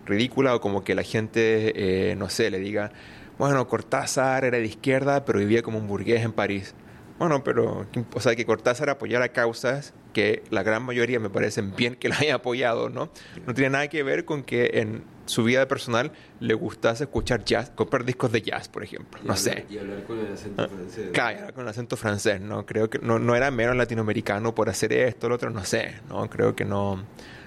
ridícula 0.07 0.55
o 0.55 0.61
como 0.61 0.85
que 0.85 0.95
la 0.95 1.03
gente, 1.03 2.11
eh, 2.11 2.17
no 2.17 2.29
sé, 2.29 2.51
le 2.51 2.59
diga, 2.59 2.93
bueno, 3.39 3.67
Cortázar 3.69 4.45
era 4.45 4.59
de 4.59 4.65
izquierda, 4.65 5.25
pero 5.25 5.39
vivía 5.39 5.63
como 5.63 5.79
un 5.79 5.87
burgués 5.87 6.23
en 6.23 6.33
París. 6.33 6.75
Bueno, 7.19 7.45
pero, 7.45 7.87
o 8.15 8.21
sea, 8.21 8.35
que 8.35 8.47
Cortázar 8.47 8.89
apoyara 8.89 9.29
causas 9.31 9.93
que 10.15 10.43
la 10.51 10.63
gran 10.63 10.83
mayoría 10.83 11.21
me 11.21 11.31
parecen 11.31 11.77
bien 11.77 11.95
que 11.95 12.09
la 12.09 12.17
haya 12.19 12.37
apoyado, 12.37 12.89
¿no? 12.89 13.11
No 13.47 13.55
tiene 13.55 13.71
nada 13.71 13.89
que 13.89 14.03
ver 14.03 14.25
con 14.25 14.43
que 14.43 14.71
en 14.75 15.05
su 15.31 15.45
vida 15.45 15.67
personal 15.69 16.13
le 16.41 16.55
gustase 16.55 17.05
escuchar 17.05 17.45
jazz, 17.45 17.71
comprar 17.71 18.05
discos 18.05 18.33
de 18.33 18.43
jazz, 18.43 18.69
por 18.69 18.83
ejemplo, 18.83 19.21
y 19.23 19.27
no 19.27 19.35
hablar- 19.35 19.39
sé. 19.55 19.67
Y 19.69 19.79
hablar 19.79 20.03
con 20.03 20.19
el 20.19 20.33
acento 20.33 20.67
francés. 20.69 21.09
Claro, 21.13 21.55
con 21.55 21.69
acento 21.69 21.97
francés, 21.97 22.41
¿no? 22.41 22.67
Creo 22.67 22.91
que 22.91 22.99
no, 22.99 23.19
no 23.19 23.35
era 23.37 23.51
menos 23.51 23.77
latinoamericano 23.77 24.55
por 24.55 24.69
hacer 24.69 24.93
esto, 24.93 25.29
lo 25.29 25.37
otro, 25.37 25.51
no 25.51 25.65
sé, 25.65 25.95
¿no? 26.09 26.29
Creo 26.29 26.55
que 26.57 26.65
no. 26.65 27.05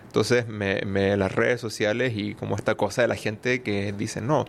Entonces, 0.07 0.47
me, 0.47 0.81
me- 0.86 1.17
las 1.17 1.34
redes 1.34 1.59
sociales 1.59 2.13
y 2.15 2.36
como 2.36 2.55
esta 2.55 2.75
cosa 2.75 3.01
de 3.01 3.07
la 3.09 3.15
gente 3.15 3.61
que 3.63 3.91
dice, 3.91 4.21
no, 4.21 4.45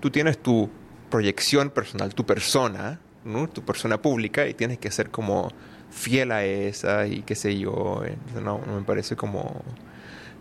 tú 0.00 0.10
tienes 0.10 0.38
tu 0.38 0.68
proyección 1.10 1.70
personal, 1.70 2.14
tu 2.14 2.26
persona, 2.26 3.00
¿no? 3.24 3.48
Tu 3.48 3.62
persona 3.64 4.02
pública 4.02 4.46
y 4.48 4.54
tienes 4.54 4.78
que 4.78 4.90
ser 4.90 5.10
como 5.10 5.50
fiel 5.90 6.32
a 6.32 6.44
esa 6.44 7.06
y 7.06 7.22
qué 7.22 7.34
sé 7.34 7.56
yo. 7.58 8.02
No, 8.34 8.60
no 8.66 8.76
me 8.80 8.82
parece 8.82 9.16
como 9.16 9.62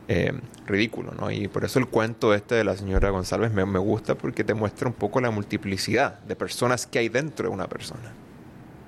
eh, 0.07 0.33
ridículo, 0.67 1.11
¿no? 1.13 1.31
Y 1.31 1.47
por 1.47 1.63
eso 1.65 1.79
el 1.79 1.87
cuento 1.87 2.33
este 2.33 2.55
de 2.55 2.63
la 2.63 2.75
señora 2.77 3.09
González 3.09 3.51
me, 3.51 3.65
me 3.65 3.79
gusta 3.79 4.15
porque 4.15 4.43
te 4.43 4.53
muestra 4.53 4.87
un 4.87 4.93
poco 4.93 5.19
la 5.21 5.31
multiplicidad 5.31 6.19
de 6.21 6.35
personas 6.35 6.85
que 6.85 6.99
hay 6.99 7.09
dentro 7.09 7.47
de 7.49 7.53
una 7.53 7.67
persona. 7.67 8.11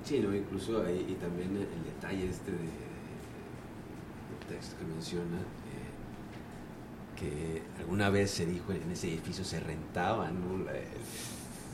Sí, 0.04 0.20
¿no? 0.20 0.34
incluso 0.34 0.82
ahí, 0.84 1.06
y 1.08 1.14
también 1.14 1.50
el, 1.56 1.84
detalle 1.84 2.28
este 2.30 2.50
de, 2.52 2.56
del 2.58 4.56
texto 4.56 4.76
que 4.78 4.84
menciona, 4.84 5.36
eh, 5.36 7.18
que 7.18 7.62
alguna 7.80 8.10
vez 8.10 8.30
se 8.30 8.46
dijo 8.46 8.72
en 8.72 8.90
ese 8.90 9.08
edificio 9.08 9.44
se 9.44 9.60
rentaban, 9.60 10.34
¿no? 10.40 10.64
La- 10.64 10.72
el, 10.72 10.86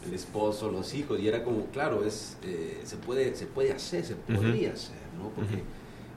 el 0.09 0.14
esposo, 0.14 0.70
los 0.70 0.92
hijos, 0.95 1.18
y 1.20 1.28
era 1.28 1.45
como, 1.45 1.66
claro, 1.66 2.05
es, 2.05 2.36
eh, 2.42 2.80
se, 2.84 2.97
puede, 2.97 3.34
se 3.36 3.47
puede 3.47 3.72
hacer, 3.72 4.05
se 4.05 4.14
podría 4.16 4.72
hacer, 4.72 4.97
¿no? 5.16 5.28
Porque 5.30 5.55
Ujú. 5.57 5.64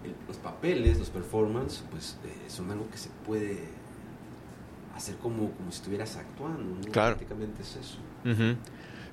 El- 0.03 0.15
los 0.27 0.37
papeles, 0.37 0.99
los 0.99 1.09
performances, 1.09 1.83
pues 1.91 2.17
eh, 2.25 2.49
son 2.49 2.69
algo 2.71 2.89
que 2.89 2.97
se 2.97 3.09
puede 3.25 3.59
hacer 4.95 5.15
como, 5.17 5.51
como 5.51 5.71
si 5.71 5.77
estuvieras 5.77 6.15
actuando, 6.15 6.75
¿no? 6.85 6.91
Claro. 6.91 7.15
Prácticamente 7.17 7.61
es 7.61 7.75
eso. 7.75 7.97
Ujú. 8.25 8.57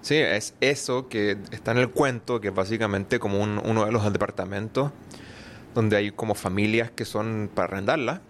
Sí, 0.01 0.17
es 0.17 0.55
eso 0.61 1.09
que 1.09 1.39
está 1.51 1.73
en 1.73 1.79
el 1.79 1.91
cuento, 1.91 2.41
que 2.41 2.49
es 2.49 2.55
básicamente 2.55 3.19
como 3.19 3.41
un- 3.43 3.61
uno 3.65 3.85
de 3.87 3.93
los 3.93 4.11
departamentos 4.13 4.93
donde 5.75 5.97
hay 5.97 6.11
como 6.11 6.35
familias 6.35 6.91
que 6.91 7.05
son 7.05 7.51
para 7.55 7.69
arrendarla. 7.69 8.21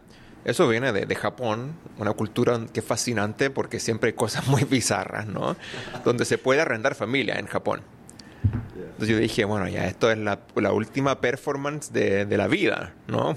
Eso 0.45 0.69
viene 0.69 0.93
de, 0.93 1.07
de 1.07 1.15
Japón, 1.15 1.73
una 1.99 2.13
cultura 2.13 2.61
que 2.73 2.81
es 2.81 2.87
fascinante 2.87 3.51
porque 3.51 3.81
siempre 3.81 4.09
hay 4.11 4.15
cosas 4.15 4.47
muy 4.49 4.65
bizarras, 4.65 5.27
¿no? 5.27 5.57
Donde 6.05 6.25
se 6.25 6.39
puede 6.39 6.61
arrendar 6.61 6.95
familia 6.95 7.39
en 7.39 7.47
Japón. 7.47 7.81
Entonces 8.95 9.09
yo 9.09 9.19
dije, 9.19 9.45
bueno, 9.45 9.69
ya 9.69 9.87
esto 9.87 10.11
es 10.11 10.19
la, 10.19 10.39
la 10.55 10.73
última 10.73 11.21
performance 11.21 11.93
de, 11.93 12.27
de 12.27 12.37
la 12.37 12.47
vida, 12.47 12.95
¿no? 13.09 13.37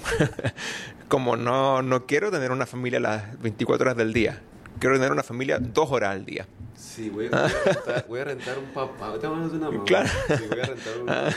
Como 1.08 1.36
no, 1.36 1.82
no 1.82 2.06
quiero 2.06 2.30
tener 2.30 2.52
una 2.52 2.68
familia 2.68 3.00
las 3.00 3.40
24 3.42 3.86
horas 3.86 3.98
del 3.98 4.14
día, 4.14 4.40
quiero 4.80 4.96
tener 4.98 5.12
una 5.12 5.24
familia 5.24 5.58
dos 5.60 5.92
horas 5.92 6.12
al 6.12 6.26
día. 6.26 6.46
Sí, 6.76 7.10
voy 7.10 7.28
a, 7.28 7.30
voy 7.30 7.40
a 7.40 7.48
rentar, 7.48 8.06
voy 8.08 8.20
a 8.20 8.24
rentar 8.24 8.60
un 8.60 8.66
papá. 8.66 9.14
Una 9.14 9.30
mamá. 9.72 9.84
Claro. 9.86 10.10
Sí, 10.28 10.44
voy 10.48 10.60
a 10.60 10.66
rentar 10.66 10.94
un 11.02 11.10
Ah. 11.10 11.30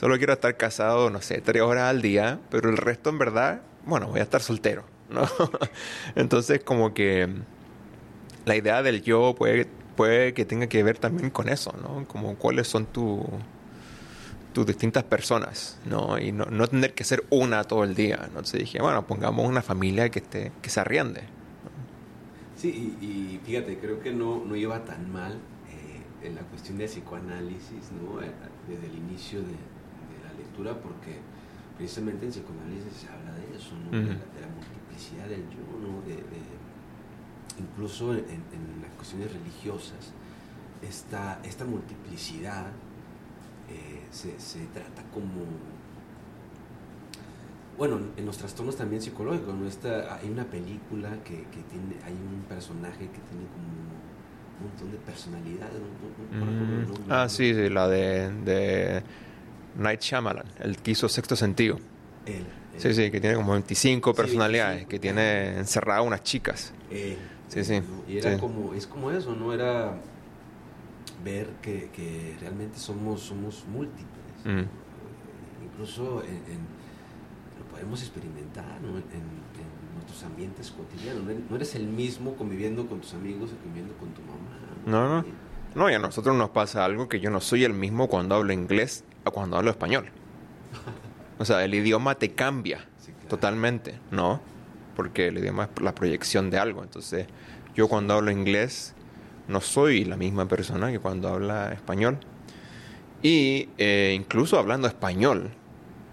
Solo 0.00 0.16
quiero 0.16 0.32
estar 0.32 0.56
casado, 0.56 1.10
no 1.10 1.20
sé, 1.20 1.42
tres 1.42 1.62
horas 1.62 1.90
al 1.90 2.00
día, 2.00 2.40
pero 2.50 2.70
el 2.70 2.78
resto 2.78 3.10
en 3.10 3.18
verdad, 3.18 3.60
bueno, 3.84 4.08
voy 4.08 4.20
a 4.20 4.22
estar 4.22 4.40
soltero, 4.40 4.84
¿no? 5.10 5.28
Entonces 6.16 6.64
como 6.64 6.94
que 6.94 7.28
la 8.46 8.56
idea 8.56 8.82
del 8.82 9.02
yo 9.02 9.34
puede, 9.36 9.68
puede 9.96 10.34
que 10.34 10.44
tenga 10.44 10.66
que 10.66 10.82
ver 10.82 10.98
también 10.98 11.30
con 11.30 11.48
eso, 11.48 11.72
¿no? 11.82 12.04
Como 12.06 12.34
cuáles 12.36 12.68
son 12.68 12.86
tu- 12.86 13.24
tus 14.52 14.66
distintas 14.66 15.04
personas, 15.04 15.78
¿no? 15.86 16.18
Y 16.18 16.30
no, 16.32 16.44
no 16.46 16.66
tener 16.68 16.92
que 16.92 17.04
ser 17.04 17.24
una 17.30 17.64
todo 17.64 17.84
el 17.84 17.94
día, 17.94 18.16
¿no? 18.18 18.24
Entonces 18.26 18.60
dije, 18.60 18.80
bueno, 18.82 19.06
pongamos 19.06 19.46
una 19.48 19.62
familia 19.62 20.10
que, 20.10 20.18
esté, 20.18 20.52
que 20.60 20.68
se 20.68 20.80
arriende. 20.80 21.22
Sí, 22.56 22.68
y, 23.00 23.04
y 23.04 23.40
fíjate, 23.44 23.78
creo 23.78 24.00
que 24.00 24.12
no, 24.12 24.44
no 24.44 24.54
iba 24.54 24.84
tan 24.84 25.10
mal 25.10 25.32
eh, 25.32 26.26
en 26.26 26.34
la 26.34 26.42
cuestión 26.42 26.76
de 26.78 26.84
psicoanálisis, 26.86 27.90
¿no? 28.00 28.20
Eh, 28.22 28.30
Desde 28.68 28.86
el 28.86 28.94
inicio 28.98 29.40
de, 29.40 29.46
de 29.48 30.18
la 30.22 30.32
lectura, 30.36 30.74
porque 30.74 31.16
precisamente 31.76 32.26
en 32.26 32.30
psicoanálisis 32.32 32.92
se 32.92 33.08
habla 33.08 33.32
de 33.34 33.56
eso, 33.56 33.72
¿no? 33.84 33.90
de, 33.90 34.04
Ujú. 34.04 34.12
la, 34.20 34.26
de 34.36 34.40
la 34.44 34.50
multiplicidad 34.54 35.26
del 35.28 35.42
yo, 35.48 35.64
¿no? 35.80 36.00
De, 36.06 36.14
de- 36.16 36.60
incluso 37.58 38.12
en, 38.12 38.20
en 38.20 38.62
cuestiones 39.02 39.32
religiosas, 39.32 40.12
esta, 40.88 41.40
esta 41.42 41.64
multiplicidad 41.64 42.66
eh, 43.68 44.02
se, 44.12 44.38
se 44.38 44.60
trata 44.66 45.02
como 45.12 45.42
bueno, 47.76 47.98
en 48.16 48.26
los 48.26 48.36
trastornos 48.38 48.76
también 48.76 49.02
psicológicos, 49.02 49.54
¿no? 49.54 49.66
Esta, 49.66 50.14
hay 50.16 50.28
una 50.30 50.44
película 50.44 51.08
que, 51.24 51.34
que 51.50 51.62
tiene, 51.70 51.96
hay 52.04 52.12
un 52.12 52.44
personaje 52.48 52.98
que 52.98 53.18
tiene 53.18 53.46
como 53.50 53.66
un 54.60 54.68
montón 54.68 54.92
de 54.92 54.98
personalidades. 54.98 55.74
nombre, 56.30 57.04
Ah, 57.08 57.28
sí, 57.28 57.52
sí, 57.54 57.68
la 57.70 57.88
de, 57.88 58.30
de 58.44 59.02
Night 59.78 60.00
Shyamalan, 60.00 60.44
el 60.60 60.76
que 60.76 60.92
hizo 60.92 61.08
Sexto 61.08 61.34
Sentido. 61.34 61.78
Él. 62.26 62.44
Sí, 62.76 62.94
sí, 62.94 63.10
que 63.10 63.20
tiene 63.20 63.36
como 63.36 63.52
25 63.52 64.10
Sí, 64.10 64.16
personalidades, 64.16 64.76
25. 64.86 64.90
que 64.90 64.98
tiene 64.98 65.58
encerrado 65.58 66.04
unas 66.04 66.22
chicas. 66.22 66.72
él, 66.90 67.16
Sí, 67.52 67.64
sí. 67.64 67.82
Y 68.08 68.18
era 68.18 68.34
sí. 68.34 68.40
como, 68.40 68.72
es 68.74 68.86
como 68.86 69.10
eso, 69.10 69.34
¿no? 69.34 69.52
Era 69.52 69.94
ver 71.24 71.48
que, 71.62 71.90
que 71.94 72.36
realmente 72.40 72.78
somos, 72.78 73.20
somos 73.20 73.64
múltiples. 73.70 74.06
Mm. 74.44 74.60
Eh, 74.60 74.66
Incluso 75.72 76.22
en, 76.24 76.30
en- 76.52 76.66
lo 77.58 77.64
podemos 77.70 78.00
experimentar, 78.02 78.80
¿no? 78.80 78.88
En, 78.90 78.96
en 78.96 79.42
nuestros 79.94 80.22
ambientes 80.24 80.70
cotidianos. 80.70 81.22
No 81.24 81.30
eres- 81.30 81.50
No 81.50 81.56
eres 81.56 81.74
el 81.74 81.86
mismo 81.86 82.34
conviviendo 82.36 82.86
con 82.86 83.00
tus 83.00 83.14
amigos 83.14 83.50
que 83.50 83.56
conviviendo 83.56 83.94
con 83.98 84.08
tu 84.10 84.20
mamá. 84.22 84.58
No, 84.86 85.08
no. 85.22 85.24
No, 85.74 85.90
y 85.90 85.94
a 85.94 85.98
nosotros 85.98 86.36
nos 86.36 86.50
pasa 86.50 86.84
algo 86.84 87.08
que 87.08 87.18
yo 87.20 87.30
no 87.30 87.40
soy 87.40 87.64
el 87.64 87.72
mismo 87.72 88.08
cuando 88.08 88.34
hablo 88.34 88.52
inglés 88.52 89.04
a 89.24 89.30
cuando 89.30 89.56
hablo 89.56 89.70
español. 89.70 90.06
O 91.38 91.44
sea, 91.44 91.64
el 91.64 91.74
idioma 91.74 92.14
te 92.16 92.32
cambia 92.32 92.86
Sí, 92.98 93.10
claro. 93.12 93.28
totalmente, 93.28 93.98
¿no? 94.12 94.40
Porque 94.94 95.28
el 95.28 95.38
idioma 95.38 95.64
es 95.74 95.82
la 95.82 95.94
proyección 95.94 96.50
de 96.50 96.58
algo. 96.58 96.82
Entonces, 96.82 97.26
yo 97.74 97.88
cuando 97.88 98.14
hablo 98.14 98.30
inglés 98.30 98.94
no 99.48 99.60
soy 99.60 100.04
la 100.04 100.16
misma 100.16 100.46
persona 100.46 100.90
que 100.90 100.98
cuando 100.98 101.28
habla 101.28 101.72
español. 101.72 102.18
Y 103.22 103.68
eh, 103.78 104.12
incluso 104.16 104.58
hablando 104.58 104.88
español, 104.88 105.50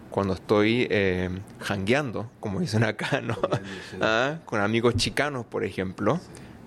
cuando 0.10 0.34
estoy 0.34 0.88
eh, 0.90 1.30
jangueando, 1.60 2.30
como 2.40 2.60
dicen 2.60 2.84
acá, 2.84 3.22
¿no? 3.24 3.38
Ah, 4.02 4.40
con 4.46 4.62
amigos 4.62 4.96
chicanos, 4.96 5.46
por 5.46 5.64
ejemplo. 5.64 6.20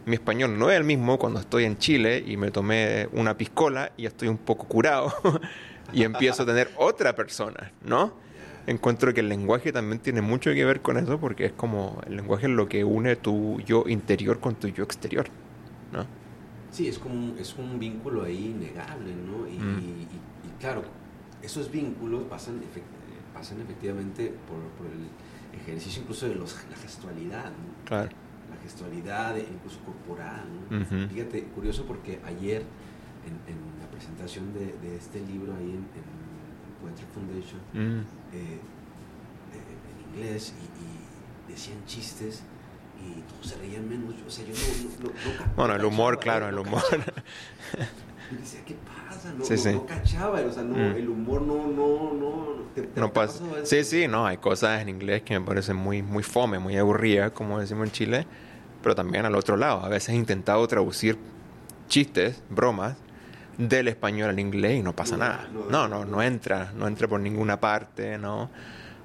Mi 0.04 0.14
español 0.14 0.58
no 0.58 0.68
es 0.68 0.76
el 0.76 0.84
mismo 0.84 1.16
cuando 1.16 1.38
estoy 1.38 1.64
en 1.64 1.78
Chile 1.78 2.24
y 2.26 2.36
me 2.36 2.50
tomé 2.50 3.08
una 3.12 3.36
piscola 3.36 3.92
y 3.96 4.06
estoy 4.06 4.26
un 4.26 4.38
poco 4.38 4.66
curado 4.66 5.14
y 5.92 6.02
empiezo 6.02 6.42
a 6.42 6.46
tener 6.46 6.72
otra 6.76 7.14
persona, 7.14 7.70
¿no? 7.84 8.12
Encuentro 8.66 9.12
que 9.12 9.20
el 9.20 9.28
lenguaje 9.28 9.72
también 9.72 9.98
tiene 10.00 10.20
mucho 10.22 10.52
que 10.52 10.64
ver 10.64 10.80
con 10.82 10.96
eso 10.96 11.18
porque 11.18 11.46
es 11.46 11.52
como 11.52 12.00
el 12.06 12.16
lenguaje 12.16 12.46
es 12.46 12.52
lo 12.52 12.68
que 12.68 12.84
une 12.84 13.16
tu 13.16 13.60
yo 13.60 13.84
interior 13.88 14.38
con 14.38 14.54
tu 14.54 14.68
yo 14.68 14.84
exterior, 14.84 15.26
¿no? 15.92 16.04
Sí, 16.70 16.86
es 16.88 16.98
como 16.98 17.36
es 17.38 17.56
un 17.58 17.78
vínculo 17.78 18.22
ahí 18.22 18.54
innegable, 18.56 19.14
¿no? 19.14 19.46
Y, 19.48 19.58
Mm. 19.58 19.78
y- 19.80 20.48
y 20.48 20.60
claro, 20.60 20.82
esos 21.42 21.70
vínculos 21.70 22.22
pasan, 22.30 22.60
efec- 22.60 23.34
pasan 23.34 23.60
efectivamente 23.60 24.32
por, 24.48 24.58
por 24.78 24.86
el 24.86 25.60
ejercicio 25.60 26.02
incluso 26.02 26.28
de 26.28 26.36
los, 26.36 26.54
la 26.70 26.76
gestualidad, 26.76 27.46
¿no? 27.46 27.84
Claro. 27.84 28.10
la 28.50 28.58
gestualidad, 28.62 29.36
e 29.38 29.40
incluso 29.50 29.80
corporal. 29.80 30.44
¿no? 30.70 30.76
Ujú. 30.82 31.08
Fíjate, 31.08 31.42
curioso 31.54 31.84
porque 31.86 32.20
ayer 32.24 32.62
en, 33.26 33.32
en 33.50 33.58
la 33.80 33.90
presentación 33.90 34.52
de, 34.52 34.66
de 34.86 34.96
este 34.96 35.20
libro 35.20 35.54
ahí 35.54 35.70
en, 35.70 35.86
en 35.96 36.04
Poetry 36.82 37.06
Foundation, 37.14 37.60
Mm. 37.72 38.00
eh, 38.34 38.58
eh, 39.52 40.10
en 40.14 40.20
inglés 40.22 40.52
y, 40.60 41.50
y 41.50 41.52
decían 41.52 41.78
chistes 41.86 42.42
y 43.00 43.20
todos 43.22 43.46
se 43.46 43.56
reían 43.58 43.88
menos. 43.88 44.14
O 44.26 44.30
sea, 44.30 44.44
yo 44.44 44.52
no. 44.52 45.08
no, 45.08 45.08
no- 45.08 45.54
Bueno, 45.56 45.74
no 45.74 45.80
el 45.80 45.84
humor, 45.86 46.18
cachaba, 46.18 46.38
claro, 46.38 46.48
el 46.48 46.58
humor. 46.66 46.82
Y 48.30 48.36
decía, 48.36 48.60
¿qué 48.64 48.74
pasa? 49.08 49.32
No, 49.36 49.44
Sí, 49.44 49.58
sí. 49.58 49.72
no 49.72 49.84
cachaba, 49.86 50.40
o 50.40 50.52
sea, 50.52 50.62
Mm. 50.62 50.96
el 50.96 51.08
humor 51.08 51.42
no. 51.42 51.66
no, 51.66 52.12
no 52.14 52.46
¿te- 52.74 52.82
te- 52.82 53.00
No 53.00 53.12
pasa. 53.12 53.42
Sí, 53.64 53.84
sí, 53.84 54.08
no, 54.08 54.26
hay 54.26 54.38
cosas 54.38 54.80
en 54.80 54.88
inglés 54.88 55.22
que 55.22 55.38
me 55.38 55.44
parecen 55.44 55.76
muy, 55.76 56.02
muy 56.02 56.22
fome, 56.22 56.58
muy 56.58 56.76
aburridas, 56.78 57.32
como 57.32 57.58
decimos 57.60 57.86
en 57.88 57.92
Chile, 57.92 58.26
pero 58.82 58.94
también 58.94 59.26
al 59.26 59.34
otro 59.34 59.56
lado. 59.56 59.84
A 59.84 59.88
veces 59.88 60.10
he 60.10 60.14
intentado 60.16 60.66
traducir 60.66 61.18
chistes, 61.88 62.42
bromas, 62.48 62.96
del 63.58 63.88
español 63.88 64.30
al 64.30 64.38
inglés 64.40 64.78
y 64.78 64.82
no 64.82 64.94
pasa 64.94 65.16
nada. 65.16 65.48
no, 65.70 65.88
No, 65.88 66.04
no. 66.04 66.22
entra, 66.22 66.72
no 66.74 66.86
entra 66.86 67.08
por 67.08 67.20
ninguna 67.20 67.60
parte, 67.60 68.18
no. 68.18 68.50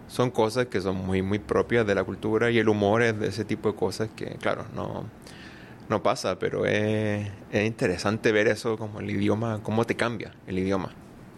Son 0.07 0.31
cosas 0.31 0.67
que 0.67 0.79
son 0.79 0.95
muy, 0.95 1.21
muy 1.21 1.39
propias 1.39 1.85
de 1.85 1.93
la 1.93 2.03
cultura 2.03 2.49
y 2.49 2.57
el 2.59 2.69
humor 2.69 3.01
es 3.01 3.19
de 3.19 3.27
ese 3.27 3.43
tipo 3.43 3.69
de 3.71 3.75
cosas 3.75 4.09
que, 4.15 4.37
claro, 4.41 4.65
no, 4.73 5.03
no 5.89 6.01
pasa, 6.01 6.39
pero 6.39 6.65
es, 6.65 7.27
es 7.51 7.67
interesante 7.67 8.31
ver 8.31 8.47
eso 8.47 8.77
como 8.77 9.01
el 9.01 9.09
idioma, 9.09 9.59
cómo 9.63 9.83
te 9.85 9.95
cambia 9.95 10.33
el 10.47 10.59
idioma. 10.59 10.89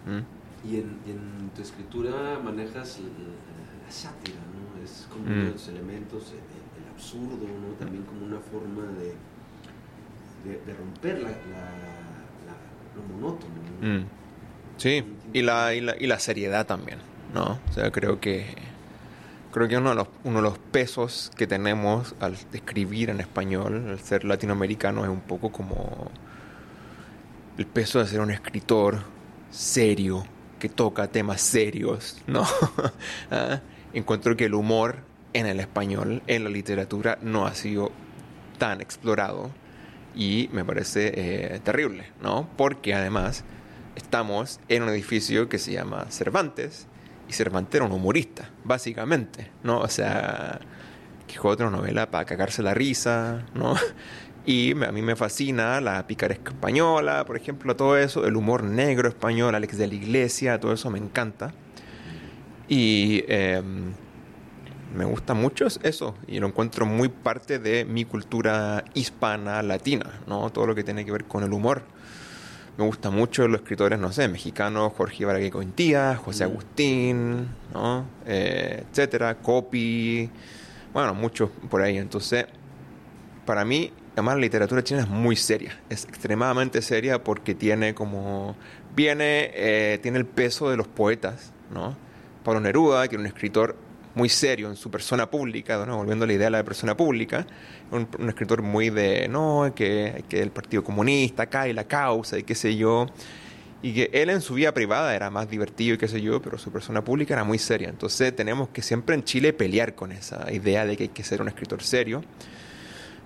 ¿Mm? 0.06 0.68
Y 0.70 0.76
en, 0.76 1.00
y 1.08 1.12
en 1.12 1.50
tu 1.56 1.62
escritura 1.64 2.40
manejas 2.44 3.00
la, 3.00 3.86
la 3.86 3.92
sátira, 3.92 4.38
¿no? 4.38 4.84
Es 4.84 5.08
como 5.12 5.26
Mm. 5.26 5.32
uno 5.34 5.46
de 5.46 5.52
los 5.52 5.68
elementos, 5.68 6.32
el, 6.32 6.38
el- 6.38 6.94
absurdo, 6.94 7.38
¿no? 7.38 7.74
También 7.80 8.04
como 8.04 8.26
una 8.26 8.40
forma 8.40 8.84
de, 9.00 9.16
de, 10.44 10.58
de 10.66 10.74
romper 10.74 11.22
la- 11.22 11.30
la- 11.30 12.09
monótono, 13.02 13.54
¿no? 13.82 13.88
Mm. 13.88 14.06
Sí, 14.78 15.04
y 15.34 15.42
la, 15.42 15.74
y, 15.74 15.82
la, 15.82 15.96
y 16.00 16.08
la 16.08 16.20
seriedad 16.20 16.66
también, 16.66 17.00
¿no? 17.34 17.60
O 17.70 17.74
sea, 17.74 17.92
creo 17.92 18.20
que 18.20 18.46
creo 19.52 19.68
que 19.68 19.78
uno 19.78 19.90
de, 19.90 19.96
los, 19.96 20.08
uno 20.24 20.38
de 20.38 20.44
los 20.44 20.58
pesos 20.58 21.32
que 21.36 21.48
tenemos 21.48 22.16
al 22.20 22.36
escribir 22.54 23.10
en 23.10 23.20
español, 23.20 23.90
al 23.90 24.00
ser 24.00 24.24
latinoamericano, 24.24 25.04
es 25.04 25.10
un 25.10 25.22
poco 25.22 25.52
como 25.52 26.12
el 27.58 27.66
peso 27.66 28.00
de 28.00 28.08
ser 28.08 28.22
un 28.22 28.32
escritor 28.32 29.00
serio, 29.52 30.26
que 30.60 30.70
toca 30.70 31.08
temas 31.08 31.42
serios, 31.42 32.22
¿no? 32.28 32.46
Ah, 33.32 33.62
Encuentro 33.92 34.38
que 34.38 34.46
el 34.46 34.54
humor 34.54 34.98
en 35.34 35.48
el 35.48 35.60
español, 35.60 36.22
en 36.28 36.44
la 36.44 36.50
literatura, 36.50 37.18
no 37.22 37.48
ha 37.48 37.56
sido 37.56 37.92
tan 38.60 38.82
explorado 38.82 39.50
y 40.20 40.50
me 40.52 40.66
parece 40.66 41.14
eh, 41.16 41.60
terrible, 41.64 42.04
¿no? 42.22 42.50
Porque 42.58 42.94
además 42.94 43.46
estamos 43.96 44.60
en 44.68 44.84
un 44.84 44.90
edificio 44.90 45.48
que 45.48 45.58
se 45.58 45.72
llama 45.72 46.08
Cervantes 46.10 46.88
y 47.30 47.34
Cervantes 47.34 47.76
era 47.76 47.86
un 47.86 47.94
humorista, 47.94 48.50
básicamente, 48.66 49.50
¿no? 49.64 49.80
O 49.80 49.88
sea, 49.88 50.60
Quijote 51.26 51.64
una 51.64 51.78
novela 51.78 52.12
para 52.12 52.26
cagarse 52.26 52.62
la 52.62 52.74
risa, 52.74 53.46
¿no? 53.56 53.76
Y 54.46 54.72
a 54.84 54.92
mí 54.92 55.02
me 55.04 55.16
fascina 55.16 55.80
la 55.80 56.08
picaresca 56.08 56.52
española, 56.52 57.24
por 57.26 57.38
ejemplo, 57.38 57.76
todo 57.76 57.98
eso, 57.98 58.26
el 58.26 58.36
humor 58.36 58.64
negro 58.64 59.08
español, 59.08 59.54
Alex 59.54 59.78
de 59.78 59.88
la 59.88 59.94
Iglesia, 59.94 60.60
todo 60.60 60.74
eso 60.74 60.90
me 60.90 60.98
encanta. 60.98 61.54
Y 62.68 63.24
eh, 63.28 63.62
me 64.96 65.06
gusta 65.06 65.34
mucho 65.34 65.68
eso 65.84 66.16
y 66.28 66.40
lo 66.40 66.48
encuentro 66.48 66.86
muy 66.86 67.10
parte 67.10 67.60
de 67.60 67.86
mi 67.86 68.06
cultura 68.06 68.84
hispana 68.94 69.62
latina, 69.62 70.22
¿no? 70.28 70.50
Todo 70.52 70.68
lo 70.68 70.76
que 70.76 70.84
tiene 70.84 71.06
que 71.06 71.12
ver 71.12 71.26
con 71.26 71.44
el 71.44 71.54
humor. 71.54 71.84
Me 72.78 72.86
gusta 72.86 73.10
mucho 73.10 73.48
los 73.48 73.62
escritores, 73.62 74.00
no 74.00 74.12
sé, 74.12 74.28
mexicanos, 74.30 74.94
Jorge 74.96 75.24
Ibarra 75.24 75.50
Cointía, 75.52 76.16
José 76.16 76.46
Mm. 76.46 76.50
Agustín, 76.50 77.48
¿no? 77.74 78.06
Eh, 78.26 78.84
etcétera, 78.90 79.36
Copy, 79.36 80.30
bueno, 80.94 81.14
muchos 81.14 81.50
por 81.70 81.82
ahí. 81.82 81.98
Entonces, 81.98 82.46
para 83.46 83.66
mí, 83.66 83.92
además 84.14 84.36
la 84.36 84.42
literatura 84.42 84.84
china 84.84 85.02
es 85.02 85.10
muy 85.10 85.36
seria, 85.36 85.78
es 85.90 86.06
extremadamente 86.06 86.82
seria 86.82 87.22
porque 87.24 87.54
tiene 87.54 87.94
como, 87.94 88.56
viene, 88.96 89.52
eh, 89.54 90.00
tiene 90.02 90.18
el 90.18 90.26
peso 90.26 90.70
de 90.70 90.78
los 90.78 90.88
poetas, 90.88 91.52
¿no? 91.74 91.98
Pablo 92.44 92.62
Neruda, 92.62 93.08
que 93.08 93.16
era 93.16 93.22
un 93.22 93.28
escritor 93.28 93.76
muy 94.16 94.30
serio 94.30 94.70
en 94.70 94.76
su 94.76 94.90
persona 94.90 95.30
pública, 95.30 95.86
¿no? 95.86 95.98
volviendo 95.98 96.26
a 96.26 96.28
la 96.28 96.34
idea 96.34 96.48
de 96.48 96.52
la 96.52 96.64
persona 96.64 96.96
pública, 96.96 97.46
un, 97.92 98.08
un 98.18 98.30
escritor 98.30 98.62
muy 98.62 98.90
de, 98.90 99.28
no, 99.28 99.72
que, 99.76 100.24
que 100.28 100.42
el 100.42 100.52
Partido 100.52 100.84
Comunista 100.84 101.44
acá 101.44 101.68
y 101.68 101.74
la 101.74 101.86
causa 101.86 102.38
y 102.38 102.44
qué 102.44 102.56
sé 102.56 102.76
yo, 102.76 103.08
y 103.82 103.94
que 103.94 104.10
él 104.14 104.30
en 104.30 104.42
su 104.42 104.56
vida 104.56 104.74
privada 104.74 105.16
era 105.16 105.30
más 105.30 105.50
divertido 105.50 105.96
y 105.96 105.98
qué 105.98 106.08
sé 106.08 106.22
yo, 106.22 106.42
pero 106.42 106.58
su 106.58 106.72
persona 106.72 107.04
pública 107.04 107.34
era 107.34 107.44
muy 107.44 107.58
seria. 107.58 107.90
Entonces 107.90 108.36
tenemos 108.36 108.70
que 108.70 108.82
siempre 108.82 109.16
en 109.16 109.24
Chile 109.24 109.54
pelear 109.54 109.96
con 109.96 110.12
esa 110.12 110.52
idea 110.52 110.86
de 110.86 110.98
que 110.98 111.04
hay 111.04 111.10
que 111.10 111.24
ser 111.24 111.42
un 111.42 111.48
escritor 111.48 111.82
serio. 111.82 112.22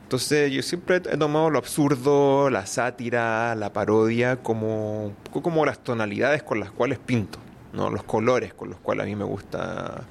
Entonces 0.04 0.52
yo 0.52 0.62
siempre 0.62 0.98
he 0.98 1.18
tomado 1.18 1.50
lo 1.50 1.58
absurdo, 1.58 2.52
la 2.52 2.68
sátira, 2.68 3.56
la 3.56 3.74
parodia 3.74 4.36
como, 4.36 5.14
como 5.32 5.66
las 5.66 5.80
tonalidades 5.84 6.44
con 6.44 6.60
las 6.60 6.70
cuales 6.70 7.00
pinto, 7.00 7.40
¿no? 7.72 7.90
los 7.90 8.04
colores 8.04 8.54
con 8.54 8.70
los 8.70 8.80
cuales 8.80 9.06
a 9.06 9.08
mí 9.08 9.16
me 9.16 9.24
gusta 9.24 10.04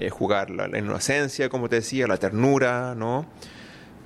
eh, 0.00 0.10
jugar, 0.10 0.50
la, 0.50 0.66
inocencia, 0.78 1.48
como 1.48 1.68
te 1.68 1.76
decía, 1.76 2.06
la 2.06 2.16
ternura, 2.16 2.94
¿no? 2.96 3.26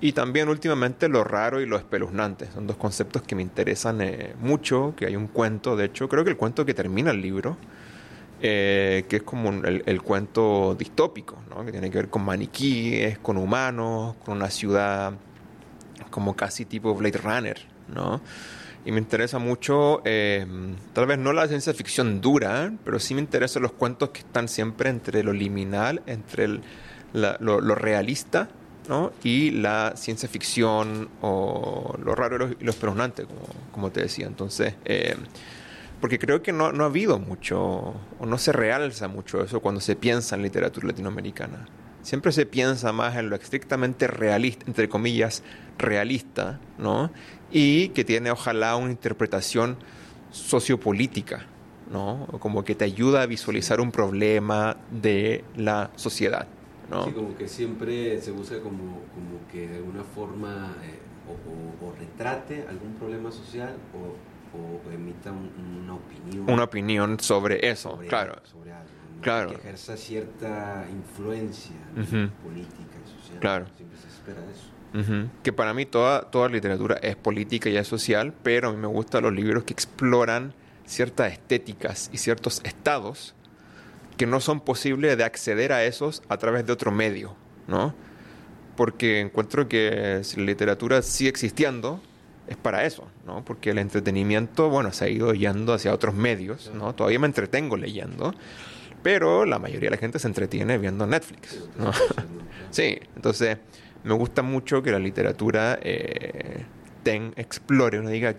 Y 0.00 0.12
también 0.12 0.48
últimamente 0.48 1.08
lo 1.08 1.24
raro 1.24 1.60
y 1.60 1.66
lo 1.66 1.76
espeluznante. 1.76 2.50
Son 2.52 2.66
dos 2.66 2.76
conceptos 2.76 3.22
que 3.22 3.34
me 3.34 3.42
interesan 3.42 4.00
eh, 4.02 4.34
mucho, 4.40 4.94
que 4.96 5.06
hay 5.06 5.16
un 5.16 5.28
cuento, 5.28 5.76
de 5.76 5.86
hecho, 5.86 6.08
creo 6.08 6.24
que 6.24 6.30
el 6.30 6.36
cuento 6.36 6.66
que 6.66 6.74
termina 6.74 7.10
el 7.10 7.22
libro, 7.22 7.56
eh, 8.42 9.06
que 9.08 9.16
es 9.16 9.22
como 9.22 9.48
un- 9.48 9.64
el, 9.64 9.82
el 9.86 10.02
cuento 10.02 10.74
distópico, 10.78 11.38
¿no? 11.48 11.64
que 11.64 11.72
tiene 11.72 11.90
que 11.90 11.98
ver 11.98 12.08
con 12.10 12.24
maniquíes, 12.24 13.18
con 13.18 13.38
humanos, 13.38 14.16
con 14.24 14.36
una 14.36 14.50
ciudad 14.50 15.14
como 16.10 16.36
casi 16.36 16.64
tipo 16.64 16.94
Blade 16.94 17.18
Runner, 17.18 17.56
¿no? 17.94 18.20
Y 18.86 18.92
me 18.92 18.98
interesa 18.98 19.38
mucho, 19.38 20.02
eh, 20.04 20.46
tal 20.92 21.06
vez 21.06 21.18
no 21.18 21.32
la 21.32 21.48
ciencia 21.48 21.72
ficción 21.72 22.20
dura, 22.20 22.72
pero 22.84 22.98
sí 22.98 23.14
me 23.14 23.20
interesan 23.20 23.62
los 23.62 23.72
cuentos 23.72 24.10
que 24.10 24.20
están 24.20 24.46
siempre 24.46 24.90
entre 24.90 25.22
lo 25.22 25.32
liminal, 25.32 26.02
entre 26.06 26.44
el- 26.44 26.60
la- 27.14 27.36
lo, 27.40 27.60
realista, 27.74 28.48
¿no? 28.88 29.12
Y 29.22 29.52
la 29.52 29.94
ciencia 29.96 30.28
ficción 30.28 31.08
o 31.22 31.96
lo 32.04 32.14
raro 32.14 32.36
y 32.36 32.38
lo, 32.40 32.56
lo 32.60 32.72
como, 33.26 33.40
como 33.72 33.90
te 33.90 34.02
decía. 34.02 34.26
Entonces, 34.26 34.74
eh, 34.84 35.16
porque 36.00 36.18
creo 36.18 36.42
que 36.42 36.52
no, 36.52 36.70
no 36.72 36.84
ha 36.84 36.88
habido 36.88 37.18
mucho, 37.18 37.58
o 38.18 38.26
no 38.26 38.36
se 38.36 38.52
realza 38.52 39.08
mucho 39.08 39.42
eso 39.42 39.60
cuando 39.60 39.80
se 39.80 39.96
piensa 39.96 40.36
en 40.36 40.42
literatura 40.42 40.88
latinoamericana. 40.88 41.66
Siempre 42.02 42.32
se 42.32 42.44
piensa 42.44 42.92
más 42.92 43.16
en 43.16 43.30
lo 43.30 43.36
estrictamente 43.36 44.06
realista, 44.06 44.64
entre 44.66 44.90
comillas, 44.90 45.42
realista, 45.78 46.60
¿no? 46.76 47.10
Y 47.54 47.88
que 47.90 48.04
tiene 48.04 48.30
ojalá 48.32 48.74
una 48.76 48.90
interpretación 48.90 49.78
sociopolítica, 50.32 51.46
¿no? 51.90 52.26
Como 52.40 52.64
que 52.64 52.74
te 52.74 52.84
ayuda 52.84 53.22
a 53.22 53.26
visualizar 53.26 53.80
un 53.80 53.90
problema 53.92 54.76
de 54.90 55.44
la 55.56 55.90
sociedad, 55.96 56.46
¿no? 56.90 57.04
Sí, 57.06 57.12
como 57.12 57.36
que 57.36 57.46
siempre 57.48 58.20
se 58.20 58.32
busca 58.32 58.60
como, 58.60 59.00
como 59.14 59.46
que 59.50 59.68
de 59.68 59.76
alguna 59.76 60.02
forma 60.02 60.74
eh, 60.82 60.98
o, 61.28 61.86
o- 61.86 61.88
o 61.90 61.94
retrate 61.96 62.66
algún 62.68 62.94
problema 62.94 63.30
social 63.30 63.74
o, 63.94 64.58
o 64.58 64.92
emita 64.92 65.30
un- 65.30 65.80
una 65.84 65.94
opinión. 65.94 66.50
Una 66.50 66.64
opinión 66.64 67.20
sobre 67.20 67.70
eso, 67.70 67.90
sobre 67.92 68.08
claro. 68.08 68.34
sobre 68.50 68.72
algo, 68.72 68.88
¿no? 69.16 69.22
Claro. 69.22 69.48
Que 69.50 69.54
ejerza 69.56 69.96
cierta 69.96 70.86
influencia 70.92 71.76
¿no? 71.94 72.02
Ujú. 72.02 72.32
política 72.42 72.96
y 73.04 73.08
social. 73.08 73.23
Claro. 73.40 73.66
Siempre 73.76 73.98
se 73.98 74.08
espera 74.08 74.40
eso. 74.50 74.70
Ujú. 74.94 75.28
Que 75.42 75.52
para 75.52 75.74
mí 75.74 75.86
toda, 75.86 76.30
toda 76.30 76.48
literatura 76.48 76.96
es 77.02 77.16
política 77.16 77.68
y 77.68 77.76
es 77.76 77.88
social, 77.88 78.32
pero 78.42 78.68
a 78.68 78.72
mí 78.72 78.78
me 78.78 78.86
gustan 78.86 79.24
los 79.24 79.32
libros 79.32 79.64
que 79.64 79.72
exploran 79.72 80.54
ciertas 80.86 81.32
estéticas 81.32 82.10
y 82.12 82.18
ciertos 82.18 82.60
estados 82.64 83.34
que 84.16 84.26
no 84.26 84.40
son 84.40 84.60
posibles 84.60 85.16
de 85.16 85.24
acceder 85.24 85.72
a 85.72 85.84
esos 85.84 86.22
a 86.28 86.36
través 86.36 86.66
de 86.66 86.72
otro 86.72 86.92
medio, 86.92 87.34
¿no? 87.66 87.94
Porque 88.76 89.20
encuentro 89.20 89.68
que 89.68 90.20
si 90.22 90.38
la 90.38 90.46
literatura 90.46 91.02
sigue 91.02 91.30
existiendo, 91.30 92.00
es 92.46 92.56
para 92.56 92.84
eso, 92.84 93.08
¿no? 93.26 93.44
Porque 93.44 93.70
el 93.70 93.78
entretenimiento, 93.78 94.68
bueno, 94.68 94.92
se 94.92 95.06
ha 95.06 95.08
ido 95.08 95.32
yendo 95.34 95.72
hacia 95.72 95.92
otros 95.92 96.14
medios, 96.14 96.70
¿no? 96.74 96.94
Todavía 96.94 97.18
me 97.18 97.26
entretengo 97.26 97.76
leyendo, 97.76 98.34
pero 99.04 99.44
la 99.44 99.58
mayoría 99.58 99.90
de 99.90 99.96
la 99.96 100.00
gente 100.00 100.18
se 100.18 100.26
entretiene 100.26 100.78
viendo 100.78 101.06
Netflix, 101.06 101.62
¿no? 101.76 101.92
sí, 102.70 102.98
entonces 103.14 103.58
me 104.02 104.14
gusta 104.14 104.40
mucho 104.40 104.82
que 104.82 104.90
la 104.90 104.98
literatura 104.98 105.78
eh, 105.82 106.64
ten, 107.02 107.34
explore, 107.36 107.98
uno 108.00 108.08
diga, 108.08 108.34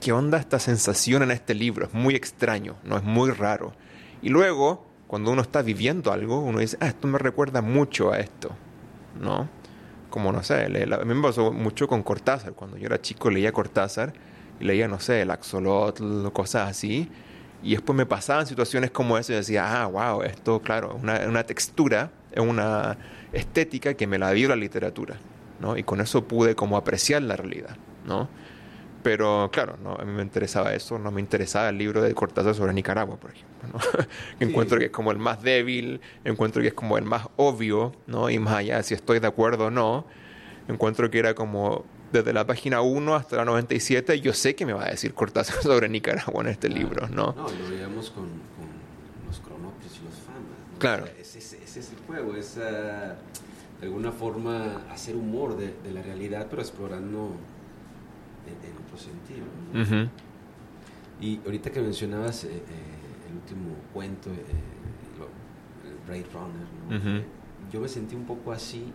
¿qué 0.00 0.10
onda 0.10 0.38
esta 0.38 0.58
sensación 0.58 1.22
en 1.22 1.30
este 1.30 1.54
libro? 1.54 1.86
Es 1.86 1.94
muy 1.94 2.16
extraño, 2.16 2.74
¿no? 2.82 2.96
Es 2.96 3.04
muy 3.04 3.30
raro. 3.30 3.72
Y 4.20 4.30
luego, 4.30 4.84
cuando 5.06 5.30
uno 5.30 5.42
está 5.42 5.62
viviendo 5.62 6.10
algo, 6.10 6.40
uno 6.40 6.58
dice, 6.58 6.76
ah, 6.80 6.88
esto 6.88 7.06
me 7.06 7.18
recuerda 7.18 7.62
mucho 7.62 8.10
a 8.10 8.18
esto, 8.18 8.50
¿no? 9.20 9.48
Como, 10.10 10.32
no 10.32 10.42
sé, 10.42 10.64
a 10.64 11.04
mí 11.04 11.14
me 11.14 11.22
pasó 11.22 11.52
mucho 11.52 11.86
con 11.86 12.02
Cortázar. 12.02 12.54
Cuando 12.54 12.76
yo 12.76 12.86
era 12.86 13.00
chico 13.00 13.30
leía 13.30 13.52
Cortázar 13.52 14.12
y 14.58 14.64
leía, 14.64 14.88
no 14.88 14.98
sé, 14.98 15.22
el 15.22 15.30
Axolotl, 15.30 16.32
cosas 16.32 16.68
así. 16.68 17.08
Y 17.62 17.72
después 17.72 17.96
me 17.96 18.06
pasaban 18.06 18.46
situaciones 18.46 18.90
como 18.90 19.18
eso 19.18 19.32
y 19.32 19.36
decía, 19.36 19.82
ah, 19.82 19.86
wow, 19.86 20.22
esto, 20.22 20.60
claro, 20.60 20.98
una, 21.00 21.26
una 21.26 21.44
textura, 21.44 22.10
es 22.32 22.40
una 22.40 22.96
estética 23.32 23.94
que 23.94 24.06
me 24.06 24.18
la 24.18 24.30
dio 24.32 24.48
la 24.48 24.56
literatura, 24.56 25.16
¿no? 25.60 25.76
Y 25.76 25.82
con 25.82 26.00
eso 26.00 26.24
pude 26.24 26.54
como 26.54 26.76
apreciar 26.76 27.22
la 27.22 27.36
realidad, 27.36 27.76
¿no? 28.06 28.28
Pero 29.02 29.48
claro, 29.52 29.78
¿no? 29.82 29.94
a 29.94 30.04
mí 30.04 30.12
me 30.12 30.22
interesaba 30.22 30.74
eso, 30.74 30.98
no 30.98 31.10
me 31.10 31.20
interesaba 31.20 31.70
el 31.70 31.78
libro 31.78 32.02
de 32.02 32.12
Cortázar 32.14 32.54
sobre 32.54 32.74
Nicaragua, 32.74 33.16
por 33.16 33.30
ejemplo. 33.30 33.68
¿no? 33.72 33.78
encuentro 34.40 34.78
que 34.78 34.86
es 34.86 34.90
como 34.90 35.10
el 35.10 35.18
más 35.18 35.42
débil, 35.42 36.00
encuentro 36.24 36.60
que 36.60 36.68
es 36.68 36.74
como 36.74 36.98
el 36.98 37.04
más 37.04 37.28
obvio, 37.36 37.92
¿no? 38.06 38.28
y 38.28 38.38
más 38.38 38.54
allá 38.56 38.76
de 38.76 38.82
si 38.82 38.94
estoy 38.94 39.18
de 39.20 39.26
acuerdo 39.26 39.66
o 39.66 39.70
no, 39.70 40.04
encuentro 40.68 41.10
que 41.10 41.18
era 41.18 41.34
como 41.34 41.86
desde 42.12 42.32
la 42.32 42.46
página 42.46 42.80
1 42.80 43.14
hasta 43.14 43.36
la 43.36 43.44
97, 43.44 44.20
yo 44.20 44.32
sé 44.32 44.54
que 44.54 44.66
me 44.66 44.72
va 44.72 44.86
a 44.86 44.90
decir 44.90 45.14
Cortázar 45.14 45.56
sobre 45.62 45.88
Nicaragua 45.88 46.42
en 46.42 46.48
este 46.48 46.68
libro. 46.68 47.08
¿no? 47.08 47.32
No, 47.32 47.48
lo 47.48 47.70
veíamos 47.70 48.10
con, 48.10 48.24
con 48.24 48.68
los 49.26 49.40
cronopios 49.40 49.98
y 50.00 50.04
los 50.04 50.14
famas. 50.14 50.78
Claro. 50.78 51.06
ese, 51.18 51.38
ese, 51.38 51.62
es 51.62 51.90
el 51.90 51.98
juego, 52.06 52.34
es 52.36 52.56
de 52.56 53.86
alguna 53.86 54.12
forma 54.12 54.82
hacer 54.90 55.16
humor 55.16 55.56
de, 55.56 55.74
de 55.82 55.92
la 55.92 56.02
realidad, 56.02 56.46
pero 56.50 56.62
explorando 56.62 57.36
en, 58.46 58.76
otro 58.84 58.98
sentido. 58.98 59.46
Y 61.20 61.40
ahorita 61.44 61.70
que 61.70 61.80
mencionabas 61.80 62.44
eh, 62.44 62.48
eh, 62.48 63.28
el 63.28 63.36
último 63.36 63.76
cuento, 63.92 64.30
eh, 64.30 64.36
el 65.84 66.06
Blade 66.06 66.26
Runner, 66.32 67.24
yo 67.70 67.80
me 67.80 67.88
sentí 67.88 68.16
un 68.16 68.24
poco 68.24 68.52
así 68.52 68.92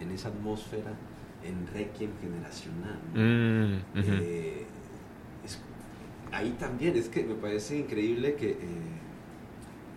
en, 0.00 0.10
esa 0.10 0.28
atmósfera 0.28 0.92
en 1.44 1.66
Requiem 1.72 2.10
generacional. 2.20 2.98
Mm, 3.14 3.78
ahí 6.32 6.50
también, 6.58 6.96
es 6.96 7.08
que 7.08 7.22
me 7.24 7.34
parece 7.34 7.78
increíble 7.78 8.34
que 8.34 8.56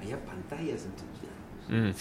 haya 0.01 0.17
pantallas 0.25 0.85
en 0.85 0.91
todos 0.91 1.21
lados. 1.23 1.95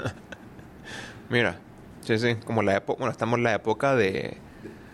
Mm. 0.00 1.30
Mira, 1.32 1.58
sí, 2.00 2.18
sí, 2.18 2.36
como 2.44 2.62
la 2.62 2.76
época, 2.76 2.98
bueno, 2.98 3.12
estamos 3.12 3.38
en 3.38 3.44
la 3.44 3.54
época 3.54 3.94
de 3.94 4.38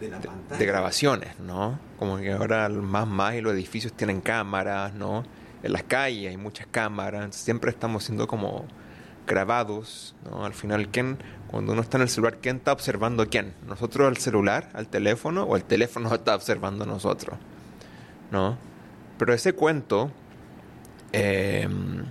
de, 0.01 0.67
grabaciones, 0.67 1.39
¿no? 1.41 1.79
Como 1.99 2.19
que 2.19 2.33
ahora 2.33 2.69
más 2.69 3.07
más 3.07 3.35
y 3.35 3.41
los 3.41 3.55
edificios 3.55 3.93
tienen 3.93 4.21
cámaras, 4.21 4.95
¿no? 4.95 5.25
En 5.63 5.73
las 5.73 5.85
calles 5.85 6.31
hay 6.31 6.37
muchas 6.37 6.67
cámaras, 6.67 7.35
siempre 7.35 7.71
estamos 7.71 8.05
siendo 8.05 8.27
como 8.27 8.67
grabados, 9.27 10.15
¿no? 10.29 10.45
Al 10.45 10.55
final, 10.55 10.89
¿quién, 10.89 11.19
cuando 11.49 11.73
uno 11.73 11.83
está 11.83 11.99
en 11.99 12.03
el 12.03 12.09
celular, 12.09 12.39
¿quién 12.41 12.57
está 12.57 12.73
observando 12.73 13.23
a 13.23 13.27
quién? 13.27 13.55
¿Nosotros 13.67 14.09
al 14.09 14.17
celular, 14.17 14.71
al 14.75 14.89
teléfono, 14.89 15.45
o 15.45 15.57
el 15.57 15.65
teléfono 15.65 16.15
está 16.15 16.35
observando 16.35 16.85
a 16.85 16.87
nosotros? 16.87 17.39
¿No? 18.31 18.59
Pero 19.19 19.33
ese 19.33 19.53
cuento 19.53 20.11
em, 21.13 22.05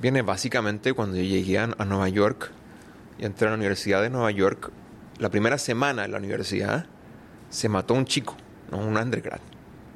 viene 0.00 0.22
básicamente 0.22 0.92
cuando 0.92 1.16
yo 1.16 1.22
llegué 1.22 1.58
a, 1.58 1.66
Nueva 1.66 2.08
York 2.08 2.50
y 3.18 3.24
entré 3.24 3.46
a 3.46 3.50
la 3.50 3.56
Universidad 3.56 4.02
de 4.02 4.10
Nueva 4.10 4.30
York, 4.30 4.70
la 5.18 5.28
primera 5.28 5.58
semana 5.58 6.02
de 6.02 6.08
la 6.08 6.18
universidad, 6.18 6.86
se 7.50 7.68
mató 7.68 7.94
un 7.94 8.06
chico, 8.06 8.36
un 8.72 8.96
undergrad, 8.96 9.40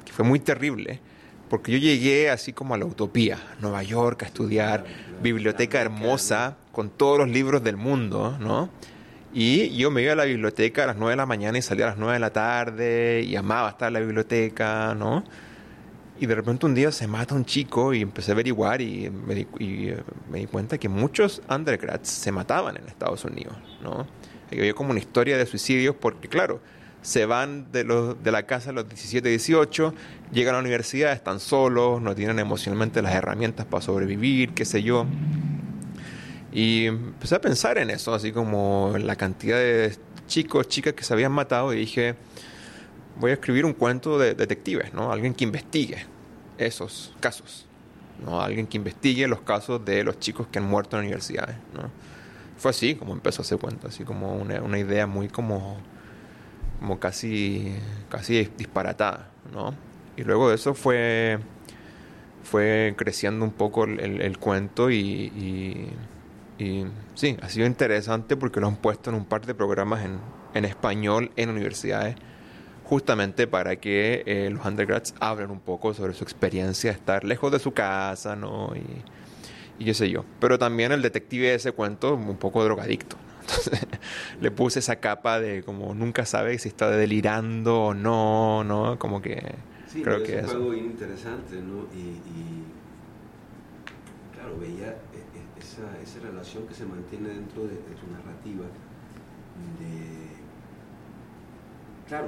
que 0.05 0.13
fue 0.13 0.23
muy 0.23 0.39
terrible, 0.39 1.01
porque 1.49 1.71
yo 1.71 1.77
llegué 1.77 2.29
así 2.29 2.53
como 2.53 2.73
a 2.73 2.77
la 2.77 2.85
utopía, 2.85 3.37
Nueva 3.59 3.83
York, 3.83 4.23
a 4.23 4.25
estudiar, 4.25 4.85
biblioteca 5.21 5.81
hermosa, 5.81 6.57
con 6.71 6.89
todos 6.89 7.17
los 7.17 7.29
libros 7.29 7.63
del 7.63 7.77
mundo, 7.77 8.37
¿no? 8.39 8.69
Y 9.33 9.75
yo 9.75 9.91
me 9.91 10.01
iba 10.01 10.13
a 10.13 10.15
la 10.15 10.25
biblioteca 10.25 10.85
a 10.85 10.87
las 10.87 10.95
9 10.95 11.11
de 11.11 11.17
la 11.17 11.25
mañana 11.25 11.57
y 11.57 11.61
salía 11.61 11.85
a 11.85 11.89
las 11.89 11.97
9 11.97 12.13
de 12.13 12.19
la 12.19 12.31
tarde 12.31 13.21
y 13.27 13.35
amaba 13.35 13.69
estar 13.69 13.87
en 13.89 13.93
la 13.93 13.99
biblioteca, 13.99 14.95
¿no? 14.95 15.23
Y 16.19 16.25
de 16.25 16.35
repente 16.35 16.65
un 16.65 16.73
día 16.73 16.91
se 16.91 17.07
mata 17.07 17.35
un 17.35 17.43
chico 17.43 17.93
y 17.93 18.01
empecé 18.01 18.31
a 18.31 18.33
averiguar 18.33 18.81
y 18.81 19.09
me 19.09 19.35
di, 19.35 19.47
y 19.59 19.89
eh, 19.89 20.03
me 20.31 20.39
di 20.39 20.45
cuenta 20.45 20.77
que 20.77 20.87
muchos 20.87 21.41
undergrads 21.49 22.09
se 22.09 22.31
mataban 22.31 22.77
en 22.77 22.87
Estados 22.87 23.25
Unidos, 23.25 23.55
¿no? 23.81 24.07
había 24.51 24.73
como 24.73 24.91
una 24.91 24.99
historia 24.99 25.37
de 25.37 25.45
suicidios 25.45 25.95
porque, 25.99 26.27
claro, 26.27 26.61
se 27.05 27.27
van 27.27 27.71
de, 27.71 27.83
los, 27.83 28.21
de 28.23 28.31
la 28.31 28.47
casa 28.47 28.71
a 28.71 28.73
los 28.73 28.89
17, 28.89 29.29
18, 29.29 29.93
llegan 30.31 30.55
a 30.55 30.57
la 30.57 30.61
universidad, 30.61 31.13
están 31.13 31.39
solos, 31.39 32.01
no 32.01 32.15
tienen 32.15 32.39
emocionalmente 32.39 32.99
las 33.03 33.13
herramientas 33.13 33.67
para 33.67 33.83
sobrevivir, 33.83 34.55
qué 34.55 34.65
sé 34.65 34.81
yo. 34.81 35.05
Y 36.51 36.87
empecé 36.87 37.35
a 37.35 37.41
pensar 37.41 37.77
en 37.77 37.91
eso, 37.91 38.11
así 38.15 38.31
como 38.31 38.95
la 38.97 39.15
cantidad 39.17 39.57
de 39.57 39.95
chicos, 40.25 40.67
chicas 40.67 40.93
que 40.93 41.03
se 41.03 41.13
habían 41.13 41.31
matado 41.31 41.73
y 41.73 41.77
dije, 41.77 42.15
voy 43.19 43.29
a 43.29 43.33
escribir 43.35 43.65
un 43.65 43.73
cuento 43.73 44.17
de 44.17 44.33
detectives, 44.33 44.91
¿no? 44.91 45.11
Alguien 45.11 45.35
que 45.35 45.43
investigue 45.43 46.07
esos 46.57 47.13
casos, 47.19 47.67
¿no? 48.25 48.41
Alguien 48.41 48.65
que 48.65 48.77
investigue 48.77 49.27
los 49.27 49.41
casos 49.41 49.85
de 49.85 50.03
los 50.03 50.19
chicos 50.19 50.47
que 50.47 50.57
han 50.57 50.65
muerto 50.65 50.97
en 50.97 51.03
universidades, 51.03 51.57
¿no? 51.71 51.91
Fue 52.57 52.71
así 52.71 52.95
como 52.95 53.13
empezó 53.13 53.43
ese 53.43 53.57
cuento, 53.57 53.89
así 53.89 54.03
como 54.03 54.35
una, 54.35 54.59
una 54.63 54.79
idea 54.79 55.05
muy 55.05 55.27
como 55.27 55.77
como 56.79 56.99
casi, 56.99 57.75
casi 58.09 58.49
disparatada, 58.57 59.29
¿no? 59.53 59.73
Y 60.17 60.23
luego 60.23 60.49
de 60.49 60.55
eso 60.55 60.73
fue, 60.73 61.39
fue 62.43 62.93
creciendo 62.97 63.43
un 63.45 63.51
poco 63.51 63.85
el, 63.85 64.37
cuento 64.37 64.89
y, 64.89 65.89
y, 66.57 66.85
sí, 67.15 67.37
ha 67.41 67.49
sido 67.49 67.65
interesante 67.67 68.37
porque 68.37 68.59
lo 68.59 68.67
han 68.67 68.77
puesto 68.77 69.09
en 69.09 69.17
un 69.17 69.25
par 69.25 69.45
de 69.45 69.53
programas 69.53 70.05
en, 70.05 70.19
en 70.53 70.65
español 70.65 71.31
en 71.35 71.49
universidades 71.49 72.15
justamente 72.85 73.47
para 73.47 73.75
que 73.77 74.23
eh, 74.25 74.49
los 74.51 74.65
undergrads 74.65 75.15
hablen 75.19 75.49
un 75.49 75.59
poco 75.59 75.93
sobre 75.93 76.13
su 76.13 76.23
experiencia 76.23 76.91
de 76.91 76.97
estar 76.97 77.23
lejos 77.23 77.51
de 77.51 77.59
su 77.59 77.73
casa, 77.73 78.35
¿no? 78.35 78.73
Y, 78.75 79.81
y 79.81 79.85
qué 79.85 79.93
sé 79.93 80.09
yo. 80.09 80.23
Pero 80.39 80.57
también 80.57 80.91
el 80.91 81.01
detective 81.01 81.47
de 81.47 81.55
ese 81.55 81.71
cuento, 81.71 82.13
un 82.13 82.37
poco 82.37 82.63
drogadicto, 82.63 83.17
entonces 83.45 83.79
le 84.41 84.51
puse 84.51 84.79
esa 84.79 84.97
capa 84.97 85.39
de 85.39 85.63
como 85.63 85.93
nunca 85.93 86.25
sabe 86.25 86.57
si 86.59 86.69
está 86.69 86.89
delirando 86.89 87.85
o 87.85 87.93
no, 87.93 88.63
¿no? 88.63 88.97
Como 88.99 89.21
que 89.21 89.55
sí, 89.87 90.01
creo 90.01 90.23
que 90.23 90.39
es 90.39 90.49
algo 90.49 90.73
interesante, 90.73 91.61
¿no? 91.61 91.83
Y, 91.93 92.19
claro, 94.33 94.57
veía 94.59 94.89
e, 94.89 94.91
e, 94.91 95.59
esa, 95.59 95.99
esa, 96.01 96.19
relación 96.19 96.67
que 96.67 96.73
se 96.73 96.85
mantiene 96.85 97.29
dentro 97.29 97.63
de, 97.63 97.75
su 97.99 98.11
narrativa. 98.11 98.65
De, 99.79 100.27
claro, 102.07 102.27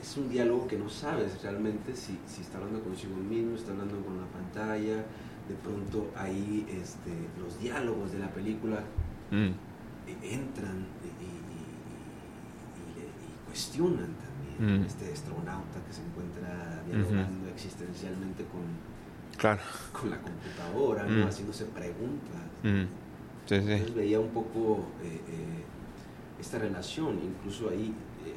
es 0.00 0.16
un 0.16 0.28
diálogo 0.28 0.66
que 0.66 0.76
no 0.76 0.88
sabes 0.88 1.42
realmente 1.42 1.94
si, 1.94 2.18
si 2.26 2.42
está 2.42 2.58
hablando 2.58 2.82
consigo 2.82 3.16
mismo, 3.16 3.56
está 3.56 3.72
hablando 3.72 4.00
con 4.04 4.18
la 4.18 4.26
pantalla. 4.26 5.04
De 5.48 5.56
pronto 5.64 6.12
ahí 6.14 6.64
este, 6.70 7.10
los 7.42 7.58
diálogos 7.58 8.12
de 8.12 8.20
la 8.20 8.28
película 8.28 8.84
mm 9.32 9.69
entran 10.22 10.86
y, 11.04 11.30
cuestionan 13.46 14.14
también 14.14 14.82
mm. 14.82 14.86
este 14.86 15.12
astronauta 15.12 15.84
que 15.84 15.92
se 15.92 16.02
encuentra 16.02 16.82
dialogando 16.86 17.48
existencialmente 17.48 18.44
con, 18.44 18.62
con 19.92 20.10
la 20.10 20.18
computadora, 20.20 21.04
¿no? 21.04 21.24
Mm. 21.24 21.28
haciéndose 21.28 21.64
preguntas. 21.64 22.40
Mm. 22.62 22.84
Entonces 23.42 23.94
veía 23.94 24.20
un 24.20 24.28
poco 24.28 24.86
eh, 25.02 25.20
eh, 25.28 25.64
esta 26.40 26.58
relación, 26.58 27.18
incluso 27.18 27.68
ahí 27.70 27.92
eh, 28.24 28.34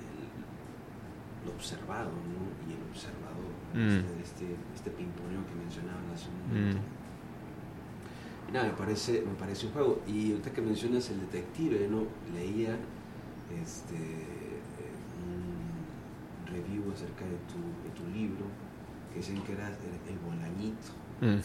lo 1.46 1.52
observado, 1.52 2.10
¿no? 2.10 2.42
y 2.68 2.74
el 2.74 2.82
observador, 2.90 3.54
este, 3.76 4.22
este, 4.24 4.56
este 4.74 4.90
pimponeo 4.90 5.46
que 5.46 5.56
mencionaban 5.56 6.10
hace 6.12 6.30
un 6.30 6.48
momento 6.48 6.82
nada, 8.54 8.68
me 8.68 8.74
parece, 8.74 9.24
me 9.26 9.34
parece 9.34 9.66
un 9.66 9.74
juego. 9.74 10.02
Y 10.08 10.32
ahorita 10.32 10.52
que 10.52 10.62
mencionas 10.62 11.10
el 11.10 11.20
detective, 11.22 11.88
¿no? 11.90 12.04
Leía 12.34 12.78
este, 13.62 13.96
un 15.26 16.46
review 16.48 16.92
acerca 16.94 17.26
de 17.26 17.38
tu, 17.50 17.60
de 17.84 17.90
tu 17.96 18.18
libro 18.18 18.46
que 19.12 19.20
dicen 19.20 19.42
que 19.42 19.54
era 19.54 19.68
el, 19.68 19.74
el 20.14 20.20
bolañito. 20.20 20.92
Mm. 21.22 21.42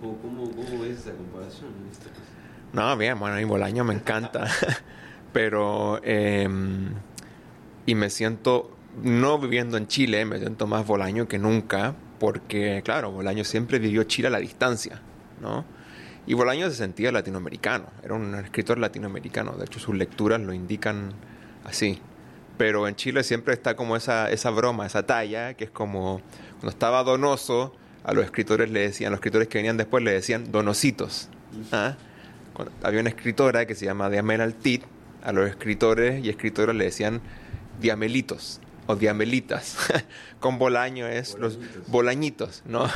¿Cómo, 0.00 0.18
cómo, 0.18 0.50
cómo 0.50 0.82
ves 0.82 0.98
esa 0.98 1.12
comparación? 1.12 1.70
No, 2.72 2.96
bien, 2.96 3.18
bueno, 3.18 3.36
mi 3.36 3.44
Bolaño 3.44 3.84
me 3.84 3.94
encanta. 3.94 4.46
Pero, 5.32 6.00
eh, 6.02 6.48
y 7.86 7.94
me 7.94 8.10
siento, 8.10 8.76
no 9.02 9.38
viviendo 9.38 9.76
en 9.76 9.86
Chile, 9.86 10.24
me 10.24 10.38
siento 10.38 10.66
más 10.66 10.86
Bolaño 10.86 11.28
que 11.28 11.38
nunca, 11.38 11.94
porque, 12.18 12.82
claro, 12.84 13.12
Bolaño 13.12 13.44
siempre 13.44 13.78
vivió 13.78 14.04
Chile 14.04 14.28
a 14.28 14.30
la 14.30 14.38
distancia, 14.38 15.00
¿no? 15.40 15.64
Y 16.26 16.34
Bolaño 16.34 16.70
se 16.70 16.76
sentía 16.76 17.10
latinoamericano, 17.10 17.86
era 18.04 18.14
un 18.14 18.34
escritor 18.36 18.78
latinoamericano, 18.78 19.52
de 19.52 19.64
hecho 19.64 19.80
sus 19.80 19.94
lecturas 19.96 20.40
lo 20.40 20.52
indican 20.52 21.12
así. 21.64 21.98
Pero 22.58 22.86
en 22.86 22.94
Chile 22.94 23.24
siempre 23.24 23.54
está 23.54 23.74
como 23.74 23.96
esa, 23.96 24.30
esa 24.30 24.50
broma, 24.50 24.86
esa 24.86 25.04
talla, 25.04 25.54
que 25.54 25.64
es 25.64 25.70
como 25.70 26.20
cuando 26.60 26.68
estaba 26.70 27.02
Donoso, 27.02 27.74
a 28.04 28.12
los 28.12 28.24
escritores 28.24 28.70
le 28.70 28.80
decían, 28.80 29.10
los 29.10 29.18
escritores 29.18 29.48
que 29.48 29.58
venían 29.58 29.76
después 29.76 30.04
le 30.04 30.12
decían 30.12 30.52
donositos. 30.52 31.28
¿ah? 31.72 31.96
Cuando- 32.52 32.72
había 32.84 33.00
una 33.00 33.08
escritora 33.08 33.66
que 33.66 33.74
se 33.74 33.84
llama 33.86 34.08
Diamela 34.10 34.44
Altit, 34.44 34.84
a 35.24 35.32
los 35.32 35.48
escritores 35.48 36.24
y 36.24 36.28
escritoras 36.28 36.74
le 36.76 36.84
decían 36.84 37.20
diamelitos 37.80 38.60
o 38.86 38.94
diamelitas. 38.96 39.76
Con 40.40 40.58
Bolaño 40.58 41.06
es 41.08 41.36
los 41.38 41.56
Bolañitos. 41.56 41.88
bolañitos, 41.90 42.62
¿no? 42.66 42.86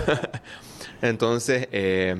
Entonces, 1.03 1.68
eh, 1.72 2.16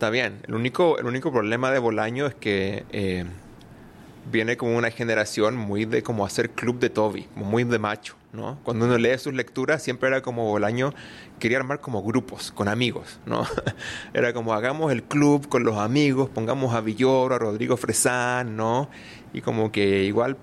está 0.00 0.08
bien. 0.08 0.40
El 0.48 0.54
único, 0.54 0.98
el 0.98 1.04
único 1.04 1.30
problema 1.30 1.70
de 1.70 1.78
Bolaño 1.78 2.24
es 2.24 2.34
que 2.34 2.86
eh, 2.90 3.26
viene 4.32 4.56
como 4.56 4.74
una 4.78 4.90
generación 4.90 5.56
muy 5.56 5.84
de 5.84 6.02
como 6.02 6.24
hacer 6.24 6.48
club 6.48 6.78
de 6.78 6.88
Toby, 6.88 7.28
muy 7.34 7.64
de 7.64 7.78
macho, 7.78 8.16
¿no? 8.32 8.58
Cuando 8.64 8.86
uno 8.86 8.96
lee 8.96 9.18
sus 9.18 9.34
lecturas 9.34 9.82
siempre 9.82 10.08
era 10.08 10.22
como 10.22 10.46
Bolaño 10.48 10.94
quería 11.38 11.58
armar 11.58 11.80
como 11.80 12.02
grupos 12.02 12.50
con 12.50 12.68
amigos, 12.68 13.20
¿no? 13.26 13.46
Era 14.14 14.32
como 14.32 14.54
hagamos 14.54 14.90
el 14.90 15.02
club 15.02 15.50
con 15.50 15.64
los 15.64 15.76
amigos, 15.76 16.30
pongamos 16.30 16.74
a 16.74 16.80
Villoro, 16.80 17.34
a 17.34 17.38
Rodrigo 17.38 17.76
Fresán, 17.76 18.56
¿no? 18.56 18.88
Y 19.34 19.42
como 19.42 19.70
que 19.70 20.04
igual 20.04 20.38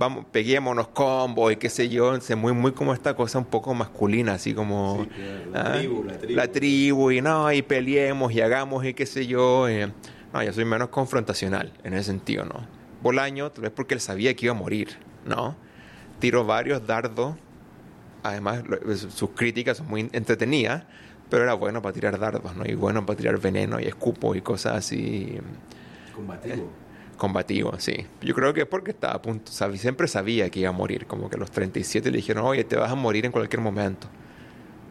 vamos, 0.00 0.24
peguémonos 0.32 0.88
combos 0.88 1.52
y 1.52 1.56
qué 1.56 1.68
sé 1.68 1.90
yo, 1.90 2.08
entonces 2.08 2.34
muy 2.36 2.54
muy 2.54 2.72
como 2.72 2.94
esta 2.94 3.14
cosa 3.14 3.38
un 3.38 3.44
poco 3.44 3.74
masculina, 3.74 4.32
así 4.32 4.54
como 4.54 5.04
Sí, 5.04 5.10
la 5.52 5.60
ah, 5.60 5.72
tribu, 5.78 6.04
la 6.04 6.18
tribu. 6.18 6.36
la 6.36 6.48
tribu 6.48 7.10
y 7.10 7.20
no, 7.20 7.52
y 7.52 7.60
peleemos 7.62 8.32
y 8.32 8.40
hagamos 8.40 8.84
y 8.86 8.94
qué 8.94 9.04
sé 9.06 9.26
yo. 9.26 9.68
eh. 9.68 9.92
No, 10.32 10.42
yo 10.42 10.52
soy 10.52 10.64
menos 10.64 10.88
confrontacional 10.88 11.72
en 11.84 11.92
ese 11.92 12.04
sentido, 12.04 12.44
¿no? 12.46 12.66
Bolaño, 13.02 13.50
tal 13.50 13.62
vez 13.62 13.72
porque 13.72 13.94
él 13.94 14.00
sabía 14.00 14.34
que 14.34 14.46
iba 14.46 14.54
a 14.54 14.58
morir, 14.58 14.96
¿no? 15.26 15.54
Tiró 16.18 16.44
varios 16.46 16.86
dardos. 16.86 17.34
Además, 18.22 18.62
sus 19.14 19.30
críticas 19.30 19.78
son 19.78 19.88
muy 19.88 20.08
entretenidas, 20.12 20.84
pero 21.28 21.42
era 21.42 21.54
bueno 21.54 21.82
para 21.82 21.92
tirar 21.92 22.18
dardos, 22.18 22.54
¿no? 22.56 22.64
Y 22.64 22.74
bueno 22.74 23.04
para 23.04 23.16
tirar 23.18 23.38
veneno 23.38 23.80
y 23.80 23.84
escupo 23.84 24.34
y 24.34 24.40
cosas 24.40 24.76
así 24.76 25.38
Combativo. 26.14 26.70
Combativos, 27.20 27.84
sí. 27.84 28.06
Yo 28.22 28.34
creo 28.34 28.54
que 28.54 28.62
es 28.62 28.66
porque 28.66 28.90
estaba 28.92 29.12
a 29.12 29.22
punto, 29.22 29.52
siempre 29.52 30.08
sabía 30.08 30.48
que 30.48 30.60
iba 30.60 30.70
a 30.70 30.72
morir, 30.72 31.06
como 31.06 31.28
que 31.28 31.36
a 31.36 31.38
los 31.38 31.50
37 31.50 32.10
le 32.10 32.16
dijeron, 32.16 32.44
oye, 32.46 32.64
te 32.64 32.76
vas 32.76 32.90
a 32.90 32.94
morir 32.94 33.26
en 33.26 33.30
cualquier 33.30 33.60
momento. 33.60 34.08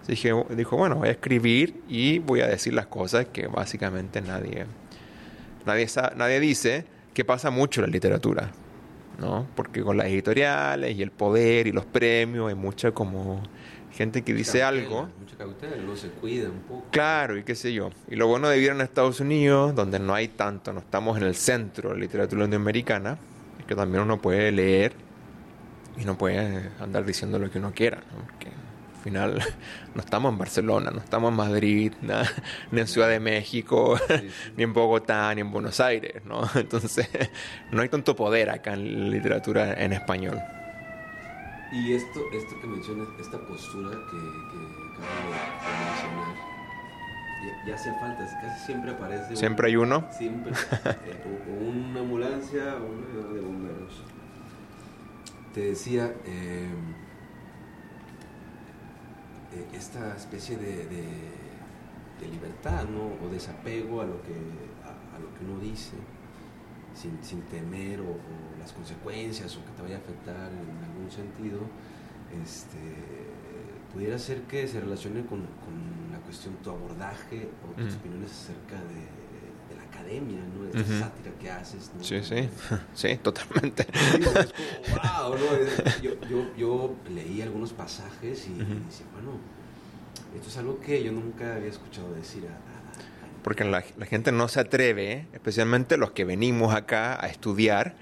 Así 0.03 0.11
dije, 0.11 0.31
dijo, 0.51 0.77
bueno, 0.77 0.97
voy 0.97 1.09
a 1.09 1.11
escribir 1.11 1.81
y 1.89 2.19
voy 2.19 2.41
a 2.41 2.47
decir 2.47 2.73
las 2.73 2.85
cosas 2.85 3.25
que 3.25 3.47
básicamente 3.47 4.21
nadie, 4.21 4.67
nadie, 5.65 5.87
nadie 6.15 6.39
dice, 6.39 6.85
que 7.15 7.25
pasa 7.25 7.49
mucho 7.49 7.81
en 7.81 7.87
la 7.87 7.91
literatura, 7.91 8.51
¿no? 9.19 9.47
Porque 9.55 9.81
con 9.81 9.97
las 9.97 10.05
editoriales 10.05 10.95
y 10.95 11.01
el 11.01 11.09
poder 11.09 11.65
y 11.65 11.71
los 11.71 11.85
premios 11.85 12.49
hay 12.49 12.55
mucha 12.55 12.91
como 12.91 13.41
gente 13.91 14.23
que 14.23 14.33
dice 14.33 14.59
Cautela, 14.59 14.67
algo. 14.83 15.09
Mucha 15.19 15.35
cautela, 15.37 15.75
luego 15.77 15.95
se 15.97 16.09
cuida 16.09 16.49
un 16.49 16.59
poco. 16.59 16.87
Claro, 16.91 17.37
y 17.37 17.43
qué 17.43 17.55
sé 17.55 17.73
yo. 17.73 17.89
Y 18.09 18.15
lo 18.15 18.27
bueno 18.27 18.47
de 18.49 18.55
vivir 18.57 18.71
en 18.71 18.81
Estados 18.81 19.19
Unidos, 19.19 19.75
donde 19.75 19.99
no 19.99 20.13
hay 20.13 20.27
tanto, 20.29 20.71
no 20.73 20.79
estamos 20.79 21.17
en 21.17 21.23
el 21.23 21.35
centro 21.35 21.89
de 21.89 21.95
la 21.95 22.01
literatura 22.01 22.41
latinoamericana, 22.43 23.17
es 23.59 23.65
que 23.65 23.75
también 23.75 24.03
uno 24.03 24.21
puede 24.21 24.51
leer 24.51 24.93
y 25.99 26.05
no 26.05 26.17
puede 26.17 26.69
andar 26.79 27.05
diciendo 27.05 27.39
lo 27.39 27.49
que 27.51 27.57
uno 27.59 27.71
quiera, 27.73 27.97
¿no? 27.97 28.25
Porque 28.25 28.47
al 28.47 29.03
final 29.03 29.39
no 29.95 30.01
estamos 30.01 30.31
en 30.31 30.37
Barcelona, 30.37 30.91
no 30.91 30.99
estamos 30.99 31.31
en 31.31 31.35
Madrid, 31.37 31.93
na- 32.01 32.29
ni 32.71 32.79
en 32.81 32.87
Ciudad 32.87 33.09
de 33.09 33.19
México, 33.19 33.97
Sí, 34.07 34.13
sí. 34.19 34.51
ni 34.55 34.63
en 34.63 34.73
Bogotá, 34.73 35.33
ni 35.35 35.41
en 35.41 35.51
Buenos 35.51 35.79
Aires, 35.79 36.23
¿no? 36.25 36.41
Entonces 36.55 37.09
no 37.71 37.81
hay 37.81 37.89
tanto 37.89 38.15
poder 38.15 38.49
acá 38.49 38.73
en 38.73 39.03
la 39.05 39.09
literatura 39.09 39.73
en 39.73 39.93
español. 39.93 40.39
Y 41.71 41.93
esto, 41.93 42.21
esto 42.33 42.59
que 42.59 42.67
mencionas, 42.67 43.07
esta 43.19 43.37
postura 43.39 43.91
que, 43.91 44.17
que 44.17 44.59
acabo 44.91 45.29
de 45.29 45.85
mencionar, 45.85 46.35
ya, 47.45 47.65
ya 47.67 47.75
hace 47.75 47.93
falta, 47.99 48.25
casi 48.41 48.65
siempre 48.65 48.91
aparece. 48.91 49.29
un- 49.31 49.37
Siempre 49.37 49.67
hay 49.67 49.75
uno. 49.75 50.07
Siempre. 50.11 50.51
eh, 50.51 51.23
o, 51.25 51.51
o 51.51 51.69
una 51.69 51.99
ambulancia 51.99 52.75
o 52.77 52.85
una 52.87 53.33
de 53.33 53.39
bomberos. 53.41 54.01
Te 55.53 55.61
decía, 55.61 56.13
eh, 56.25 56.69
eh, 59.53 59.67
esta 59.73 60.15
especie 60.15 60.57
de, 60.57 60.85
de, 60.87 61.03
de 62.19 62.27
libertad, 62.31 62.85
¿no? 62.85 63.25
O 63.25 63.29
desapego 63.31 64.01
a 64.01 64.05
lo 64.05 64.21
que, 64.23 64.33
a, 64.83 65.15
a 65.15 65.19
lo 65.19 65.33
que 65.35 65.45
uno 65.45 65.59
dice, 65.59 65.93
sin, 66.93 67.23
sin 67.23 67.41
temer 67.43 68.01
o, 68.01 68.05
o 68.11 68.48
las 68.69 68.73
consecuencias 68.73 69.55
o 69.57 69.65
que 69.65 69.71
te 69.71 69.81
vaya 69.81 69.95
a 69.95 69.99
afectar 69.99 70.51
en 70.51 70.83
algún 70.83 71.09
sentido, 71.11 71.59
este, 72.43 72.77
pudiera 73.93 74.17
ser 74.19 74.41
que 74.43 74.67
se 74.67 74.79
relacione 74.79 75.21
con, 75.25 75.39
con 75.65 76.11
la 76.11 76.19
cuestión, 76.19 76.55
tu 76.63 76.69
abordaje 76.69 77.49
o 77.67 77.81
tus 77.81 77.93
Mm. 77.95 77.97
opiniones 77.97 78.31
acerca 78.31 78.75
de, 78.75 79.69
de 79.69 79.75
la 79.75 79.83
academia, 79.83 80.39
¿no? 80.53 80.65
Esta 80.65 80.81
Ujú. 80.81 80.99
sátira 81.09 81.31
que 81.39 81.49
haces, 81.49 81.89
¿no? 81.97 82.03
Sí, 82.03 82.21
sí, 82.23 82.49
sí, 82.93 83.17
totalmente. 83.17 83.85
Sí, 83.93 84.23
como, 84.55 84.69
wow, 84.89 85.35
¿no? 85.39 86.01
Yo, 86.03 86.11
yo, 86.29 86.55
yo 86.55 86.95
leí 87.09 87.41
algunos 87.41 87.73
pasajes 87.73 88.47
y, 88.47 88.51
Ujú. 88.51 88.85
decía, 88.85 89.05
bueno, 89.13 89.31
esto 90.35 90.47
es 90.49 90.57
algo 90.57 90.79
que 90.79 91.03
yo 91.03 91.11
nunca 91.11 91.55
había 91.55 91.69
escuchado 91.69 92.13
decir 92.13 92.47
a- 92.47 92.69
Porque 93.43 93.63
la, 93.63 93.83
la 93.97 94.05
gente 94.05 94.31
no 94.31 94.47
se 94.47 94.59
atreve, 94.59 95.27
especialmente 95.31 95.97
los 95.97 96.11
que 96.11 96.25
venimos 96.25 96.75
acá 96.75 97.17
a 97.23 97.27
estudiar 97.27 97.95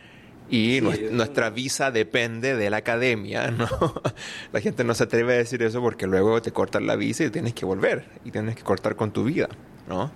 y 0.50 0.80
Sí, 0.80 1.10
nuestra 1.12 1.50
visa 1.50 1.92
depende 1.92 2.56
de 2.56 2.70
la 2.70 2.78
academia, 2.78 3.52
¿no? 3.52 3.68
La 4.54 4.62
gente 4.62 4.84
no 4.84 4.94
se 4.94 5.04
atreve 5.04 5.34
a 5.34 5.38
decir 5.38 5.62
eso 5.64 5.82
porque 5.82 6.08
luego 6.08 6.42
te 6.42 6.52
cortan 6.52 6.88
la 6.88 6.96
visa 6.96 7.24
y 7.26 7.30
tienes 7.30 7.54
que 7.54 7.66
volver 7.66 8.06
y 8.24 8.32
tienes 8.32 8.56
que 8.56 8.64
cortar 8.64 8.96
con 8.96 9.12
tu 9.12 9.24
vida, 9.24 9.50
¿no? 9.88 10.12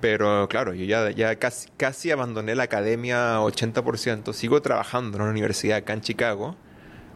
Pero 0.00 0.48
claro, 0.48 0.74
yo 0.74 0.84
ya, 0.84 1.10
ya 1.10 1.36
casi, 1.36 1.68
casi 1.76 2.10
abandoné 2.10 2.54
la 2.54 2.64
academia 2.64 3.40
80%, 3.40 4.32
sigo 4.32 4.62
trabajando 4.62 5.16
en 5.16 5.22
una 5.22 5.30
universidad 5.32 5.78
acá 5.78 5.92
en 5.92 6.02
Chicago, 6.02 6.56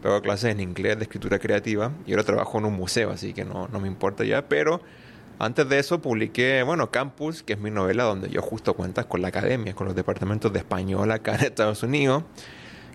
pero 0.00 0.14
hago 0.14 0.22
clases 0.22 0.50
en 0.50 0.60
inglés 0.60 0.96
de 0.96 1.04
escritura 1.04 1.38
creativa 1.38 1.92
y 2.06 2.12
ahora 2.12 2.24
trabajo 2.24 2.58
en 2.58 2.64
un 2.64 2.74
museo, 2.74 3.10
así 3.10 3.32
que 3.34 3.44
no, 3.44 3.68
no 3.68 3.78
me 3.78 3.86
importa 3.86 4.24
ya, 4.24 4.48
pero 4.48 4.80
antes 5.42 5.68
de 5.68 5.80
eso 5.80 6.00
publiqué, 6.00 6.62
bueno, 6.62 6.92
Campus, 6.92 7.42
que 7.42 7.54
es 7.54 7.58
mi 7.58 7.72
novela 7.72 8.04
donde 8.04 8.30
yo 8.30 8.40
justo 8.40 8.74
cuentas 8.74 9.06
con 9.06 9.22
la 9.22 9.28
academia, 9.28 9.74
con 9.74 9.88
los 9.88 9.96
departamentos 9.96 10.52
de 10.52 10.60
español 10.60 11.10
acá 11.10 11.34
en 11.34 11.40
Estados 11.40 11.82
Unidos, 11.82 12.22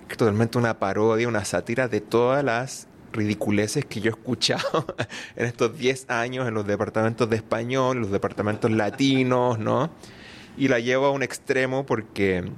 que 0.08 0.14
es 0.14 0.18
totalmente 0.18 0.58
una 0.58 0.80
parodia, 0.80 1.28
una 1.28 1.43
sátira 1.43 1.89
de 1.89 2.00
todas 2.00 2.45
las 2.45 2.88
ridiculeces 3.12 3.84
que 3.84 4.00
yo 4.00 4.12
he 4.12 4.14
escuchado 4.14 4.86
en 5.36 5.45
estos 5.45 5.78
10 5.78 6.10
años 6.10 6.48
en 6.48 6.54
los 6.54 6.66
departamentos 6.66 7.30
de 7.30 7.36
español, 7.36 7.98
los 7.98 8.12
departamentos 8.12 8.72
latinos, 8.72 9.60
¿no? 9.60 9.89
Y 10.58 10.70
la 10.70 10.80
llevo 10.80 11.08
a 11.08 11.12
un 11.12 11.24
extremo 11.24 11.86
porque 11.86 12.38
el 12.38 12.52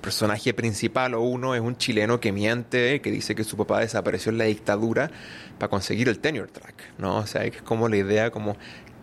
personaje 0.00 0.52
principal 0.52 1.14
o 1.14 1.20
uno 1.20 1.54
es 1.54 1.60
un 1.60 1.76
chileno 1.76 2.18
que 2.18 2.32
miente, 2.32 3.00
que 3.00 3.12
dice 3.12 3.36
que 3.36 3.44
su 3.44 3.56
papá 3.56 3.78
desapareció 3.78 4.32
en 4.32 4.38
la 4.38 4.44
dictadura 4.46 5.12
para 5.58 5.70
conseguir 5.70 6.08
el 6.08 6.18
tenure 6.18 6.50
track, 6.50 6.74
¿no? 6.98 7.18
O 7.18 7.26
sea, 7.28 7.44
es 7.44 7.62
como 7.62 7.88
la 7.88 7.98
idea 7.98 8.32
como 8.32 8.56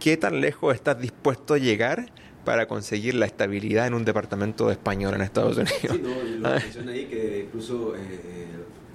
qué 0.03 0.17
tan 0.17 0.41
lejos 0.41 0.75
estás 0.75 0.99
dispuesto 0.99 1.53
a 1.53 1.57
llegar 1.57 2.11
para 2.43 2.67
conseguir 2.67 3.15
la 3.15 3.25
estabilidad 3.25 3.87
en 3.87 3.93
un 3.93 4.03
departamento 4.03 4.67
de 4.67 4.73
español 4.73 5.13
en 5.13 5.21
Estados 5.21 5.55
Unidos. 5.55 5.79
Sí, 5.79 6.01
no, 6.03 6.49
lo 6.49 6.55
menciona 6.55 6.91
ahí 6.91 7.05
que 7.05 7.45
incluso 7.45 7.95
eh, 7.95 8.47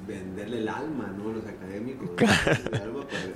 venderle 0.07 0.59
el 0.59 0.69
alma, 0.69 1.11
¿no? 1.17 1.33
Los 1.33 1.47
académicos. 1.47 2.11
El 2.21 2.81
alma 2.83 3.07
para 3.07 3.23
eh, 3.23 3.33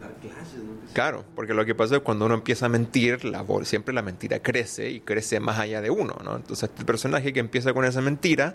dar 0.00 0.14
clases, 0.20 0.58
¿no? 0.62 0.70
Claro, 0.92 1.24
porque 1.34 1.52
lo 1.52 1.64
que 1.64 1.74
pasa 1.74 1.96
es 1.96 2.02
cuando 2.02 2.26
uno 2.26 2.34
empieza 2.34 2.66
a 2.66 2.68
mentir, 2.68 3.24
la, 3.24 3.44
siempre 3.64 3.92
la 3.92 4.02
mentira 4.02 4.38
crece 4.38 4.90
y 4.90 5.00
crece 5.00 5.40
más 5.40 5.58
allá 5.58 5.80
de 5.80 5.90
uno, 5.90 6.14
¿no? 6.22 6.36
Entonces 6.36 6.70
el 6.78 6.84
personaje 6.84 7.32
que 7.32 7.40
empieza 7.40 7.72
con 7.72 7.84
esa 7.84 8.00
mentira 8.00 8.54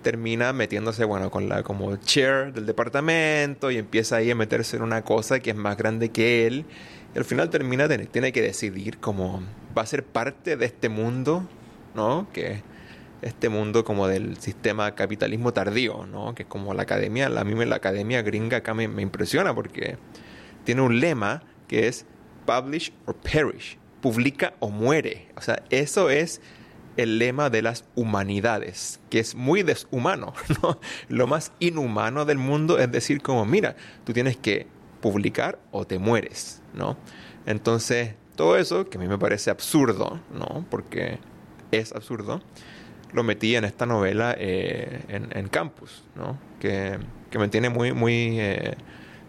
termina 0.00 0.54
metiéndose, 0.54 1.04
bueno, 1.04 1.30
con 1.30 1.50
la 1.50 1.62
como 1.62 1.94
chair 1.96 2.54
del 2.54 2.64
departamento 2.64 3.70
y 3.70 3.76
empieza 3.76 4.16
ahí 4.16 4.30
a 4.30 4.34
meterse 4.34 4.78
en 4.78 4.82
una 4.84 5.02
cosa 5.02 5.40
que 5.40 5.50
es 5.50 5.56
más 5.56 5.76
grande 5.76 6.08
que 6.08 6.46
él. 6.46 6.64
Y 7.14 7.18
al 7.18 7.24
final 7.24 7.48
termina, 7.50 7.88
tiene, 7.88 8.32
que 8.32 8.42
decidir 8.42 8.98
cómo 8.98 9.42
va 9.76 9.82
a 9.82 9.86
ser 9.86 10.04
parte 10.04 10.56
de 10.56 10.66
este 10.66 10.88
mundo, 10.88 11.46
¿no? 11.94 12.26
Que 12.32 12.62
este 13.22 13.48
mundo 13.48 13.84
como 13.84 14.08
del 14.08 14.36
sistema 14.38 14.94
capitalismo 14.94 15.52
tardío, 15.52 16.06
¿no? 16.06 16.34
Que 16.34 16.42
es 16.42 16.48
como 16.48 16.74
la 16.74 16.82
academia, 16.82 17.26
a 17.26 17.44
mí 17.44 17.54
me- 17.54 17.66
la 17.66 17.76
academia 17.76 18.22
gringa 18.22 18.58
acá 18.58 18.74
me, 18.74 18.88
me 18.88 19.02
impresiona 19.02 19.54
porque 19.54 19.96
tiene 20.64 20.82
un 20.82 20.98
lema 21.00 21.42
que 21.68 21.86
es 21.86 22.04
publish 22.46 22.92
or 23.06 23.14
perish, 23.14 23.78
publica 24.00 24.54
o 24.58 24.70
muere. 24.70 25.28
O 25.36 25.40
sea, 25.40 25.62
eso 25.70 26.10
es 26.10 26.40
el 26.96 27.18
lema 27.18 27.48
de 27.48 27.62
las 27.62 27.84
humanidades, 27.94 29.00
que 29.08 29.20
es 29.20 29.34
muy 29.36 29.62
deshumano. 29.62 30.34
¿no? 30.62 30.80
Lo 31.08 31.26
más 31.28 31.52
inhumano 31.60 32.24
del 32.24 32.38
mundo 32.38 32.78
es 32.78 32.90
decir 32.90 33.22
como, 33.22 33.44
mira, 33.46 33.76
tú 34.04 34.12
tienes 34.12 34.36
que 34.36 34.66
publicar 35.00 35.58
o 35.70 35.86
te 35.86 35.98
mueres, 35.98 36.60
¿no? 36.74 36.96
Entonces, 37.46 38.14
todo 38.36 38.56
eso, 38.56 38.88
que 38.88 38.98
a 38.98 39.00
mí 39.00 39.08
me 39.08 39.18
parece 39.18 39.50
absurdo, 39.50 40.20
¿no? 40.32 40.66
Porque 40.70 41.18
es 41.70 41.92
absurdo, 41.92 42.40
lo 43.12 43.22
metí 43.22 43.54
en 43.56 43.64
esta 43.64 43.86
novela 43.86 44.34
eh, 44.38 45.00
en, 45.08 45.48
Campus, 45.48 46.02
¿no? 46.16 46.38
Que, 46.60 46.98
me 47.38 47.48
tiene 47.48 47.68
muy, 47.68 47.92
muy 47.92 48.38
eh, 48.40 48.76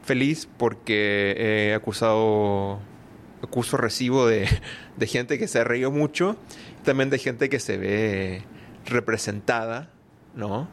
feliz 0.04 0.48
porque 0.58 1.36
he 1.38 1.74
acusado, 1.74 2.80
acuso 3.42 3.78
recibo 3.78 4.28
de, 4.28 4.48
de 4.98 5.08
gente 5.08 5.40
que 5.40 5.48
se 5.48 5.60
ha 5.60 5.64
reído 5.64 5.92
mucho 5.92 6.38
también 6.86 7.10
de 7.10 7.18
gente 7.18 7.50
que 7.50 7.60
se 7.60 7.78
ve 7.78 8.44
representada, 8.86 9.90
¿no? 10.36 10.70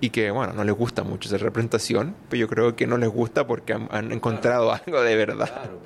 Y 0.00 0.10
que, 0.10 0.30
bueno, 0.30 0.52
no 0.54 0.64
les 0.64 0.74
gusta 0.74 1.04
mucho 1.04 1.28
esa 1.28 1.36
representación, 1.38 2.14
pero 2.28 2.40
yo 2.40 2.48
creo 2.48 2.74
que 2.74 2.86
no 2.86 2.96
les 2.96 3.10
gusta 3.10 3.46
porque 3.46 3.74
han, 3.74 4.12
encontrado 4.12 4.72
algo 4.72 5.02
de 5.02 5.16
verdad. 5.16 5.50
Claro, 5.52 5.80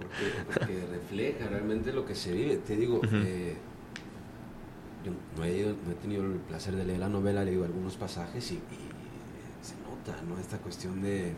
porque, 0.47 0.87
refleja 0.91 1.47
realmente 1.49 1.93
lo 1.93 2.07
que 2.07 2.15
se 2.15 2.33
vive. 2.33 2.57
Te 2.59 2.77
digo, 2.77 3.01
eh, 3.13 3.57
yo 5.05 5.13
no 5.37 5.45
he, 5.45 5.75
tenido 6.01 6.25
el 6.25 6.39
placer 6.39 6.77
de 6.77 6.85
leer 6.85 7.01
la 7.01 7.09
novela, 7.09 7.45
leído 7.45 7.65
algunos 7.65 7.97
pasajes 7.97 8.53
y, 8.53 8.61
se 9.63 9.75
nota, 9.89 10.21
¿no? 10.29 10.39
Esta 10.39 10.59
cuestión 10.59 11.03
de 11.03 11.33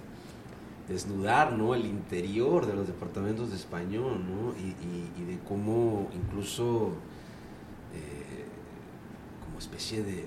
desnudar, 0.88 1.52
¿no? 1.52 1.74
El 1.74 1.86
interior 1.86 2.66
de 2.66 2.74
los 2.74 2.86
departamentos 2.86 3.50
de 3.50 3.56
español, 3.56 4.20
¿no? 4.20 4.52
Y, 4.58 5.22
y 5.22 5.24
de 5.24 5.38
cómo 5.48 6.10
incluso 6.12 6.92
especie 9.58 10.02
de, 10.02 10.26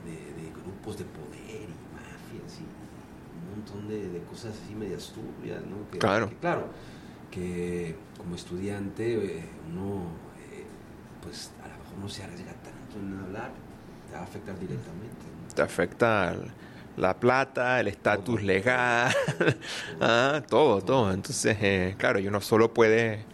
grupos 0.63 0.97
de 0.97 1.05
poder 1.05 1.63
y 1.63 1.77
mafias 1.93 2.59
y 2.59 3.57
un 3.57 3.58
montón 3.69 3.87
de, 3.87 4.21
cosas 4.29 4.53
así 4.63 4.75
medias 4.75 5.11
turbias, 5.13 5.61
¿no? 5.65 5.77
claro. 5.99 6.29
Que, 6.29 6.35
claro, 6.35 6.67
que 7.31 7.95
como 8.17 8.35
estudiante 8.35 9.13
eh, 9.13 9.45
uno, 9.71 10.07
eh, 10.51 10.65
pues 11.21 11.51
a 11.63 11.67
lo 11.67 11.83
mejor 11.83 11.97
no 11.99 12.09
se 12.09 12.23
arriesga 12.23 12.53
tanto 12.53 12.99
en 12.99 13.19
hablar, 13.19 13.51
te 14.07 14.15
va 14.15 14.21
a 14.21 14.23
afectar 14.23 14.59
directamente. 14.59 15.25
Te 15.55 15.61
afecta 15.61 16.35
la 16.97 17.19
plata, 17.19 17.79
el 17.79 17.87
estatus 17.87 18.43
legal, 18.43 19.13
ah, 20.01 20.41
todo, 20.47 20.81
todo. 20.81 21.11
Entonces, 21.13 21.57
eh, 21.61 21.95
claro, 21.97 22.19
y 22.19 22.27
uno 22.27 22.41
solo 22.41 22.73
puede 22.73 23.25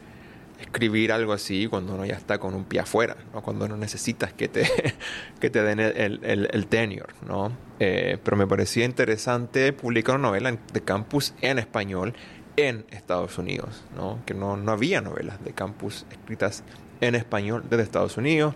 escribir 0.59 1.11
algo 1.11 1.33
así 1.33 1.67
cuando 1.67 1.95
uno 1.95 2.05
ya 2.05 2.15
está 2.15 2.37
con 2.37 2.53
un 2.53 2.65
pie 2.65 2.79
afuera, 2.79 3.15
¿no? 3.33 3.41
cuando 3.41 3.67
no 3.67 3.77
necesitas 3.77 4.33
que 4.33 4.47
te, 4.47 4.69
que 5.39 5.49
te 5.49 5.63
den 5.63 5.79
el, 5.79 6.19
el, 6.23 6.49
el. 6.51 7.03
¿no? 7.27 7.51
Eh, 7.79 8.17
pero 8.23 8.37
me 8.37 8.47
parecía 8.47 8.85
interesante 8.85 9.73
publicar 9.73 10.15
una 10.15 10.29
novela 10.29 10.57
de 10.73 10.81
campus 10.81 11.33
en 11.41 11.59
español 11.59 12.13
en 12.57 12.85
Estados 12.91 13.37
Unidos, 13.37 13.83
¿no? 13.95 14.19
que 14.25 14.33
no, 14.33 14.57
no 14.57 14.71
había 14.71 15.01
novelas 15.01 15.43
de 15.43 15.53
campus 15.53 16.05
escritas 16.09 16.63
en 17.01 17.15
español 17.15 17.63
desde 17.69 17.83
Estados 17.83 18.17
Unidos. 18.17 18.55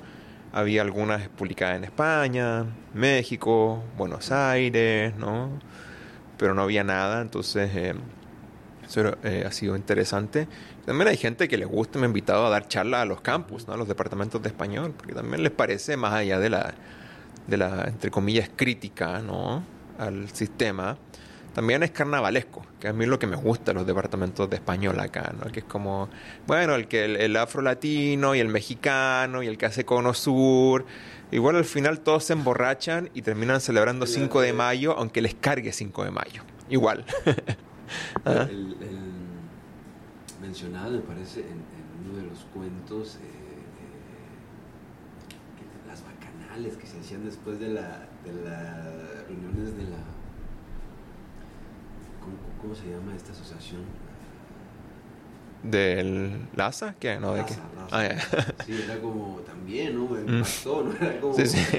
Había 0.51 0.81
algunas 0.81 1.27
publicadas 1.29 1.77
en 1.77 1.83
España, 1.83 2.65
México, 2.93 3.83
Buenos 3.97 4.31
Aires, 4.31 5.15
¿no? 5.17 5.59
pero 6.37 6.53
no 6.53 6.61
había 6.61 6.83
nada, 6.83 7.21
entonces 7.21 7.69
eh, 7.75 7.93
eso 8.89 9.15
eh, 9.23 9.43
ha 9.45 9.51
sido 9.51 9.75
interesante. 9.75 10.47
También 10.85 11.07
hay 11.07 11.17
gente 11.17 11.47
que 11.47 11.57
les 11.57 11.67
gusta, 11.67 11.99
me 11.99 12.05
ha 12.05 12.07
invitado 12.07 12.47
a 12.47 12.49
dar 12.49 12.67
charlas 12.67 13.01
a 13.01 13.05
los 13.05 13.21
campus, 13.21 13.67
¿no? 13.67 13.75
a 13.75 13.77
los 13.77 13.87
departamentos 13.87 14.41
de 14.41 14.49
español, 14.49 14.93
porque 14.97 15.13
también 15.13 15.43
les 15.43 15.51
parece, 15.51 15.95
más 15.95 16.13
allá 16.13 16.39
de 16.39 16.49
la, 16.49 16.73
de 17.47 17.57
la 17.57 17.83
entre 17.85 18.09
comillas, 18.09 18.49
crítica 18.55 19.19
¿no? 19.19 19.63
al 19.99 20.29
sistema, 20.31 20.97
también 21.53 21.83
es 21.83 21.91
carnavalesco, 21.91 22.65
que 22.79 22.87
a 22.87 22.93
mí 22.93 23.03
es 23.03 23.09
lo 23.09 23.19
que 23.19 23.27
me 23.27 23.35
gusta 23.35 23.73
los 23.73 23.85
departamentos 23.85 24.49
de 24.49 24.55
español 24.55 24.99
acá, 24.99 25.33
¿no? 25.39 25.51
que 25.51 25.59
es 25.59 25.65
como, 25.65 26.09
bueno, 26.47 26.73
el 26.73 26.87
que 26.87 27.05
el, 27.05 27.35
afro 27.37 27.61
latino 27.61 28.33
y 28.33 28.39
el 28.39 28.47
mexicano 28.47 29.43
y 29.43 29.47
el 29.47 29.57
que 29.57 29.67
hace 29.67 29.85
cono 29.85 30.15
sur, 30.15 30.85
igual 31.31 31.57
al 31.57 31.65
final 31.65 31.99
todos 31.99 32.23
se 32.23 32.33
emborrachan 32.33 33.11
y 33.13 33.21
terminan 33.21 33.61
celebrando 33.61 34.07
5 34.07 34.41
de 34.41 34.53
mayo, 34.53 34.95
aunque 34.97 35.21
les 35.21 35.35
cargue 35.35 35.71
5 35.73 36.05
de 36.05 36.11
mayo, 36.11 36.43
igual. 36.69 37.05
el, 38.25 38.75
mencionado, 40.41 40.91
me 40.91 40.99
parece, 40.99 41.41
en, 41.41 41.63
uno 42.05 42.17
de 42.17 42.23
los 42.23 42.45
cuentos, 42.53 43.15
eh, 43.15 43.19
eh, 43.19 43.47
las 45.87 46.03
bacanales 46.03 46.77
que 46.77 46.87
se 46.87 46.99
hacían 46.99 47.25
después 47.25 47.59
de, 47.59 47.69
la, 47.69 48.07
de 48.23 48.33
las 48.43 49.27
reuniones 49.27 49.75
de 49.77 49.83
la... 49.83 49.97
¿cómo, 52.61 52.75
se 52.75 52.89
llama 52.89 53.15
esta 53.15 53.31
asociación? 53.31 53.81
¿Del 55.63 56.47
LASA? 56.55 56.95
¿Qué? 56.99 57.19
No, 57.19 57.33
¿de 57.33 57.45
qué? 57.45 57.55
Ah, 57.91 58.07
sí, 58.65 58.81
era 58.83 58.99
como 59.01 59.39
también, 59.45 59.95
¿no? 59.95 60.07
Me 60.07 60.21
mm. 60.21 60.43
¿no? 60.65 60.93
Era 60.93 61.19
como... 61.19 61.33
Sí, 61.33 61.45
sí. 61.47 61.59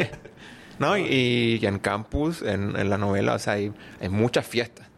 No, 0.78 0.96
y, 0.96 1.60
en 1.62 1.78
campus, 1.78 2.40
en, 2.40 2.74
en, 2.74 2.88
la 2.88 2.96
novela, 2.96 3.34
o 3.34 3.38
sea, 3.38 3.52
hay, 3.52 3.70
hay 4.00 4.08
muchas 4.08 4.46
fiestas. 4.46 4.89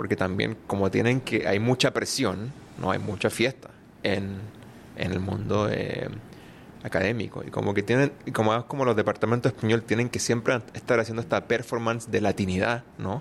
Porque 0.00 0.16
también, 0.16 0.56
como 0.66 0.90
tienen 0.90 1.20
que, 1.20 1.46
hay 1.46 1.58
mucha 1.58 1.90
presión, 1.90 2.54
no 2.78 2.90
hay 2.90 2.98
mucha 2.98 3.28
fiesta 3.28 3.68
en, 4.02 4.38
en 4.96 5.12
el 5.12 5.20
mundo 5.20 5.68
eh, 5.70 6.08
académico. 6.82 7.44
Y 7.46 7.50
como 7.50 7.74
que 7.74 7.82
tienen, 7.82 8.10
como, 8.32 8.66
como 8.66 8.86
los 8.86 8.96
departamentos 8.96 9.52
español 9.52 9.82
tienen 9.82 10.08
que 10.08 10.18
siempre 10.18 10.58
estar 10.72 10.98
haciendo 11.00 11.20
esta 11.20 11.46
performance 11.46 12.10
de 12.10 12.22
latinidad, 12.22 12.82
¿no? 12.96 13.20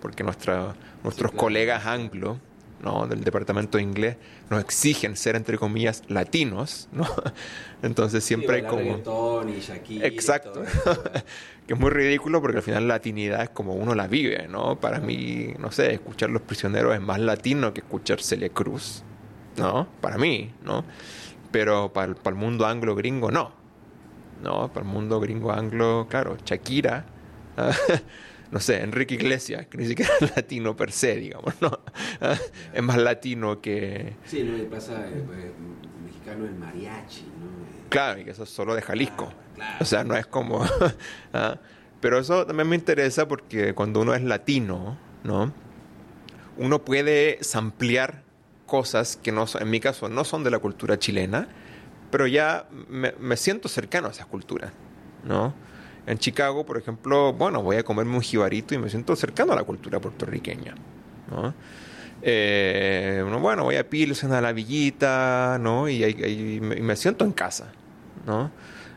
Porque 0.00 0.24
nuestra, 0.24 0.74
nuestros 1.02 1.30
colegas 1.32 1.84
anglo, 1.84 2.38
¿no? 2.82 3.06
del 3.06 3.22
departamento 3.22 3.76
de 3.76 3.84
inglés 3.84 4.16
nos 4.48 4.62
exigen 4.62 5.16
ser 5.16 5.36
entre 5.36 5.58
comillas 5.58 6.02
latinos, 6.08 6.88
¿no? 6.90 7.06
Entonces 7.82 8.24
siempre 8.24 8.56
hay 8.56 8.62
como 8.62 9.42
y 9.88 10.02
Exacto. 10.02 10.62
que 11.66 11.74
es 11.74 11.80
muy 11.80 11.90
ridículo 11.90 12.42
porque 12.42 12.58
al 12.58 12.62
final 12.62 12.88
la 12.88 12.94
latinidad 12.94 13.42
es 13.42 13.50
como 13.50 13.74
uno 13.74 13.94
la 13.94 14.06
vive, 14.06 14.48
¿no? 14.48 14.78
Para 14.78 15.00
mí, 15.00 15.54
no 15.58 15.72
sé, 15.72 15.94
escuchar 15.94 16.30
Los 16.30 16.42
Prisioneros 16.42 16.94
es 16.94 17.00
más 17.00 17.18
latino 17.18 17.72
que 17.72 17.80
escuchar 17.80 18.20
Celia 18.20 18.50
Cruz, 18.50 19.02
¿no? 19.56 19.88
Para 20.00 20.18
mí, 20.18 20.52
¿no? 20.62 20.84
Pero 21.50 21.92
para, 21.92 22.12
el 22.24 22.34
mundo 22.34 22.66
anglo-gringo, 22.66 23.30
no. 23.30 23.52
¿No? 24.42 24.68
Para 24.72 24.84
el 24.84 24.92
mundo 24.92 25.20
gringo-anglo, 25.20 26.06
claro, 26.10 26.36
Shakira, 26.44 27.06
no 28.50 28.60
sé, 28.60 28.82
Enrique 28.82 29.14
Iglesias, 29.14 29.66
que 29.66 29.78
ni 29.78 29.86
siquiera 29.86 30.12
es 30.20 30.36
latino 30.36 30.76
per 30.76 30.92
se, 30.92 31.16
digamos, 31.16 31.54
¿no? 31.62 31.80
Es 32.74 32.82
más 32.82 32.98
latino 32.98 33.62
que... 33.62 34.16
Sí, 34.26 34.42
no, 34.42 34.58
y 34.58 34.66
pasa 34.66 35.06
eh, 35.08 35.22
pues, 35.24 35.44
mexicano 36.04 36.44
el 36.44 36.56
mariachi, 36.56 37.22
¿no? 37.22 37.73
Claro, 37.94 38.20
y 38.20 38.24
que 38.24 38.32
eso 38.32 38.42
es 38.42 38.50
solo 38.50 38.74
de 38.74 38.82
Jalisco. 38.82 39.32
O 39.80 39.84
sea, 39.84 40.02
no 40.02 40.16
es 40.16 40.26
como... 40.26 40.64
¿ah? 41.32 41.58
Pero 42.00 42.18
eso 42.18 42.44
también 42.44 42.68
me 42.68 42.74
interesa 42.74 43.28
porque 43.28 43.72
cuando 43.72 44.00
uno 44.00 44.14
es 44.14 44.22
latino, 44.22 44.98
¿no? 45.22 45.52
Uno 46.56 46.84
puede 46.84 47.38
ampliar 47.54 48.24
cosas 48.66 49.16
que 49.16 49.30
no 49.30 49.46
en 49.60 49.70
mi 49.70 49.78
caso 49.78 50.08
no 50.08 50.24
son 50.24 50.42
de 50.42 50.50
la 50.50 50.58
cultura 50.58 50.98
chilena, 50.98 51.46
pero 52.10 52.26
ya 52.26 52.66
me, 52.88 53.36
siento 53.36 53.68
cercano 53.68 54.08
a 54.08 54.10
esas 54.10 54.26
culturas, 54.26 54.72
¿no? 55.22 55.54
En 56.06 56.18
Chicago, 56.18 56.66
por 56.66 56.78
ejemplo, 56.78 57.32
bueno, 57.32 57.62
voy 57.62 57.76
a 57.76 57.84
comerme 57.84 58.16
un 58.16 58.22
jibarito 58.22 58.74
y 58.74 58.78
me 58.78 58.90
siento 58.90 59.14
cercano 59.14 59.52
a 59.52 59.56
la 59.56 59.62
cultura 59.62 60.00
puertorriqueña, 60.00 60.74
¿no? 61.30 61.54
Eh, 62.22 63.24
bueno, 63.40 63.62
voy 63.62 63.76
a 63.76 63.88
Pilsen, 63.88 64.32
a 64.32 64.40
la 64.40 64.52
villita, 64.52 65.58
¿no? 65.60 65.88
Y, 65.88 66.02
y 66.04 66.60
me 66.60 66.96
siento 66.96 67.24
en 67.24 67.32
casa, 67.32 67.72
¿no? 68.26 68.50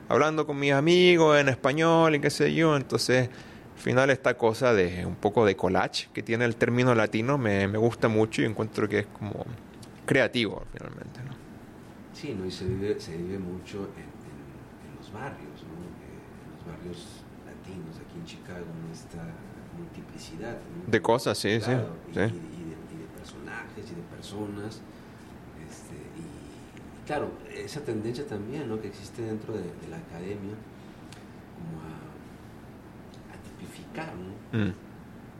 Hablando 0.09 0.45
con 0.47 0.57
mis 0.59 0.71
amigos 0.71 1.37
en 1.39 1.49
español 1.49 2.15
y 2.15 2.19
qué 2.19 2.29
sé 2.29 2.53
yo, 2.53 2.77
entonces 2.77 3.29
al 3.75 3.81
final 3.81 4.09
esta 4.09 4.37
cosa 4.37 4.73
de 4.73 5.05
un 5.05 5.15
poco 5.15 5.45
de 5.45 5.55
collage 5.55 6.07
que 6.13 6.23
tiene 6.23 6.45
el 6.45 6.55
término 6.55 6.95
latino 6.95 7.37
me, 7.37 7.67
me 7.67 7.77
gusta 7.77 8.07
mucho 8.07 8.41
y 8.41 8.45
encuentro 8.45 8.87
que 8.87 8.99
es 8.99 9.07
como 9.07 9.45
creativo 10.05 10.63
finalmente, 10.71 11.19
¿no? 11.23 11.37
Sí, 12.13 12.33
¿no? 12.33 12.47
y 12.47 12.51
se 12.51 12.65
vive, 12.65 12.99
se 12.99 13.15
vive 13.15 13.37
mucho 13.37 13.89
en, 13.95 14.09
en, 14.09 14.97
los 14.97 15.11
barrios, 15.13 15.61
¿no? 15.69 15.77
Eh, 15.77 16.17
en 16.41 16.51
los 16.55 16.65
barrios 16.65 17.05
latinos, 17.45 17.95
aquí 18.03 18.17
en 18.17 18.25
Chicago, 18.25 18.65
en 18.65 18.91
esta 18.91 19.21
multiplicidad. 19.77 20.57
De 20.87 21.01
cosas, 21.01 21.37
sí, 21.37 21.61
sí. 21.61 21.69
Y, 21.69 22.15
de, 22.15 22.25
y, 22.25 22.31
de, 22.31 23.07
personajes 23.15 23.91
y 23.91 23.95
de 23.95 24.01
personas 24.15 24.81
claro, 27.07 27.31
esa 27.55 27.79
tendencia 27.81 28.27
también 28.27 28.67
¿no? 28.67 28.79
que 28.79 28.89
existe 28.89 29.21
dentro 29.21 29.53
de, 29.53 29.63
la 29.89 29.97
academia, 29.97 30.55
como 31.55 31.81
a, 31.81 31.97
tipificar, 33.47 34.13
¿no? 34.13 34.59
Mm. 34.59 34.73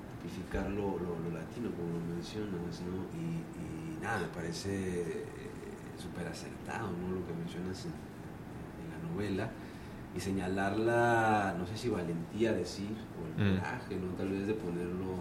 simplificar 0.09 0.70
lo, 0.72 0.97
lo, 0.97 1.30
latino, 1.38 1.70
como 1.76 1.99
lo 1.99 2.15
mencionas, 2.15 2.82
¿no? 2.82 3.03
Y, 3.13 4.01
nada, 4.01 4.20
me 4.20 4.28
parece 4.28 5.01
eh, 5.01 5.26
súper 6.01 6.28
acertado, 6.28 6.89
¿no? 6.91 7.15
Lo 7.15 7.28
que 7.28 7.34
mencionas 7.34 7.86
en, 7.86 7.91
la 7.91 9.11
novela 9.11 9.49
y 10.15 10.20
señalarla, 10.20 11.55
no 11.59 11.68
sé 11.68 11.78
si 11.78 11.89
valentía 11.89 12.53
decir, 12.53 12.95
o 13.20 13.41
el 13.41 13.53
mm. 13.53 13.57
coraje, 13.57 13.95
¿no? 13.97 14.13
Tal 14.13 14.30
vez 14.30 14.47
de 14.47 14.53
ponerlo 14.53 15.13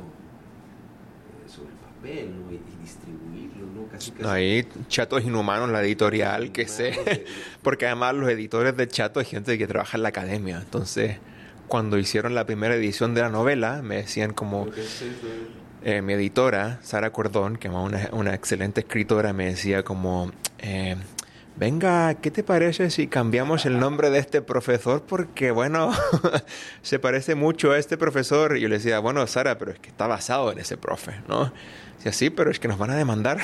eh, 1.27 1.49
sobre 1.49 1.71
el 1.71 1.77
papel, 1.97 2.31
¿no? 2.31 2.53
Y, 2.53 2.61
distribuirlo, 2.83 3.67
¿no? 3.75 3.89
Casi, 3.89 4.11
casi. 4.13 4.29
Ahí, 4.29 4.69
Chato 4.89 5.19
es 5.19 5.25
inhumano 5.25 5.67
la 5.67 5.83
editorial, 5.83 6.53
que 6.53 6.69
sé. 6.69 7.25
Porque 7.63 7.87
además 7.87 8.15
los 8.15 8.29
editores 8.31 8.77
de 8.77 8.89
Chato 8.89 9.21
es 9.21 9.29
gente 9.29 9.59
que 9.59 9.67
trabaja 9.67 9.97
en 9.97 10.03
la 10.03 10.11
academia, 10.11 10.59
entonces 10.59 11.19
cuando 11.67 11.99
hicieron 11.99 12.35
la 12.35 12.47
primera 12.47 12.75
edición 12.75 13.15
de 13.15 13.23
la 13.23 13.29
novela, 13.29 13.83
me 13.83 13.97
decían 13.97 14.33
como... 14.33 14.69
Eh, 15.83 16.03
mi 16.03 16.15
editora, 16.15 16.81
Sara 16.83 17.13
Cordón, 17.13 17.59
que 17.59 17.69
es 17.69 17.75
una, 17.75 18.09
una 18.11 18.35
excelente 18.35 18.81
escritora, 18.81 19.33
me 19.33 19.47
decía 19.47 19.85
como... 19.85 20.33
Eh, 20.59 20.97
venga, 21.57 22.15
¿qué 22.15 22.33
te 22.33 22.43
parece 22.43 22.91
si 22.91 23.07
cambiamos 23.07 23.67
el 23.67 23.79
nombre 23.79 24.11
de 24.11 24.19
este 24.19 24.43
profesor? 24.43 25.05
Porque, 25.07 25.53
bueno, 25.53 25.93
se 26.83 26.99
parece 26.99 27.37
mucho 27.37 27.71
a 27.71 27.79
este 27.79 27.97
profesor. 27.97 28.57
Y 28.57 28.63
yo 28.63 28.69
le 28.69 28.77
decía, 28.79 28.99
bueno, 28.99 29.25
Sara, 29.29 29.59
pero 29.59 29.71
es 29.71 29.79
que 29.79 29.89
está 29.89 30.09
basado 30.09 30.51
en 30.51 30.59
ese 30.59 30.77
profe, 30.77 31.21
¿no? 31.29 31.53
Decía, 32.07 32.29
sí, 32.29 32.31
pero 32.31 32.53
es 32.53 32.61
que 32.61 32.69
nos 32.69 32.79
van 32.79 32.91
a 32.91 32.97
demandar. 32.97 33.41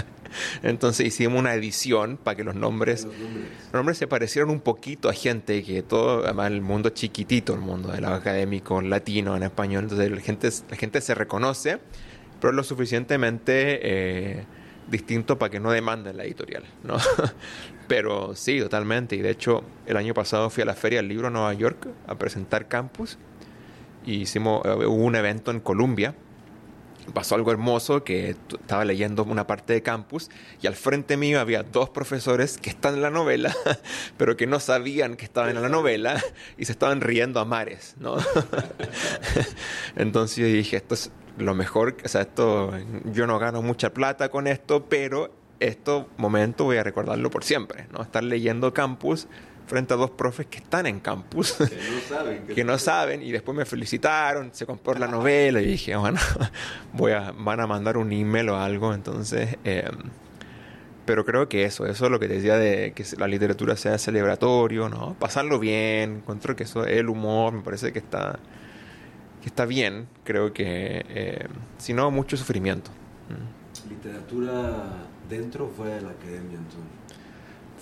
Entonces 0.62 1.06
hicimos 1.06 1.38
una 1.38 1.54
edición 1.54 2.18
para 2.22 2.36
que 2.36 2.44
los 2.44 2.54
nombres, 2.54 3.04
los 3.06 3.72
nombres, 3.72 3.96
se 3.96 4.06
parecieran 4.06 4.50
un 4.50 4.60
poquito 4.60 5.08
a 5.08 5.14
gente 5.14 5.62
que 5.62 5.82
todo, 5.82 6.22
además 6.22 6.48
el 6.50 6.60
mundo 6.60 6.90
chiquitito, 6.90 7.54
el 7.54 7.60
mundo 7.60 7.92
de 7.92 8.02
los 8.02 8.10
académicos 8.10 8.84
latino 8.84 9.34
en 9.38 9.42
español, 9.42 9.84
entonces 9.84 10.10
la 10.10 10.20
gente, 10.20 10.50
la 10.68 10.76
gente 10.76 11.00
se 11.00 11.14
reconoce, 11.14 11.78
pero 12.42 12.52
lo 12.52 12.62
suficientemente 12.62 13.78
eh, 13.82 14.44
distinto 14.90 15.38
para 15.38 15.50
que 15.50 15.60
no 15.60 15.70
demanden 15.70 16.18
la 16.18 16.24
editorial, 16.24 16.64
¿no? 16.82 16.98
pero 17.88 18.34
sí, 18.34 18.60
totalmente, 18.60 19.16
y 19.16 19.22
de 19.22 19.30
hecho 19.30 19.64
el 19.86 19.96
año 19.96 20.12
pasado 20.12 20.50
fui 20.50 20.62
a 20.62 20.66
la 20.66 20.74
Feria 20.74 20.98
del 20.98 21.08
Libro 21.08 21.28
en 21.28 21.32
Nueva 21.32 21.54
York 21.54 21.88
a 22.06 22.16
presentar 22.16 22.68
Campus, 22.68 23.16
y 24.04 24.16
hicimos, 24.16 24.60
hubo 24.62 24.94
un 24.94 25.16
evento 25.16 25.50
en 25.50 25.60
Columbia, 25.60 26.14
pasó 27.12 27.34
algo 27.34 27.50
hermoso 27.50 28.04
que 28.04 28.30
estaba 28.30 28.84
leyendo 28.84 29.24
una 29.24 29.46
parte 29.46 29.72
de 29.72 29.82
campus 29.82 30.30
y 30.62 30.66
al 30.66 30.74
frente 30.74 31.16
mío 31.16 31.40
había 31.40 31.62
dos 31.62 31.90
profesores 31.90 32.58
que 32.58 32.70
están 32.70 32.94
en 32.94 33.02
la 33.02 33.10
novela, 33.10 33.54
pero 34.16 34.36
que 34.36 34.46
no 34.46 34.60
sabían 34.60 35.16
que 35.16 35.24
estaban 35.24 35.50
en 35.56 35.62
la 35.62 35.68
novela 35.68 36.22
y 36.58 36.64
se 36.64 36.72
estaban 36.72 37.00
riendo 37.00 37.40
a 37.40 37.44
mares, 37.44 37.94
¿no? 37.98 38.16
Entonces 39.96 40.52
dije, 40.52 40.76
esto 40.76 40.94
es 40.94 41.10
lo 41.38 41.54
mejor, 41.54 41.96
o 42.04 42.08
sea, 42.08 42.22
esto, 42.22 42.72
yo 43.04 43.26
no 43.26 43.38
gano 43.38 43.62
mucha 43.62 43.92
plata 43.92 44.28
con 44.30 44.46
esto, 44.46 44.86
pero 44.86 45.30
este 45.60 46.04
momento 46.16 46.64
voy 46.64 46.76
a 46.76 46.82
recordarlo 46.82 47.30
por 47.30 47.44
siempre, 47.44 47.86
¿no? 47.92 48.02
Estar 48.02 48.24
leyendo 48.24 48.72
campus 48.72 49.28
frente 49.66 49.94
a 49.94 49.96
dos 49.96 50.10
profes 50.10 50.46
que 50.46 50.58
están 50.58 50.86
en 50.86 51.00
campus, 51.00 51.52
que 51.52 51.64
no 51.64 52.00
saben, 52.08 52.46
que, 52.54 52.64
no 52.64 52.78
saben 52.78 53.22
y 53.22 53.32
después 53.32 53.56
me 53.56 53.64
felicitaron, 53.64 54.50
se 54.52 54.66
compró 54.66 54.94
la 54.94 55.08
novela 55.08 55.60
y 55.60 55.66
dije, 55.66 55.96
bueno, 55.96 56.20
voy 56.92 57.12
a, 57.12 57.32
van 57.32 57.60
a 57.60 57.66
mandar 57.66 57.96
un 57.96 58.12
email 58.12 58.50
o 58.50 58.56
algo, 58.56 58.92
entonces, 58.92 59.56
em, 59.64 60.10
pero 61.06 61.24
creo 61.24 61.48
que 61.48 61.64
eso, 61.64 61.86
eso 61.86 62.04
es 62.06 62.10
lo 62.10 62.18
que 62.18 62.28
te 62.28 62.34
decía 62.34 62.56
de 62.56 62.92
que 62.92 63.04
la 63.18 63.26
literatura 63.26 63.76
sea 63.76 63.98
celebratorio, 63.98 64.88
¿no? 64.88 65.14
Pasarlo 65.18 65.58
bien, 65.58 66.16
encuentro 66.16 66.56
que 66.56 66.64
eso, 66.64 66.86
el 66.86 67.08
humor, 67.08 67.52
me 67.52 67.62
parece 67.62 67.92
que 67.92 67.98
está, 67.98 68.38
que 69.42 69.48
está 69.48 69.66
bien, 69.66 70.08
creo 70.24 70.52
que, 70.52 71.04
eh, 71.08 71.46
si 71.78 71.92
no, 71.92 72.10
mucho 72.10 72.36
sufrimiento. 72.36 72.90
Mm. 73.28 73.90
¿Literatura 73.90 75.06
dentro 75.28 75.66
o 75.66 75.68
fuera 75.68 75.96
de 75.96 76.02
la 76.02 76.10
academia 76.10 76.58
entonces? 76.58 77.03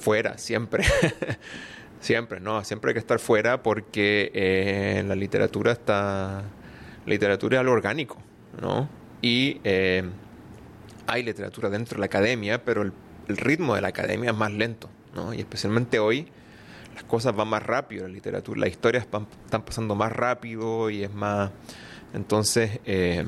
Fuera, 0.02 0.36
siempre. 0.36 0.84
siempre, 2.00 2.40
¿no? 2.40 2.62
Siempre 2.64 2.90
hay 2.90 2.94
que 2.94 2.98
estar 2.98 3.18
fuera 3.18 3.62
porque 3.62 4.30
eh, 4.34 5.02
la 5.06 5.14
literatura 5.14 5.72
está... 5.72 6.42
Literatura 7.06 7.56
es 7.56 7.60
algo 7.60 7.72
orgánico, 7.72 8.18
¿no? 8.60 8.88
Y 9.22 9.60
eh, 9.64 10.04
hay 11.06 11.22
literatura 11.22 11.70
dentro 11.70 11.96
de 11.96 12.00
la 12.00 12.06
academia, 12.06 12.64
pero 12.64 12.82
el, 12.82 12.92
ritmo 13.28 13.74
de 13.74 13.80
la 13.80 13.88
academia 13.88 14.30
es 14.30 14.36
más 14.36 14.52
lento, 14.52 14.90
¿no? 15.14 15.32
Y 15.32 15.38
especialmente 15.38 15.98
hoy 15.98 16.28
las 16.94 17.04
cosas 17.04 17.34
van 17.34 17.48
más 17.48 17.62
rápido, 17.62 18.06
la 18.06 18.12
literatura, 18.12 18.60
las 18.60 18.70
historias 18.70 19.04
están 19.04 19.62
pasando 19.64 19.94
más 19.94 20.12
rápido 20.12 20.90
y 20.90 21.04
es 21.04 21.12
más... 21.12 21.50
Entonces, 22.14 22.78
eh, 22.84 23.24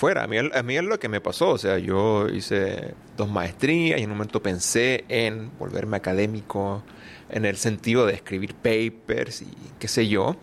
fuera. 0.00 0.24
A 0.24 0.26
mí, 0.26 0.38
a 0.38 0.62
mí 0.62 0.76
es 0.78 0.82
lo 0.82 0.98
que 0.98 1.10
me 1.10 1.20
pasó. 1.20 1.50
O 1.50 1.58
sea, 1.58 1.78
yo 1.78 2.26
hice 2.28 2.94
dos 3.18 3.28
maestrías 3.28 4.00
y 4.00 4.02
en 4.02 4.10
un 4.10 4.16
momento 4.16 4.42
pensé 4.42 5.04
en 5.08 5.50
volverme 5.58 5.98
académico 5.98 6.82
en 7.28 7.44
el 7.44 7.56
sentido 7.58 8.06
de 8.06 8.14
escribir 8.14 8.54
papers 8.54 9.42
y 9.42 9.52
qué 9.78 9.88
sé 9.88 10.08
yo. 10.08 10.36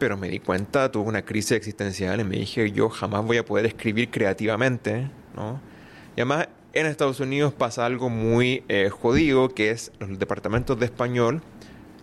Pero 0.00 0.16
me 0.16 0.28
di 0.28 0.40
cuenta, 0.40 0.90
tuve 0.90 1.08
una 1.08 1.22
crisis 1.22 1.52
existencial 1.52 2.20
y 2.20 2.24
me 2.24 2.36
dije, 2.36 2.70
yo 2.72 2.90
jamás 2.90 3.24
voy 3.24 3.38
a 3.38 3.44
poder 3.44 3.66
escribir 3.66 4.10
creativamente, 4.10 5.08
¿no? 5.34 5.60
Y 6.16 6.20
además, 6.20 6.48
en 6.74 6.86
Estados 6.86 7.20
Unidos 7.20 7.54
pasa 7.54 7.86
algo 7.86 8.10
muy 8.10 8.64
eh, 8.68 8.90
jodido, 8.90 9.48
que 9.54 9.70
es 9.70 9.92
los 10.00 10.18
departamentos 10.18 10.78
de 10.78 10.86
español 10.86 11.40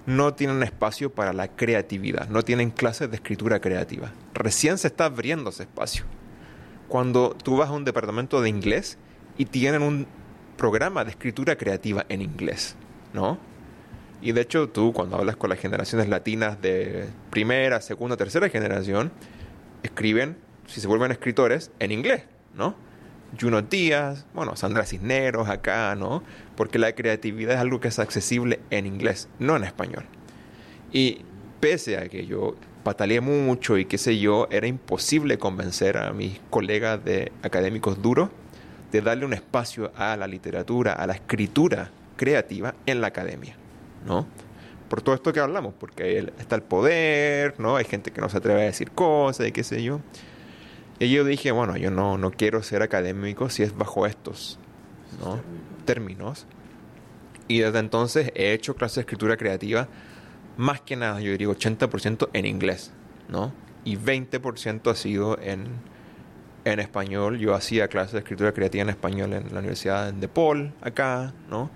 no 0.05 0.33
tienen 0.33 0.63
espacio 0.63 1.13
para 1.13 1.31
la 1.31 1.49
creatividad, 1.49 2.27
no 2.29 2.41
tienen 2.41 2.71
clases 2.71 3.09
de 3.09 3.15
escritura 3.15 3.61
creativa. 3.61 4.11
Recién 4.33 4.77
se 4.77 4.87
está 4.87 5.05
abriendo 5.05 5.49
ese 5.49 5.63
espacio 5.63 6.05
cuando 6.93 7.35
tú 7.43 7.57
vas 7.57 7.69
a 7.69 7.71
un 7.71 7.85
departamento 7.85 8.39
de 8.39 8.49
inglés 8.49 8.99
y 9.35 9.45
tienen 9.45 9.81
un 9.81 10.05
programa 10.57 11.03
de 11.03 11.09
escritura 11.09 11.55
creativa 11.55 12.05
en 12.07 12.21
inglés, 12.21 12.75
¿no? 13.13 13.39
Y 14.21 14.31
de 14.31 14.41
hecho 14.41 14.69
tú 14.69 14.93
cuando 14.93 15.15
hablas 15.15 15.35
con 15.35 15.49
las 15.49 15.57
generaciones 15.57 16.07
latinas 16.07 16.61
de 16.61 17.07
primera, 17.31 17.81
segunda, 17.81 18.15
tercera 18.15 18.47
generación, 18.47 19.11
escriben, 19.81 20.37
si 20.67 20.81
se 20.81 20.87
vuelven 20.87 21.09
escritores, 21.09 21.71
en 21.79 21.91
inglés, 21.91 22.25
¿no? 22.53 22.75
Juno 23.41 23.63
Díaz, 23.63 24.27
bueno, 24.35 24.55
Sandra 24.55 24.85
Cisneros 24.85 25.49
acá, 25.49 25.95
¿no? 25.95 26.21
Porque 26.55 26.77
la 26.77 26.93
creatividad 26.93 27.55
es 27.55 27.59
algo 27.59 27.79
que 27.79 27.87
es 27.87 27.97
accesible 27.97 28.59
en 28.69 28.85
inglés, 28.85 29.29
no 29.39 29.55
en 29.55 29.63
español. 29.63 30.05
Y 30.91 31.25
pese 31.59 31.97
a 31.97 32.07
que 32.07 32.27
yo 32.27 32.55
pataleé 32.83 33.21
mucho 33.21 33.77
y 33.77 33.85
qué 33.85 33.97
sé 33.97 34.19
yo, 34.19 34.47
era 34.51 34.67
imposible 34.67 35.37
convencer 35.37 35.97
a 35.97 36.11
mis 36.13 36.39
colegas 36.49 37.03
de 37.03 37.31
académicos 37.41 38.01
duros 38.01 38.29
de 38.91 39.01
darle 39.01 39.25
un 39.25 39.33
espacio 39.33 39.91
a 39.95 40.15
la 40.15 40.27
literatura, 40.27 40.93
a 40.93 41.07
la 41.07 41.13
escritura 41.13 41.89
creativa 42.15 42.75
en 42.85 43.01
la 43.01 43.07
academia, 43.07 43.55
¿no? 44.05 44.27
Por 44.87 45.01
todo 45.01 45.15
esto 45.15 45.33
que 45.33 45.39
hablamos, 45.39 45.73
porque 45.79 46.31
está 46.37 46.55
el 46.55 46.61
poder, 46.61 47.59
¿no? 47.59 47.77
Hay 47.77 47.85
gente 47.85 48.11
que 48.11 48.21
no 48.21 48.29
se 48.29 48.37
atreve 48.37 48.61
a 48.61 48.65
decir 48.65 48.91
cosas 48.91 49.47
y 49.47 49.51
qué 49.51 49.63
sé 49.63 49.81
yo. 49.81 50.01
Y 50.99 51.09
yo 51.09 51.23
dije, 51.23 51.51
bueno, 51.51 51.75
yo 51.77 51.89
no, 51.89 52.19
no 52.19 52.29
quiero 52.29 52.61
ser 52.61 52.83
académico 52.83 53.49
si 53.49 53.63
es 53.63 53.75
bajo 53.75 54.05
estos 54.05 54.59
términos. 55.85 56.45
Y 57.47 57.59
desde 57.59 57.79
entonces 57.79 58.31
he 58.35 58.53
hecho 58.53 58.75
clases 58.75 58.97
de 58.97 59.01
escritura 59.01 59.37
creativa 59.37 59.87
más 60.57 60.81
que 60.81 60.95
nada, 60.95 61.19
yo 61.19 61.31
diría 61.31 61.47
80% 61.47 62.29
en 62.33 62.45
inglés, 62.45 62.91
¿no? 63.29 63.53
Y 63.85 63.97
20% 63.97 64.91
ha 64.91 64.95
sido 64.95 65.37
en, 65.39 65.67
en 66.65 66.79
español. 66.79 67.39
Yo 67.39 67.53
hacía 67.53 67.87
clases 67.87 68.13
de 68.13 68.19
escritura 68.19 68.53
creativa 68.53 68.83
en 68.83 68.89
español 68.89 69.33
en 69.33 69.53
la 69.53 69.59
Universidad 69.59 70.13
de 70.13 70.27
Paul, 70.27 70.73
acá, 70.81 71.33
¿no? 71.49 71.69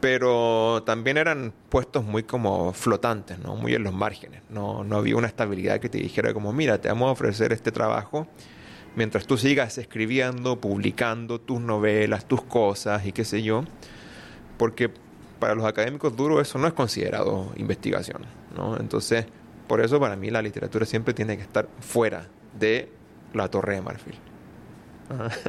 Pero 0.00 0.82
también 0.84 1.16
eran 1.16 1.54
puestos 1.70 2.04
muy 2.04 2.24
como 2.24 2.72
flotantes, 2.72 3.38
¿no? 3.38 3.56
Muy 3.56 3.74
en 3.74 3.84
los 3.84 3.94
márgenes. 3.94 4.42
No, 4.50 4.84
no 4.84 4.96
había 4.96 5.16
una 5.16 5.28
estabilidad 5.28 5.80
que 5.80 5.88
te 5.88 5.98
dijera 5.98 6.34
como, 6.34 6.52
mira, 6.52 6.80
te 6.80 6.88
vamos 6.88 7.08
a 7.08 7.12
ofrecer 7.12 7.52
este 7.52 7.72
trabajo 7.72 8.26
mientras 8.96 9.26
tú 9.26 9.36
sigas 9.36 9.78
escribiendo, 9.78 10.60
publicando 10.60 11.40
tus 11.40 11.60
novelas, 11.60 12.26
tus 12.26 12.42
cosas 12.42 13.06
y 13.06 13.12
qué 13.12 13.24
sé 13.24 13.42
yo. 13.42 13.64
Porque 14.58 14.90
para 15.44 15.54
los 15.54 15.66
académicos 15.66 16.16
duros 16.16 16.40
eso 16.40 16.58
no 16.58 16.66
es 16.66 16.72
considerado 16.72 17.52
investigación, 17.56 18.22
¿no? 18.56 18.78
Entonces, 18.78 19.26
por 19.68 19.82
eso 19.82 20.00
para 20.00 20.16
mí 20.16 20.30
la 20.30 20.40
literatura 20.40 20.86
siempre 20.86 21.12
tiene 21.12 21.36
que 21.36 21.42
estar 21.42 21.68
fuera 21.80 22.26
de 22.58 22.90
la 23.34 23.50
Torre 23.50 23.74
de 23.74 23.82
Marfil. 23.82 24.14
Interesante, 25.10 25.44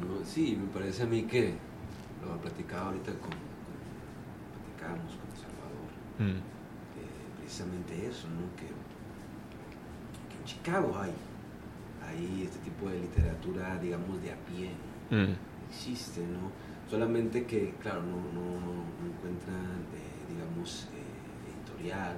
¿no? 0.00 0.24
Sí, 0.24 0.56
me 0.60 0.68
parece 0.68 1.02
a 1.02 1.06
mí 1.06 1.24
que 1.24 1.54
lo 2.24 2.40
platicado 2.40 2.84
ahorita 2.86 3.10
con, 3.14 3.30
platicábamos 4.54 5.12
con 5.16 5.28
Salvador, 5.34 5.90
mm. 6.20 6.36
eh, 6.36 6.42
precisamente 7.40 8.06
eso, 8.06 8.28
¿no? 8.28 8.54
Que, 8.54 8.66
en 10.38 10.44
Chicago 10.44 10.96
hay, 11.00 11.10
hay 12.08 12.44
este 12.44 12.60
tipo 12.60 12.88
de 12.90 13.00
literatura, 13.00 13.76
digamos, 13.80 14.22
de 14.22 14.30
a 14.30 14.36
pie, 14.46 14.70
mm. 15.10 15.34
existe, 15.68 16.20
¿no? 16.20 16.52
Solamente 16.90 17.44
que, 17.44 17.74
claro, 17.82 18.02
no, 18.02 18.16
no, 18.16 18.84
encuentran, 19.06 19.86
eh, 19.94 20.32
digamos, 20.32 20.88
eh, 20.94 21.50
editorial 21.52 22.16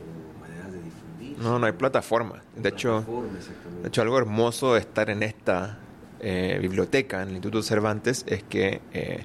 o 0.00 0.40
maneras 0.40 0.72
de 0.72 0.82
difundir. 0.82 1.38
No, 1.38 1.58
no 1.58 1.66
hay 1.66 1.72
plataforma. 1.72 2.42
De 2.54 2.68
hecho, 2.68 3.04
Plataforma, 3.04 3.38
de 3.82 3.88
hecho, 3.88 4.02
algo 4.02 4.18
hermoso 4.18 4.74
de 4.74 4.80
estar 4.80 5.08
en 5.08 5.22
esta 5.22 5.78
eh, 6.20 6.58
biblioteca, 6.60 7.22
en 7.22 7.28
el 7.28 7.34
Instituto 7.34 7.62
Cervantes, 7.62 8.24
es 8.26 8.42
que 8.42 8.80
eh, 8.92 9.24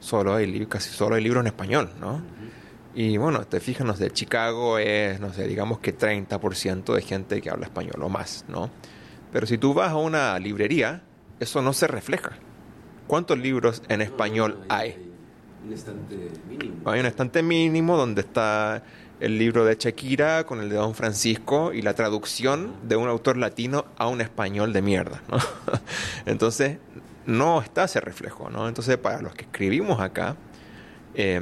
solo 0.00 0.34
hay 0.34 0.66
casi 0.66 0.90
solo 0.90 1.16
hay 1.16 1.22
libros 1.22 1.40
en 1.42 1.46
español, 1.46 1.90
¿no? 2.00 2.22
Y 2.94 3.16
bueno, 3.16 3.44
te 3.46 3.60
fijas, 3.60 3.86
no 3.86 3.94
sé, 3.94 4.10
Chicago 4.10 4.78
es, 4.78 5.18
no 5.18 5.32
sé, 5.32 5.46
digamos 5.46 5.78
que 5.78 5.96
30% 5.96 6.94
de 6.94 7.02
gente 7.02 7.40
que 7.40 7.48
habla 7.48 7.66
español 7.66 8.02
o 8.02 8.08
más, 8.08 8.44
¿no? 8.48 8.70
Pero 9.32 9.46
si 9.46 9.56
tú 9.56 9.72
vas 9.72 9.92
a 9.92 9.96
una 9.96 10.38
librería, 10.38 11.02
eso 11.40 11.62
no 11.62 11.72
se 11.72 11.86
refleja. 11.86 12.32
¿Cuántos 13.06 13.38
libros 13.38 13.82
en 13.88 13.98
No, 13.98 14.04
español 14.04 14.58
no, 14.60 14.74
hay? 14.74 14.96
Un 15.66 15.72
estante 15.72 16.16
mínimo. 16.48 16.90
Hay 16.90 17.00
un 17.00 17.06
estante 17.06 17.42
mínimo 17.42 17.96
donde 17.96 18.22
está 18.22 18.82
el 19.20 19.38
libro 19.38 19.64
de 19.64 19.76
Shakira 19.76 20.44
con 20.44 20.60
el 20.60 20.68
de 20.68 20.76
Don 20.76 20.94
Francisco 20.94 21.72
y 21.72 21.82
la 21.82 21.94
traducción 21.94 22.74
de 22.82 22.96
un 22.96 23.08
autor 23.08 23.36
latino 23.36 23.84
a 23.96 24.08
un 24.08 24.20
español 24.20 24.72
de 24.72 24.82
mierda, 24.82 25.22
¿no? 25.30 25.38
Entonces, 26.26 26.78
no 27.26 27.62
está 27.62 27.84
ese 27.84 28.00
reflejo, 28.00 28.50
¿no? 28.50 28.66
Entonces, 28.66 28.96
para 28.96 29.22
los 29.22 29.34
que 29.34 29.42
escribimos 29.42 30.00
acá, 30.00 30.36
eh, 31.14 31.40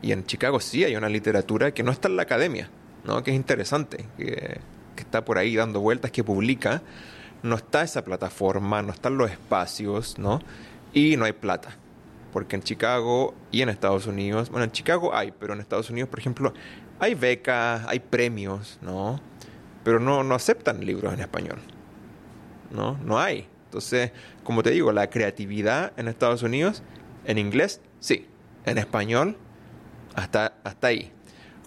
y 0.00 0.12
en 0.12 0.24
Chicago 0.26 0.60
sí 0.60 0.84
hay 0.84 0.94
una 0.96 1.08
literatura 1.08 1.72
que 1.72 1.82
no 1.82 1.90
está 1.90 2.08
en 2.08 2.16
la 2.16 2.22
academia, 2.22 2.68
¿no? 3.04 3.22
Que 3.24 3.32
es 3.32 3.36
interesante, 3.36 4.04
que, 4.16 4.60
que 4.94 5.02
está 5.02 5.24
por 5.24 5.38
ahí 5.38 5.56
dando 5.56 5.80
vueltas, 5.80 6.10
que 6.10 6.22
publica, 6.22 6.82
no 7.44 7.54
está 7.54 7.82
esa 7.82 8.04
plataforma, 8.04 8.82
no 8.82 8.92
están 8.92 9.16
los 9.16 9.30
espacios, 9.30 10.18
¿no? 10.18 10.40
Y 10.92 11.16
no 11.16 11.24
hay 11.24 11.32
plata 11.32 11.76
porque 12.34 12.56
en 12.56 12.64
Chicago 12.64 13.32
y 13.52 13.62
en 13.62 13.68
Estados 13.68 14.08
Unidos, 14.08 14.50
bueno, 14.50 14.64
en 14.64 14.72
Chicago 14.72 15.14
hay, 15.14 15.32
pero 15.38 15.54
en 15.54 15.60
Estados 15.60 15.88
Unidos, 15.88 16.08
por 16.08 16.18
ejemplo, 16.18 16.52
hay 16.98 17.14
becas, 17.14 17.86
hay 17.86 18.00
premios, 18.00 18.76
¿no? 18.82 19.20
Pero 19.84 20.00
no, 20.00 20.24
no 20.24 20.34
aceptan 20.34 20.84
libros 20.84 21.14
en 21.14 21.20
español, 21.20 21.58
¿no? 22.72 22.98
No 23.04 23.20
hay. 23.20 23.46
Entonces, 23.66 24.10
como 24.42 24.64
te 24.64 24.70
digo, 24.70 24.90
la 24.90 25.10
creatividad 25.10 25.92
en 25.96 26.08
Estados 26.08 26.42
Unidos, 26.42 26.82
en 27.24 27.38
inglés, 27.38 27.80
sí, 28.00 28.26
en 28.66 28.78
español, 28.78 29.36
hasta, 30.16 30.54
hasta 30.64 30.88
ahí. 30.88 31.12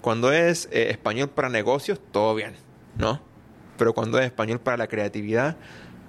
Cuando 0.01 0.33
es 0.33 0.67
eh, 0.73 0.89
español 0.89 1.29
para 1.29 1.47
negocios, 1.47 2.01
todo 2.11 2.35
bien, 2.35 2.55
¿no? 2.97 3.21
Pero 3.77 3.93
cuando 3.93 4.19
es 4.19 4.25
español 4.25 4.59
para 4.59 4.77
la 4.77 4.87
creatividad, 4.87 5.55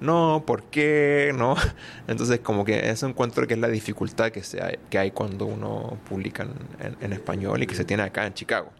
no, 0.01 0.43
¿por 0.47 0.63
qué? 0.65 1.33
No. 1.37 1.57
Entonces, 2.09 2.41
como 2.41 2.65
que 2.65 2.89
eso 2.91 3.07
encuentro 3.07 3.47
que 3.47 3.55
es 3.55 3.61
la 3.61 3.69
dificultad 3.69 4.31
que, 4.31 4.43
se 4.43 4.63
hay, 4.63 4.79
que 4.91 4.99
hay 4.99 5.11
cuando 5.11 5.47
uno 5.47 5.99
publica 6.09 6.45
en, 6.45 6.51
en- 6.87 6.97
en 7.01 7.13
español 7.13 7.63
y 7.63 7.67
que 7.67 7.75
se 7.75 7.85
tiene 7.85 8.03
acá 8.05 8.27
en 8.27 8.35
Chicago. 8.35 8.71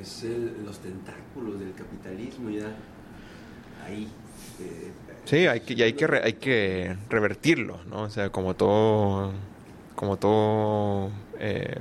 Es 0.00 0.22
el- 0.24 0.64
los 0.64 0.78
tentáculos 0.80 1.58
del 1.60 1.72
capitalismo 1.74 2.50
ya 2.50 2.66
ahí. 3.86 4.08
eh, 4.60 4.90
Sí, 5.24 5.46
hay 5.46 5.60
que, 5.60 5.72
y 5.72 5.82
hay 5.82 5.94
que, 5.94 6.06
re- 6.06 6.20
hay 6.22 6.34
que 6.34 6.94
revertirlo, 7.08 7.78
¿no? 7.88 8.02
O 8.02 8.10
sea, 8.10 8.28
como 8.28 8.54
todo, 8.54 9.32
como 9.96 10.18
todo 10.18 11.10
eh, 11.38 11.80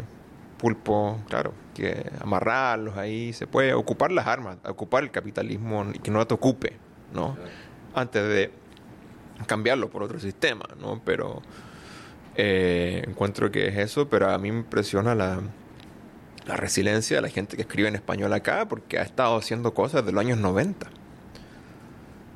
pulpo, 0.64 1.20
claro, 1.28 1.54
que 1.74 2.10
amarrarlos 2.22 2.96
ahí, 2.96 3.34
se 3.34 3.48
puede 3.48 3.74
ocupar 3.74 4.14
las 4.14 4.28
armas, 4.28 4.60
ocupar 4.64 5.04
el 5.04 5.12
capitalismo 5.12 5.86
y 5.94 6.00
que 6.00 6.10
no 6.10 6.26
te 6.26 6.34
ocupe, 6.34 6.78
¿no? 7.14 7.36
antes 7.94 8.24
de 8.24 8.50
cambiarlo 9.46 9.90
por 9.90 10.04
otro 10.04 10.22
sistema, 10.22 10.64
¿no? 10.80 11.02
Pero 11.04 11.42
eh, 12.36 13.04
encuentro 13.06 13.52
que 13.52 13.68
es 13.68 13.78
eso, 13.78 14.08
pero 14.08 14.32
a 14.32 14.38
mí 14.38 14.54
me 14.54 14.60
impresiona 14.60 15.16
la, 15.16 15.42
la 16.46 16.56
resiliencia 16.56 17.18
de 17.18 17.24
la 17.24 17.30
gente 17.30 17.58
que 17.58 17.64
escribe 17.64 17.90
en 17.90 17.96
español 17.96 18.32
acá, 18.32 18.66
porque 18.70 19.00
ha 19.00 19.04
estado 19.04 19.36
haciendo 19.36 19.74
cosas 19.74 20.06
de 20.06 20.14
los 20.14 20.22
años 20.22 20.38
90, 20.38 20.88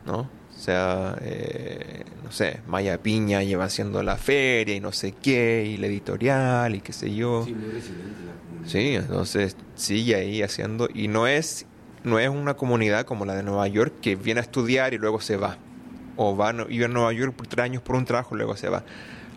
¿no? 0.06 0.30
O 0.58 0.60
sea, 0.60 1.16
eh, 1.22 2.04
no 2.24 2.32
sé, 2.32 2.62
Maya 2.68 2.98
Piña 2.98 3.44
lleva 3.44 3.66
haciendo 3.66 4.02
la 4.02 4.18
feria 4.18 4.76
y 4.76 4.80
no 4.80 4.92
sé 4.92 5.12
qué, 5.12 5.66
y 5.68 5.78
la 5.78 5.86
editorial 5.86 6.74
y 6.76 6.82
qué 6.82 6.94
sé 6.94 7.14
yo. 7.14 7.46
Sí, 7.46 7.54
muy 7.54 7.72
resiliente 7.72 8.22
la 8.26 8.34
comunidad. 8.34 8.70
Sí, 8.70 8.96
entonces 8.96 9.56
sigue 9.76 10.16
ahí 10.16 10.42
haciendo 10.42 10.90
y 10.92 11.10
no 11.10 11.28
es 11.28 11.68
no 12.04 12.20
es 12.20 12.30
una 12.30 12.56
comunidad 12.56 13.06
como 13.06 13.26
la 13.26 13.36
de 13.36 13.44
Nueva 13.44 13.68
York 13.68 13.94
que 14.02 14.16
viene 14.16 14.40
a 14.40 14.44
estudiar 14.44 14.94
y 14.94 14.98
luego 14.98 15.22
se 15.22 15.38
va 15.38 15.58
o 16.16 16.36
va 16.36 16.50
a 16.50 16.54
vive 16.54 16.86
en 16.86 16.94
Nueva 16.94 17.14
York 17.14 17.36
por 17.36 17.46
tres 17.46 17.64
años 17.64 17.84
por 17.84 17.96
un 17.96 18.06
trabajo 18.06 18.34
y 18.34 18.38
luego 18.40 18.58
se 18.58 18.70
va. 18.70 18.84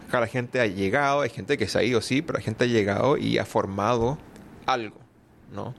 Acá 0.08 0.20
la 0.20 0.26
gente 0.26 0.60
ha 0.60 0.66
llegado, 0.66 1.20
hay 1.20 1.30
gente 1.30 1.58
que 1.58 1.68
se 1.68 1.78
ha 1.78 1.82
ido 1.82 2.00
sí, 2.00 2.22
pero 2.22 2.38
la 2.38 2.44
gente 2.44 2.64
ha 2.64 2.66
llegado 2.66 3.18
y 3.18 3.36
ha 3.36 3.44
formado 3.44 4.18
algo, 4.64 4.96
¿no? 5.52 5.74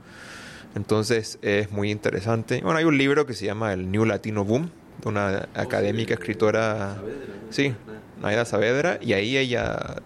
Entonces 0.76 1.38
es 1.42 1.72
muy 1.72 1.90
interesante. 1.90 2.60
Bueno, 2.62 2.78
hay 2.78 2.84
un 2.84 2.96
libro 2.96 3.26
que 3.26 3.34
se 3.34 3.44
llama 3.44 3.72
El 3.72 3.90
New 3.90 4.04
Latino 4.04 4.44
Boom 4.44 4.70
una 5.04 5.48
académica 5.54 6.14
escritora. 6.14 6.96
Sí, 7.50 7.74
Naida 8.20 8.44
Saavedra, 8.44 8.98
y 9.00 9.12
ahí 9.14 9.36
ella 9.36 9.96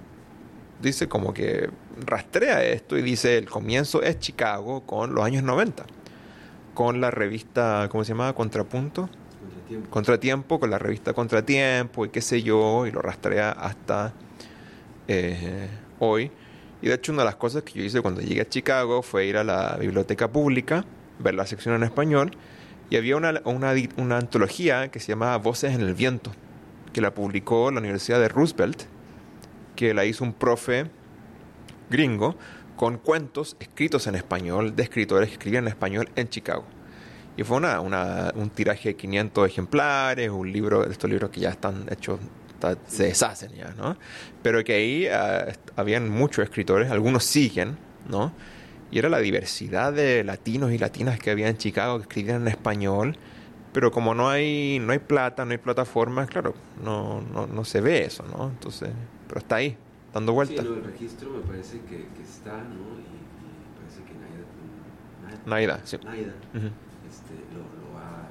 dice 0.81 1.09
como 1.09 1.33
que 1.33 1.71
rastrea 2.05 2.65
esto 2.65 2.99
y 2.99 3.03
dice 3.03 3.39
el 3.39 3.49
comienzo 3.49 4.03
es 4.03 4.19
Chicago 4.19 4.83
con 4.83 5.15
los 5.15 5.25
años 5.25 5.43
90, 5.43 5.85
con 6.75 7.01
la 7.01 7.11
revista, 7.11 7.89
¿cómo 7.91 8.05
se 8.05 8.13
llama? 8.13 8.33
Contrapunto, 8.35 9.09
Contratiempo. 9.41 9.91
Contratiempo, 9.91 10.61
con 10.61 10.71
la 10.71 10.79
revista 10.79 11.13
Contratiempo 11.13 12.07
y 12.07 12.11
qué 12.11 12.21
sé 12.21 12.43
yo, 12.43 12.87
y 12.87 12.91
lo 12.91 13.03
rastrea 13.03 13.51
hasta 13.51 14.13
eh, 15.09 15.69
hoy. 15.99 16.31
Y 16.83 16.89
de 16.89 16.95
hecho 16.95 17.13
una 17.13 17.23
de 17.23 17.27
las 17.27 17.37
cosas 17.37 17.63
que 17.63 17.73
yo 17.79 17.85
hice 17.85 18.01
cuando 18.01 18.21
llegué 18.21 18.43
a 18.43 18.49
Chicago 18.49 19.03
fue 19.03 19.27
ir 19.27 19.37
a 19.37 19.45
la 19.45 19.77
biblioteca 19.77 20.31
pública, 20.31 20.85
ver 21.19 21.35
la 21.35 21.47
sección 21.47 21.75
en 21.75 21.83
español, 21.83 22.31
y 22.91 22.97
había 22.97 23.17
una, 23.17 23.41
una, 23.45 23.73
una 23.97 24.19
antología 24.19 24.89
que 24.91 25.01
se 25.01 25.09
llamaba 25.09 25.37
Voces 25.39 25.75
en 25.75 25.81
el 25.81 25.95
Viento, 25.95 26.33
que 26.93 27.01
la 27.01 27.13
publicó 27.15 27.71
la 27.71 27.81
Universidad 27.81 28.21
de 28.21 28.29
Roosevelt, 28.29 28.83
que 29.75 29.93
la 29.95 30.05
hizo 30.05 30.25
un 30.25 30.33
profe 30.33 30.87
gringo 31.91 32.37
con 32.77 32.99
cuentos 32.99 33.57
escritos 33.61 34.07
en 34.07 34.15
español 34.15 34.77
de 34.77 34.83
escritores 34.83 35.29
que 35.29 35.35
escribían 35.35 35.65
en 35.65 35.69
español 35.69 36.09
en 36.17 36.29
Chicago. 36.29 36.65
Y 37.37 37.43
fue 37.43 37.57
una, 37.59 37.81
una- 37.81 38.33
un 38.35 38.51
tiraje 38.51 38.91
de 38.91 38.97
500 38.97 39.47
ejemplares, 39.49 40.31
un 40.31 40.51
libro 40.53 40.85
estos 40.91 41.11
libros 41.11 41.31
que 41.31 41.41
ya 41.41 41.51
están 41.51 41.85
hechos, 41.91 42.19
está- 42.55 42.79
se 42.87 43.05
deshacen 43.05 43.53
ya, 43.53 43.75
¿no? 43.77 43.97
Pero 44.43 44.63
que 44.65 44.73
ahí 44.75 45.07
ah, 45.07 45.45
est- 45.49 45.71
habían 45.77 46.09
muchos 46.09 46.45
escritores, 46.45 46.91
algunos 46.91 47.25
siguen, 47.25 47.77
¿no? 48.09 48.33
Y 48.97 48.99
era 48.99 49.11
la 49.11 49.19
diversidad 49.19 49.93
de 49.93 50.25
latinos 50.25 50.73
y 50.73 50.79
latinas 50.79 51.19
que 51.19 51.31
había 51.31 51.51
en 51.51 51.59
Chicago 51.59 51.99
que 51.99 52.03
escribían 52.05 52.41
en 52.41 52.49
español, 52.49 53.15
pero 53.75 53.91
como 53.91 54.15
no 54.15 54.31
hay, 54.31 54.79
no 54.81 54.93
hay 54.93 55.01
plata, 55.01 55.45
no 55.45 55.51
hay 55.51 55.59
plataformas, 55.59 56.31
claro, 56.31 56.55
no, 56.83 57.21
no, 57.21 57.47
no 57.47 57.65
se 57.67 57.83
ve 57.83 58.07
eso, 58.07 58.25
¿no? 58.25 58.49
Entonces, 58.49 58.89
pero 59.29 59.41
está 59.41 59.57
ahí, 59.57 59.77
dando 60.15 60.33
Sí, 60.33 60.37
vueltas. 60.37 60.65
no, 60.65 60.77
el 60.77 60.85
registro 60.85 61.29
me 61.29 61.41
parece 61.41 61.81
que, 61.81 62.09
que 62.09 62.23
está, 62.25 62.57
¿no? 62.57 62.97
Y, 62.97 63.05
y 63.05 63.53
parece 63.77 64.01
que 64.09 64.15
Naida, 65.45 65.77
Naida, 65.77 65.81
sí. 65.85 65.99
Naida, 66.03 66.33
Ujú. 66.55 66.67
este, 67.07 67.35
lo, 67.53 67.61
lo 67.93 67.99
ha, 67.99 68.23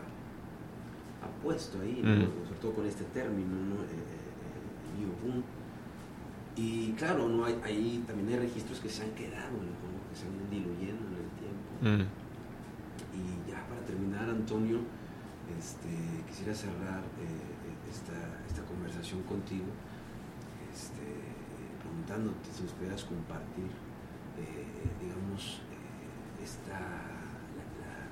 ha 1.22 1.44
puesto 1.44 1.80
ahí, 1.80 2.02
Mm. 2.02 2.22
¿no? 2.22 2.26
sobre 2.48 2.60
todo 2.60 2.72
con 2.74 2.88
este 2.88 3.04
término, 3.14 3.50
¿no? 3.70 3.84
Eh, 3.84 3.88
eh, 3.94 5.04
el. 5.28 5.44
Y 6.58 6.94
claro, 6.94 7.28
¿no? 7.30 7.46
hay, 7.46 7.56
ahí 7.64 8.04
también 8.08 8.30
hay 8.30 8.48
registros 8.48 8.80
que 8.80 8.90
se 8.90 9.04
han 9.04 9.12
quedado, 9.12 9.52
¿no? 9.52 9.85
Que 10.16 10.22
se 10.22 10.28
han 10.28 10.34
ido 10.40 10.48
diluyendo 10.50 11.04
en 11.12 11.16
el 11.20 11.32
tiempo. 11.36 11.70
Mm. 11.84 12.08
Y 13.20 13.52
ya 13.52 13.60
para 13.68 13.82
terminar, 13.84 14.30
Antonio, 14.30 14.80
este, 15.60 15.92
quisiera 16.28 16.56
cerrar 16.56 17.04
eh, 17.20 17.92
esta, 17.92 18.16
esta 18.48 18.64
conversación 18.64 19.22
contigo, 19.24 19.68
este, 20.72 21.04
preguntándote 21.84 22.48
si 22.56 22.64
nos 22.64 22.72
pudieras 22.74 23.04
compartir, 23.04 23.68
eh, 24.40 24.88
digamos, 25.04 25.60
eh, 25.76 26.44
esta, 26.44 26.80
la- 26.80 27.72
la- 27.84 28.08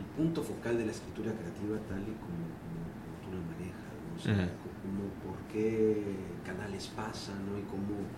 el 0.00 0.06
punto 0.16 0.42
focal 0.42 0.76
de 0.78 0.86
la 0.86 0.92
escritura 0.92 1.32
creativa 1.32 1.76
tal 1.88 2.00
y 2.00 2.16
como, 2.16 2.48
como- 2.64 2.88
como 2.96 3.14
tú 3.20 3.28
la 3.36 3.40
manejas, 3.44 3.92
¿no? 4.00 4.16
O 4.16 4.20
sea, 4.20 4.48
como 4.80 5.04
por 5.20 5.36
qué 5.52 6.16
canales 6.44 6.88
pasan, 6.96 7.44
¿no? 7.46 7.58
Y 7.58 7.62
cómo, 7.68 8.08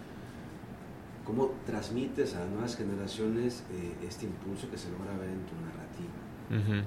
cómo 1.24 1.52
transmites 1.66 2.34
a 2.34 2.40
las 2.40 2.48
nuevas 2.48 2.76
generaciones 2.76 3.64
eh, 3.72 4.06
este 4.06 4.26
impulso 4.26 4.70
que 4.70 4.78
se 4.78 4.90
logra 4.90 5.16
ver 5.18 5.30
en 5.30 5.44
tu 5.46 5.54
narrativa. 5.56 6.82
Ujú. 6.82 6.86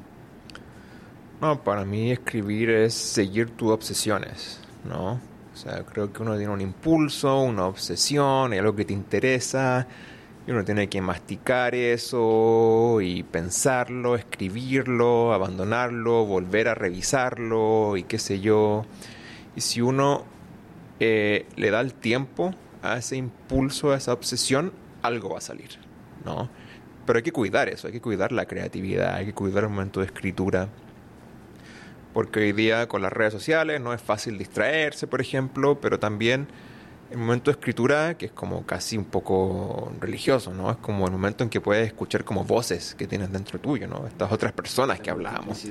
No, 1.42 1.64
para 1.64 1.86
mí 1.86 2.12
escribir 2.12 2.70
es 2.70 2.94
seguir 2.94 3.52
tus 3.52 3.72
obsesiones, 3.72 4.60
¿no? 4.84 5.20
O 5.54 5.58
sea, 5.58 5.84
creo 5.84 6.12
que 6.12 6.22
uno 6.22 6.38
tiene 6.38 6.52
un 6.52 6.62
impulso, 6.62 7.42
una 7.42 7.66
obsesión, 7.66 8.54
hay 8.54 8.60
algo 8.60 8.76
que 8.76 8.86
te 8.86 8.94
interesa, 8.94 9.88
y 10.48 10.52
uno 10.52 10.64
tiene 10.64 10.88
que 10.88 11.02
masticar 11.02 11.76
eso 11.76 13.02
y 13.02 13.24
pensarlo, 13.24 14.16
escribirlo, 14.16 15.34
abandonarlo, 15.34 16.26
volver 16.26 16.70
a 16.70 16.74
revisarlo 16.74 17.98
y 17.98 18.04
qué 18.04 18.18
sé 18.18 18.40
yo. 18.40 18.86
Y 19.58 19.62
si 19.62 19.82
uno 19.82 20.24
eh, 21.02 21.48
le 21.58 21.70
da 21.70 21.82
el 21.82 21.94
tiempo 21.94 22.56
a 22.82 22.98
ese 22.98 23.18
impulso, 23.18 23.92
a 23.92 23.98
esa 23.98 24.14
obsesión, 24.14 24.74
algo 25.02 25.30
va 25.30 25.38
a 25.40 25.42
salir, 25.42 25.70
¿no? 26.26 26.50
Pero 27.06 27.18
hay 27.18 27.24
que 27.24 27.32
cuidar 27.32 27.70
eso, 27.70 27.88
hay 27.88 27.94
que 27.94 28.02
cuidar 28.02 28.32
la 28.32 28.46
creatividad, 28.46 29.16
hay 29.16 29.28
que 29.28 29.34
cuidar 29.34 29.64
el 29.64 29.70
momento 29.70 30.02
de 30.02 30.08
escritura. 30.08 30.68
Porque 32.14 32.40
hoy 32.40 32.52
día 32.52 32.88
con 32.88 33.02
las 33.02 33.14
redes 33.14 33.34
sociales 33.34 33.80
no 33.80 33.94
es 33.94 34.02
fácil 34.02 34.38
distraerse, 34.38 35.08
por 35.08 35.22
ejemplo, 35.22 35.80
pero 35.80 36.00
también 36.00 36.48
el 37.10 37.20
momento 37.20 37.52
de 37.52 37.58
escritura, 37.58 38.18
que 38.18 38.26
es 38.26 38.32
como 38.32 38.66
casi 38.66 38.98
un 38.98 39.06
poco 39.06 39.94
religioso, 40.00 40.54
¿no? 40.54 40.70
Es 40.72 40.78
como 40.78 41.06
el 41.06 41.12
momento 41.12 41.44
en 41.44 41.50
que 41.50 41.62
puedes 41.62 41.88
escuchar 41.88 42.26
como 42.26 42.44
voces 42.44 42.96
que 42.96 43.08
tienes 43.08 43.32
dentro 43.32 43.60
tuyo, 43.60 43.88
¿no? 43.88 44.06
Estas 44.08 44.32
otras 44.32 44.52
personas 44.52 45.00
que 45.00 45.10
hablamos. 45.10 45.66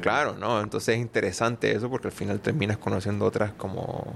Claro, 0.00 0.36
¿no? 0.38 0.60
Entonces 0.60 0.94
es 0.96 1.00
interesante 1.00 1.72
eso 1.74 1.90
porque 1.90 2.08
al 2.08 2.12
final 2.12 2.40
terminas 2.40 2.78
conociendo 2.78 3.24
otras 3.24 3.52
como 3.52 4.14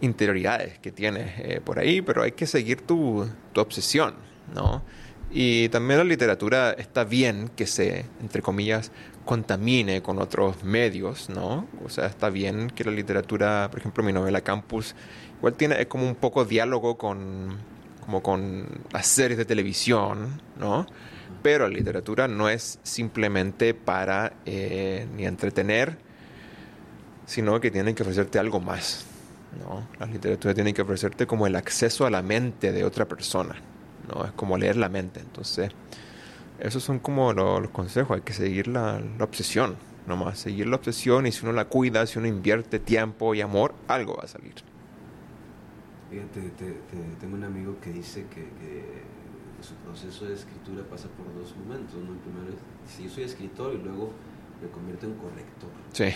interioridades 0.00 0.78
que 0.78 0.92
tienes 0.92 1.32
eh, 1.38 1.60
por 1.64 1.78
ahí, 1.78 2.02
pero 2.02 2.22
hay 2.22 2.32
que 2.32 2.46
seguir 2.46 2.82
tu, 2.82 3.28
tu 3.52 3.60
obsesión, 3.60 4.14
¿no? 4.54 4.82
Y 5.30 5.68
también 5.68 5.98
la 5.98 6.04
literatura 6.04 6.70
está 6.70 7.04
bien 7.04 7.50
que 7.54 7.66
se, 7.66 8.06
entre 8.20 8.40
comillas, 8.40 8.90
contamine 9.26 10.00
con 10.00 10.18
otros 10.18 10.64
medios, 10.64 11.28
¿no? 11.28 11.66
O 11.84 11.90
sea, 11.90 12.06
está 12.06 12.30
bien 12.30 12.70
que 12.70 12.84
la 12.84 12.92
literatura, 12.92 13.68
por 13.70 13.80
ejemplo, 13.80 14.02
mi 14.02 14.12
novela 14.12 14.40
Campus, 14.40 14.94
igual 15.36 15.54
tiene 15.54 15.86
como 15.86 16.06
un 16.06 16.14
poco 16.14 16.46
diálogo 16.46 16.96
con, 16.96 17.58
como 18.00 18.22
con 18.22 18.66
las 18.90 19.06
series 19.06 19.36
de 19.36 19.44
televisión, 19.44 20.40
¿no? 20.58 20.86
Pero 21.42 21.68
la 21.68 21.74
literatura 21.74 22.26
no 22.26 22.48
es 22.48 22.78
simplemente 22.82 23.74
para 23.74 24.32
eh, 24.46 25.06
ni 25.14 25.26
entretener, 25.26 25.98
sino 27.26 27.60
que 27.60 27.70
tiene 27.70 27.94
que 27.94 28.02
ofrecerte 28.02 28.38
algo 28.38 28.60
más, 28.60 29.04
¿no? 29.58 29.86
La 29.98 30.06
literatura 30.06 30.54
tiene 30.54 30.74
que 30.74 30.82
ofrecerte 30.82 31.26
como 31.26 31.46
el 31.46 31.56
acceso 31.56 32.06
a 32.06 32.10
la 32.10 32.22
mente 32.22 32.72
de 32.72 32.84
otra 32.84 33.06
persona, 33.06 33.56
¿no? 34.12 34.24
Es 34.24 34.32
como 34.32 34.58
leer 34.58 34.76
la 34.76 34.88
mente. 34.88 35.20
Entonces, 35.20 35.70
esos 36.58 36.82
son 36.82 36.98
como 36.98 37.32
los, 37.32 37.70
consejos, 37.70 38.16
hay 38.16 38.22
que 38.22 38.32
seguir 38.32 38.68
la, 38.68 39.00
la, 39.00 39.24
obsesión, 39.24 39.76
nomás, 40.06 40.38
seguir 40.38 40.66
la 40.66 40.76
obsesión 40.76 41.26
y 41.26 41.32
si 41.32 41.44
uno 41.44 41.52
la 41.52 41.66
cuida, 41.66 42.06
si 42.06 42.18
uno 42.18 42.28
invierte 42.28 42.78
tiempo 42.78 43.34
y 43.34 43.40
amor, 43.40 43.74
algo 43.86 44.16
va 44.16 44.24
a 44.24 44.28
salir. 44.28 44.54
Fíjate, 46.10 46.52
tengo 47.20 47.34
un 47.34 47.44
amigo 47.44 47.76
que 47.80 47.92
dice 47.92 48.24
que, 48.34 49.08
su 49.60 49.74
proceso 49.74 50.24
de 50.24 50.34
escritura 50.34 50.84
pasa 50.88 51.08
por 51.08 51.26
dos 51.34 51.54
momentos, 51.56 51.96
¿no? 51.96 52.12
El 52.12 52.18
primero 52.20 52.46
es, 52.48 52.94
si 52.94 53.04
yo 53.04 53.10
soy 53.10 53.24
escritor 53.24 53.74
y 53.74 53.78
luego 53.78 54.12
me 54.62 54.68
convierto 54.68 55.06
en 55.06 55.14
corrector. 55.14 55.70
Sí. 55.92 56.14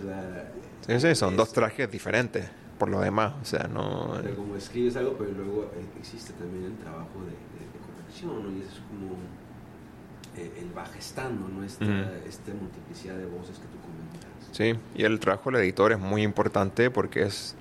o 0.00 0.06
sea, 0.06 0.52
sí, 0.86 1.14
son 1.14 1.36
dos 1.36 1.52
trajes 1.52 1.90
diferentes 1.90 2.48
por 2.78 2.88
lo 2.88 3.00
demás, 3.00 3.34
o 3.40 3.44
sea, 3.44 3.68
no... 3.72 4.14
como 4.36 4.56
escribes 4.56 4.96
algo, 4.96 5.16
pero 5.18 5.32
luego 5.32 5.70
existe 5.98 6.32
también 6.34 6.64
el 6.64 6.76
trabajo 6.76 7.24
de, 7.24 7.34
corrección, 7.86 8.42
¿no? 8.42 8.52
Y 8.56 8.60
eso 8.60 8.72
es 8.72 8.80
como 8.80 9.16
eh, 10.36 10.60
el 10.62 10.70
bajestando, 10.72 11.48
¿no? 11.48 11.64
Esta, 11.64 11.84
esta 12.26 12.52
multiplicidad 12.52 13.16
de 13.16 13.26
voces 13.26 13.58
que 13.58 13.66
tú 13.66 13.78
comentas. 13.80 14.26
Sí, 14.52 14.74
y 14.94 15.04
el 15.04 15.18
trabajo 15.20 15.50
del 15.50 15.62
editor 15.62 15.92
es 15.92 15.98
muy 15.98 16.22
importante 16.22 16.90
porque 16.90 17.22
es, 17.22 17.54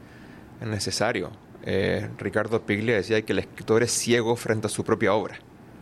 es 0.62 0.68
necesario. 0.68 1.32
Eh, 1.64 2.10
Ricardo 2.18 2.62
Piglia 2.62 2.96
decía 2.96 3.22
que 3.24 3.34
el 3.34 3.40
escritor 3.40 3.84
es 3.84 3.92
ciego 3.92 4.36
frente 4.36 4.68
a 4.68 4.70
su 4.70 4.84
propia 4.84 5.14
obra, 5.14 5.38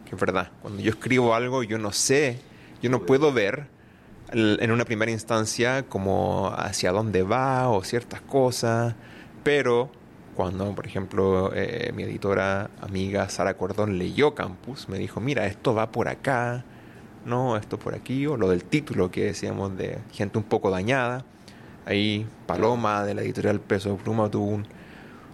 que 0.08 0.16
es 0.16 0.22
verdad. 0.22 0.52
Cuando 0.62 0.82
yo 0.82 0.92
escribo 0.92 1.34
algo, 1.34 1.64
yo 1.64 1.78
no 1.78 1.92
sé, 1.92 2.40
yo 2.82 2.90
no 2.90 3.06
puedo 3.06 3.34
ver 3.34 3.68
en 4.34 4.72
una 4.72 4.86
primera 4.86 5.12
instancia 5.12 5.84
como 5.84 6.52
hacia 6.56 6.92
dónde 6.92 7.24
va 7.24 7.70
o 7.70 7.84
ciertas 7.84 8.22
cosas 8.22 8.96
pero 9.44 9.92
cuando, 10.36 10.74
por 10.74 10.88
ejemplo, 10.88 11.52
eh, 11.54 11.92
mi 11.94 12.04
editora 12.04 12.72
amiga 12.82 13.30
Sara 13.30 13.56
Cordón 13.56 14.00
leyó 14.00 14.34
Campus, 14.34 14.90
me 14.90 14.98
dijo, 14.98 15.20
mira, 15.20 15.46
esto 15.46 15.76
va 15.76 15.92
por 15.92 16.08
acá, 16.08 16.66
no, 17.26 17.56
esto 17.58 17.78
por 17.78 17.94
aquí, 17.94 18.26
o 18.26 18.36
lo 18.38 18.50
del 18.50 18.64
título 18.64 19.12
que 19.12 19.26
decíamos 19.26 19.78
de 19.78 20.00
gente 20.12 20.38
un 20.38 20.44
poco 20.44 20.72
dañada. 20.72 21.26
Ahí 21.86 22.26
Paloma 22.48 23.04
de 23.04 23.14
la 23.14 23.22
editorial 23.22 23.60
Peso 23.60 23.98
Pluma 23.98 24.32
tuvo 24.32 24.64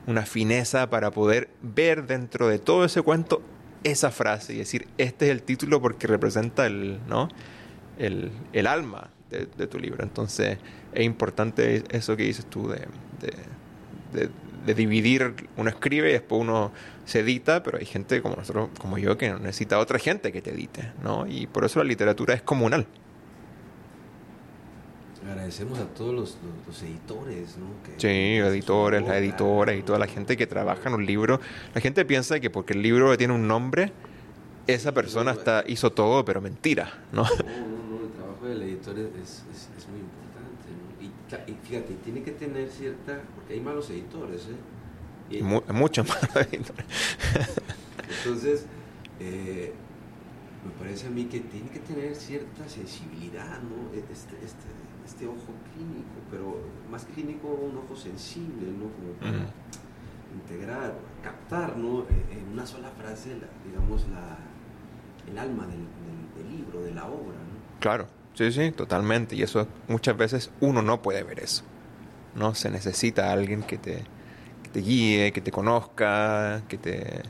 una 0.07 0.25
fineza 0.25 0.89
para 0.89 1.11
poder 1.11 1.49
ver 1.61 2.07
dentro 2.07 2.47
de 2.47 2.57
todo 2.57 2.83
ese 2.83 3.01
cuento 3.03 3.41
esa 3.83 4.11
frase 4.11 4.53
y 4.53 4.57
decir, 4.57 4.87
este 4.97 5.27
es 5.27 5.31
el 5.31 5.43
título 5.43 5.81
porque 5.81 6.07
representa 6.07 6.65
el, 6.65 6.99
¿no? 7.07 7.29
El, 7.99 8.31
el 8.53 8.67
alma 8.67 9.09
de, 9.29 9.67
tu 9.67 9.77
libro. 9.77 10.03
Entonces 10.03 10.57
es 10.93 11.05
importante 11.05 11.83
eso 11.91 12.17
que 12.17 12.23
dices 12.23 12.47
tú 12.47 12.67
de 12.67 12.87
de, 14.13 14.73
dividir, 14.73 15.47
uno 15.57 15.69
escribe 15.69 16.09
y 16.09 16.13
después 16.13 16.41
uno 16.41 16.71
se 17.05 17.21
edita, 17.21 17.63
pero 17.63 17.77
hay 17.79 17.85
gente 17.85 18.21
como 18.21 18.35
nosotros, 18.35 18.69
como 18.79 18.97
yo, 18.97 19.17
que 19.17 19.31
necesita 19.33 19.79
otra 19.79 19.97
gente 19.99 20.31
que 20.31 20.41
te 20.41 20.51
edite, 20.51 20.91
¿no? 21.03 21.25
Y 21.27 21.47
por 21.47 21.65
eso 21.65 21.79
la 21.79 21.85
literatura 21.85 22.33
es 22.33 22.41
comunal. 22.41 22.85
Agradecemos 25.27 25.79
a 25.79 25.85
todos 25.85 26.13
los, 26.13 26.83
editores, 26.83 27.57
¿no? 27.57 27.67
sí, 27.97 28.39
los 28.39 28.49
editores, 28.49 29.01
las 29.01 29.17
editoras 29.17 29.75
y 29.75 29.83
toda 29.83 29.99
la 29.99 30.07
gente 30.07 30.37
que 30.37 30.47
trabaja 30.47 30.87
en 30.89 30.95
un 30.95 31.05
libro. 31.05 31.39
La 31.73 31.81
gente 31.81 32.05
piensa 32.05 32.39
que 32.39 32.49
porque 32.49 32.73
el 32.73 32.81
libro 32.81 33.15
tiene 33.17 33.33
un 33.33 33.47
nombre, 33.47 33.91
esa 34.67 34.93
persona 34.93 35.31
está, 35.31 35.63
hizo 35.67 35.91
todo, 35.91 36.23
pero 36.25 36.41
mentira, 36.41 36.93
¿no? 37.11 37.25
No, 38.49 38.55
no, 38.55 38.61
no, 38.61 38.65
el 38.65 38.79
trabajo 38.79 38.95
del 38.97 38.97
editor 38.97 38.99
es 39.21 39.43
y 41.47 41.53
fíjate, 41.67 41.93
tiene 42.03 42.23
que 42.23 42.31
tener 42.31 42.69
cierta, 42.69 43.21
porque 43.35 43.53
hay 43.53 43.61
malos 43.61 43.89
editores, 43.89 44.47
¿eh? 44.47 45.37
Y 45.37 45.43
Muchos 45.43 46.07
malos 46.07 46.35
editores. 46.51 46.85
Entonces, 48.17 48.65
eh, 49.19 49.73
me 50.65 50.71
parece 50.71 51.07
a 51.07 51.09
mí 51.09 51.25
que 51.25 51.39
tiene 51.41 51.69
que 51.69 51.79
tener 51.79 52.15
cierta 52.15 52.67
sensibilidad, 52.67 53.61
¿no? 53.61 53.93
E-, 53.93 54.03
este, 54.11 54.35
este, 54.43 54.67
este 55.05 55.27
ojo 55.27 55.53
clínico, 55.73 56.19
pero 56.31 56.59
más 56.89 57.05
clínico, 57.05 57.47
un 57.47 57.77
ojo 57.77 57.95
sensible, 57.95 58.71
¿no? 58.71 58.89
Como 58.91 59.13
para 59.19 59.53
integrar, 60.33 60.95
captar, 61.23 61.77
¿no? 61.77 62.01
E-, 62.01 62.39
en 62.39 62.49
una 62.53 62.65
sola 62.65 62.89
frase, 62.89 63.37
digamos, 63.65 64.07
la, 64.09 64.37
el 65.31 65.37
alma 65.37 65.67
del, 65.67 65.85
del, 66.35 66.57
libro, 66.57 66.81
de 66.81 66.91
la 66.91 67.05
obra, 67.05 67.37
¿no? 67.37 67.79
Claro. 67.79 68.18
Sí, 68.39 68.53
sí, 68.53 68.71
totalmente. 68.71 69.35
Y 69.35 69.43
eso 69.43 69.67
muchas 69.89 70.15
veces 70.15 70.49
uno 70.61 70.81
no 70.81 71.01
puede 71.01 71.23
ver 71.23 71.41
eso. 71.41 71.65
¿no? 72.35 72.55
Se 72.55 72.69
necesita 72.69 73.33
alguien 73.33 73.63
que 73.63 73.77
te, 73.77 74.05
que 74.63 74.69
te 74.71 74.79
guíe, 74.79 75.33
que 75.33 75.41
te 75.41 75.51
conozca, 75.51 76.63
que 76.69 76.77
te, 76.77 77.21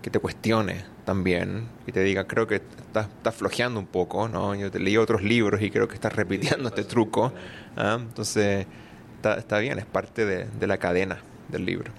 que 0.00 0.10
te 0.10 0.20
cuestione 0.20 0.84
también 1.04 1.66
y 1.88 1.90
te 1.90 2.04
diga, 2.04 2.28
creo 2.28 2.46
que 2.46 2.54
estás, 2.54 3.08
estás 3.08 3.34
flojeando 3.34 3.80
un 3.80 3.88
poco, 3.88 4.28
¿no? 4.28 4.54
Yo 4.54 4.70
te 4.70 4.78
leí 4.78 4.96
otros 4.96 5.24
libros 5.24 5.60
y 5.60 5.72
creo 5.72 5.88
que 5.88 5.94
estás 5.96 6.14
repitiendo 6.14 6.68
este 6.68 6.84
truco. 6.84 7.32
¿ah? 7.76 7.98
Entonces, 8.00 8.64
está, 9.16 9.34
está, 9.34 9.58
bien, 9.58 9.80
es 9.80 9.86
parte 9.86 10.24
de, 10.24 10.44
de, 10.44 10.66
la 10.68 10.78
cadena 10.78 11.18
del 11.48 11.66
libro. 11.66 11.90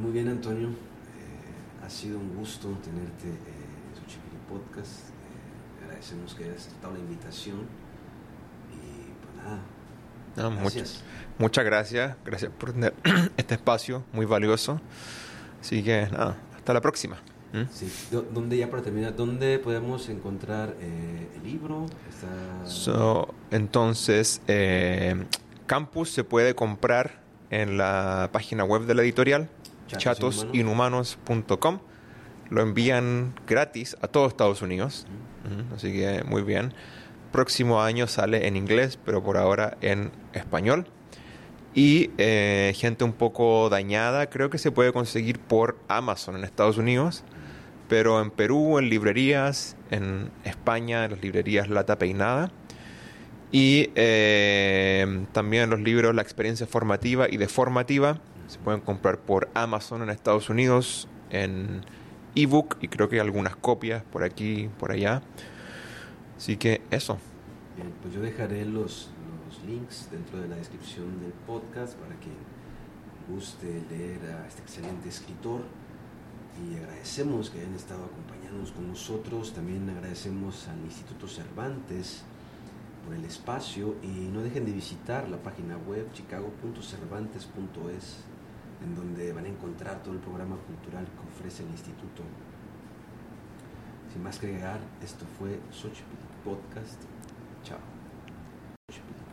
Muy 0.00 0.12
bien, 0.12 0.28
Antonio. 0.28 0.68
Eh, 0.68 1.84
ha 1.84 1.90
sido 1.90 2.18
un 2.18 2.34
gusto 2.34 2.68
tenerte 2.82 3.26
en 3.26 3.94
su 3.94 4.06
Chiquiri 4.06 4.38
Podcast 4.48 5.15
agradecemos 5.96 6.34
que 6.34 6.44
hayas 6.44 6.66
aceptado 6.66 6.92
la 6.92 6.98
invitación 6.98 7.56
y 8.70 9.10
pues 9.22 9.34
nada. 9.44 9.60
gracias. 10.60 11.02
muchas 11.38 11.64
gracias, 11.64 12.16
gracias 12.24 12.52
por 12.58 12.72
tener 12.72 12.94
este 13.36 13.54
espacio 13.54 14.04
muy 14.12 14.26
valioso. 14.26 14.80
Así 15.60 15.82
que 15.82 16.06
nada, 16.10 16.36
hasta 16.54 16.74
la 16.74 16.80
próxima. 16.82 17.16
¿Mm? 17.52 17.62
Sí. 17.72 17.90
¿Dónde 18.10 18.58
ya 18.58 18.70
para 18.70 18.82
terminar, 18.82 19.16
dónde 19.16 19.58
podemos 19.58 20.08
encontrar 20.10 20.74
eh, 20.80 21.28
el 21.36 21.42
libro? 21.44 21.86
entonces, 23.50 24.42
eh, 24.48 25.24
Campus 25.66 26.10
se 26.10 26.24
puede 26.24 26.54
comprar 26.54 27.22
en 27.48 27.78
la 27.78 28.28
página 28.32 28.64
web 28.64 28.82
de 28.82 28.94
la 28.94 29.02
editorial, 29.02 29.48
chatosinhumanos.com. 29.86 31.78
Lo 32.50 32.62
envían 32.62 33.34
gratis 33.46 33.96
a 34.00 34.08
todo 34.08 34.26
Estados 34.26 34.62
Unidos. 34.62 35.06
Así 35.74 35.92
que 35.92 36.24
muy 36.24 36.42
bien. 36.42 36.72
Próximo 37.32 37.82
año 37.82 38.06
sale 38.06 38.46
en 38.46 38.56
inglés, 38.56 38.98
pero 39.04 39.22
por 39.22 39.36
ahora 39.36 39.76
en 39.80 40.10
español. 40.32 40.86
Y 41.74 42.10
eh, 42.16 42.72
gente 42.74 43.04
un 43.04 43.12
poco 43.12 43.68
dañada, 43.68 44.30
creo 44.30 44.48
que 44.48 44.58
se 44.58 44.70
puede 44.70 44.92
conseguir 44.92 45.38
por 45.38 45.76
Amazon 45.88 46.36
en 46.36 46.44
Estados 46.44 46.78
Unidos, 46.78 47.22
pero 47.88 48.22
en 48.22 48.30
Perú, 48.30 48.78
en 48.78 48.88
librerías, 48.88 49.76
en 49.90 50.30
España, 50.44 51.04
en 51.04 51.10
las 51.10 51.20
librerías 51.20 51.68
Lata 51.68 51.98
Peinada. 51.98 52.50
Y 53.52 53.90
eh, 53.94 55.26
también 55.32 55.70
los 55.70 55.80
libros 55.80 56.14
La 56.14 56.22
experiencia 56.22 56.66
formativa 56.66 57.28
y 57.28 57.36
deformativa 57.36 58.18
se 58.46 58.58
pueden 58.58 58.80
comprar 58.80 59.18
por 59.18 59.48
Amazon 59.54 60.02
en 60.02 60.10
Estados 60.10 60.48
Unidos, 60.48 61.08
en 61.30 61.84
ebook 62.36 62.76
y 62.80 62.88
creo 62.88 63.08
que 63.08 63.16
hay 63.16 63.20
algunas 63.20 63.56
copias 63.56 64.04
por 64.04 64.22
aquí, 64.22 64.70
por 64.78 64.92
allá. 64.92 65.22
Así 66.36 66.56
que 66.56 66.82
eso. 66.90 67.18
Pues 68.02 68.14
yo 68.14 68.20
dejaré 68.20 68.64
los, 68.64 69.10
los 69.46 69.62
links 69.64 70.08
dentro 70.10 70.40
de 70.40 70.48
la 70.48 70.56
descripción 70.56 71.20
del 71.20 71.32
podcast 71.46 71.96
para 71.98 72.14
quien 72.16 72.34
guste 73.28 73.82
leer 73.90 74.20
a 74.32 74.46
este 74.46 74.62
excelente 74.62 75.08
escritor. 75.08 75.62
y 76.56 76.76
agradecemos 76.76 77.50
que 77.50 77.60
hayan 77.60 77.74
estado 77.74 78.04
acompañándonos 78.04 78.72
con 78.72 78.88
nosotros. 78.88 79.52
También 79.52 79.88
agradecemos 79.90 80.68
al 80.68 80.80
Instituto 80.84 81.28
Cervantes 81.28 82.22
por 83.04 83.14
el 83.14 83.24
espacio 83.24 83.96
y 84.02 84.28
no 84.32 84.42
dejen 84.42 84.64
de 84.64 84.72
visitar 84.72 85.28
la 85.28 85.38
página 85.38 85.76
web 85.76 86.10
chicago.cervantes.es 86.12 88.24
en 88.82 88.94
donde 88.94 89.32
van 89.32 89.44
a 89.44 89.48
encontrar 89.48 90.02
todo 90.02 90.14
el 90.14 90.20
programa 90.20 90.56
cultural 90.56 91.04
que 91.04 91.36
ofrece 91.36 91.62
el 91.62 91.70
instituto. 91.70 92.22
Sin 94.12 94.22
más 94.22 94.38
que 94.38 94.46
agregar, 94.46 94.80
esto 95.02 95.24
fue 95.38 95.60
Xochipilli 95.70 96.26
Podcast. 96.44 97.02
Chao. 97.62 97.78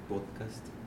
Podcast. 0.10 0.82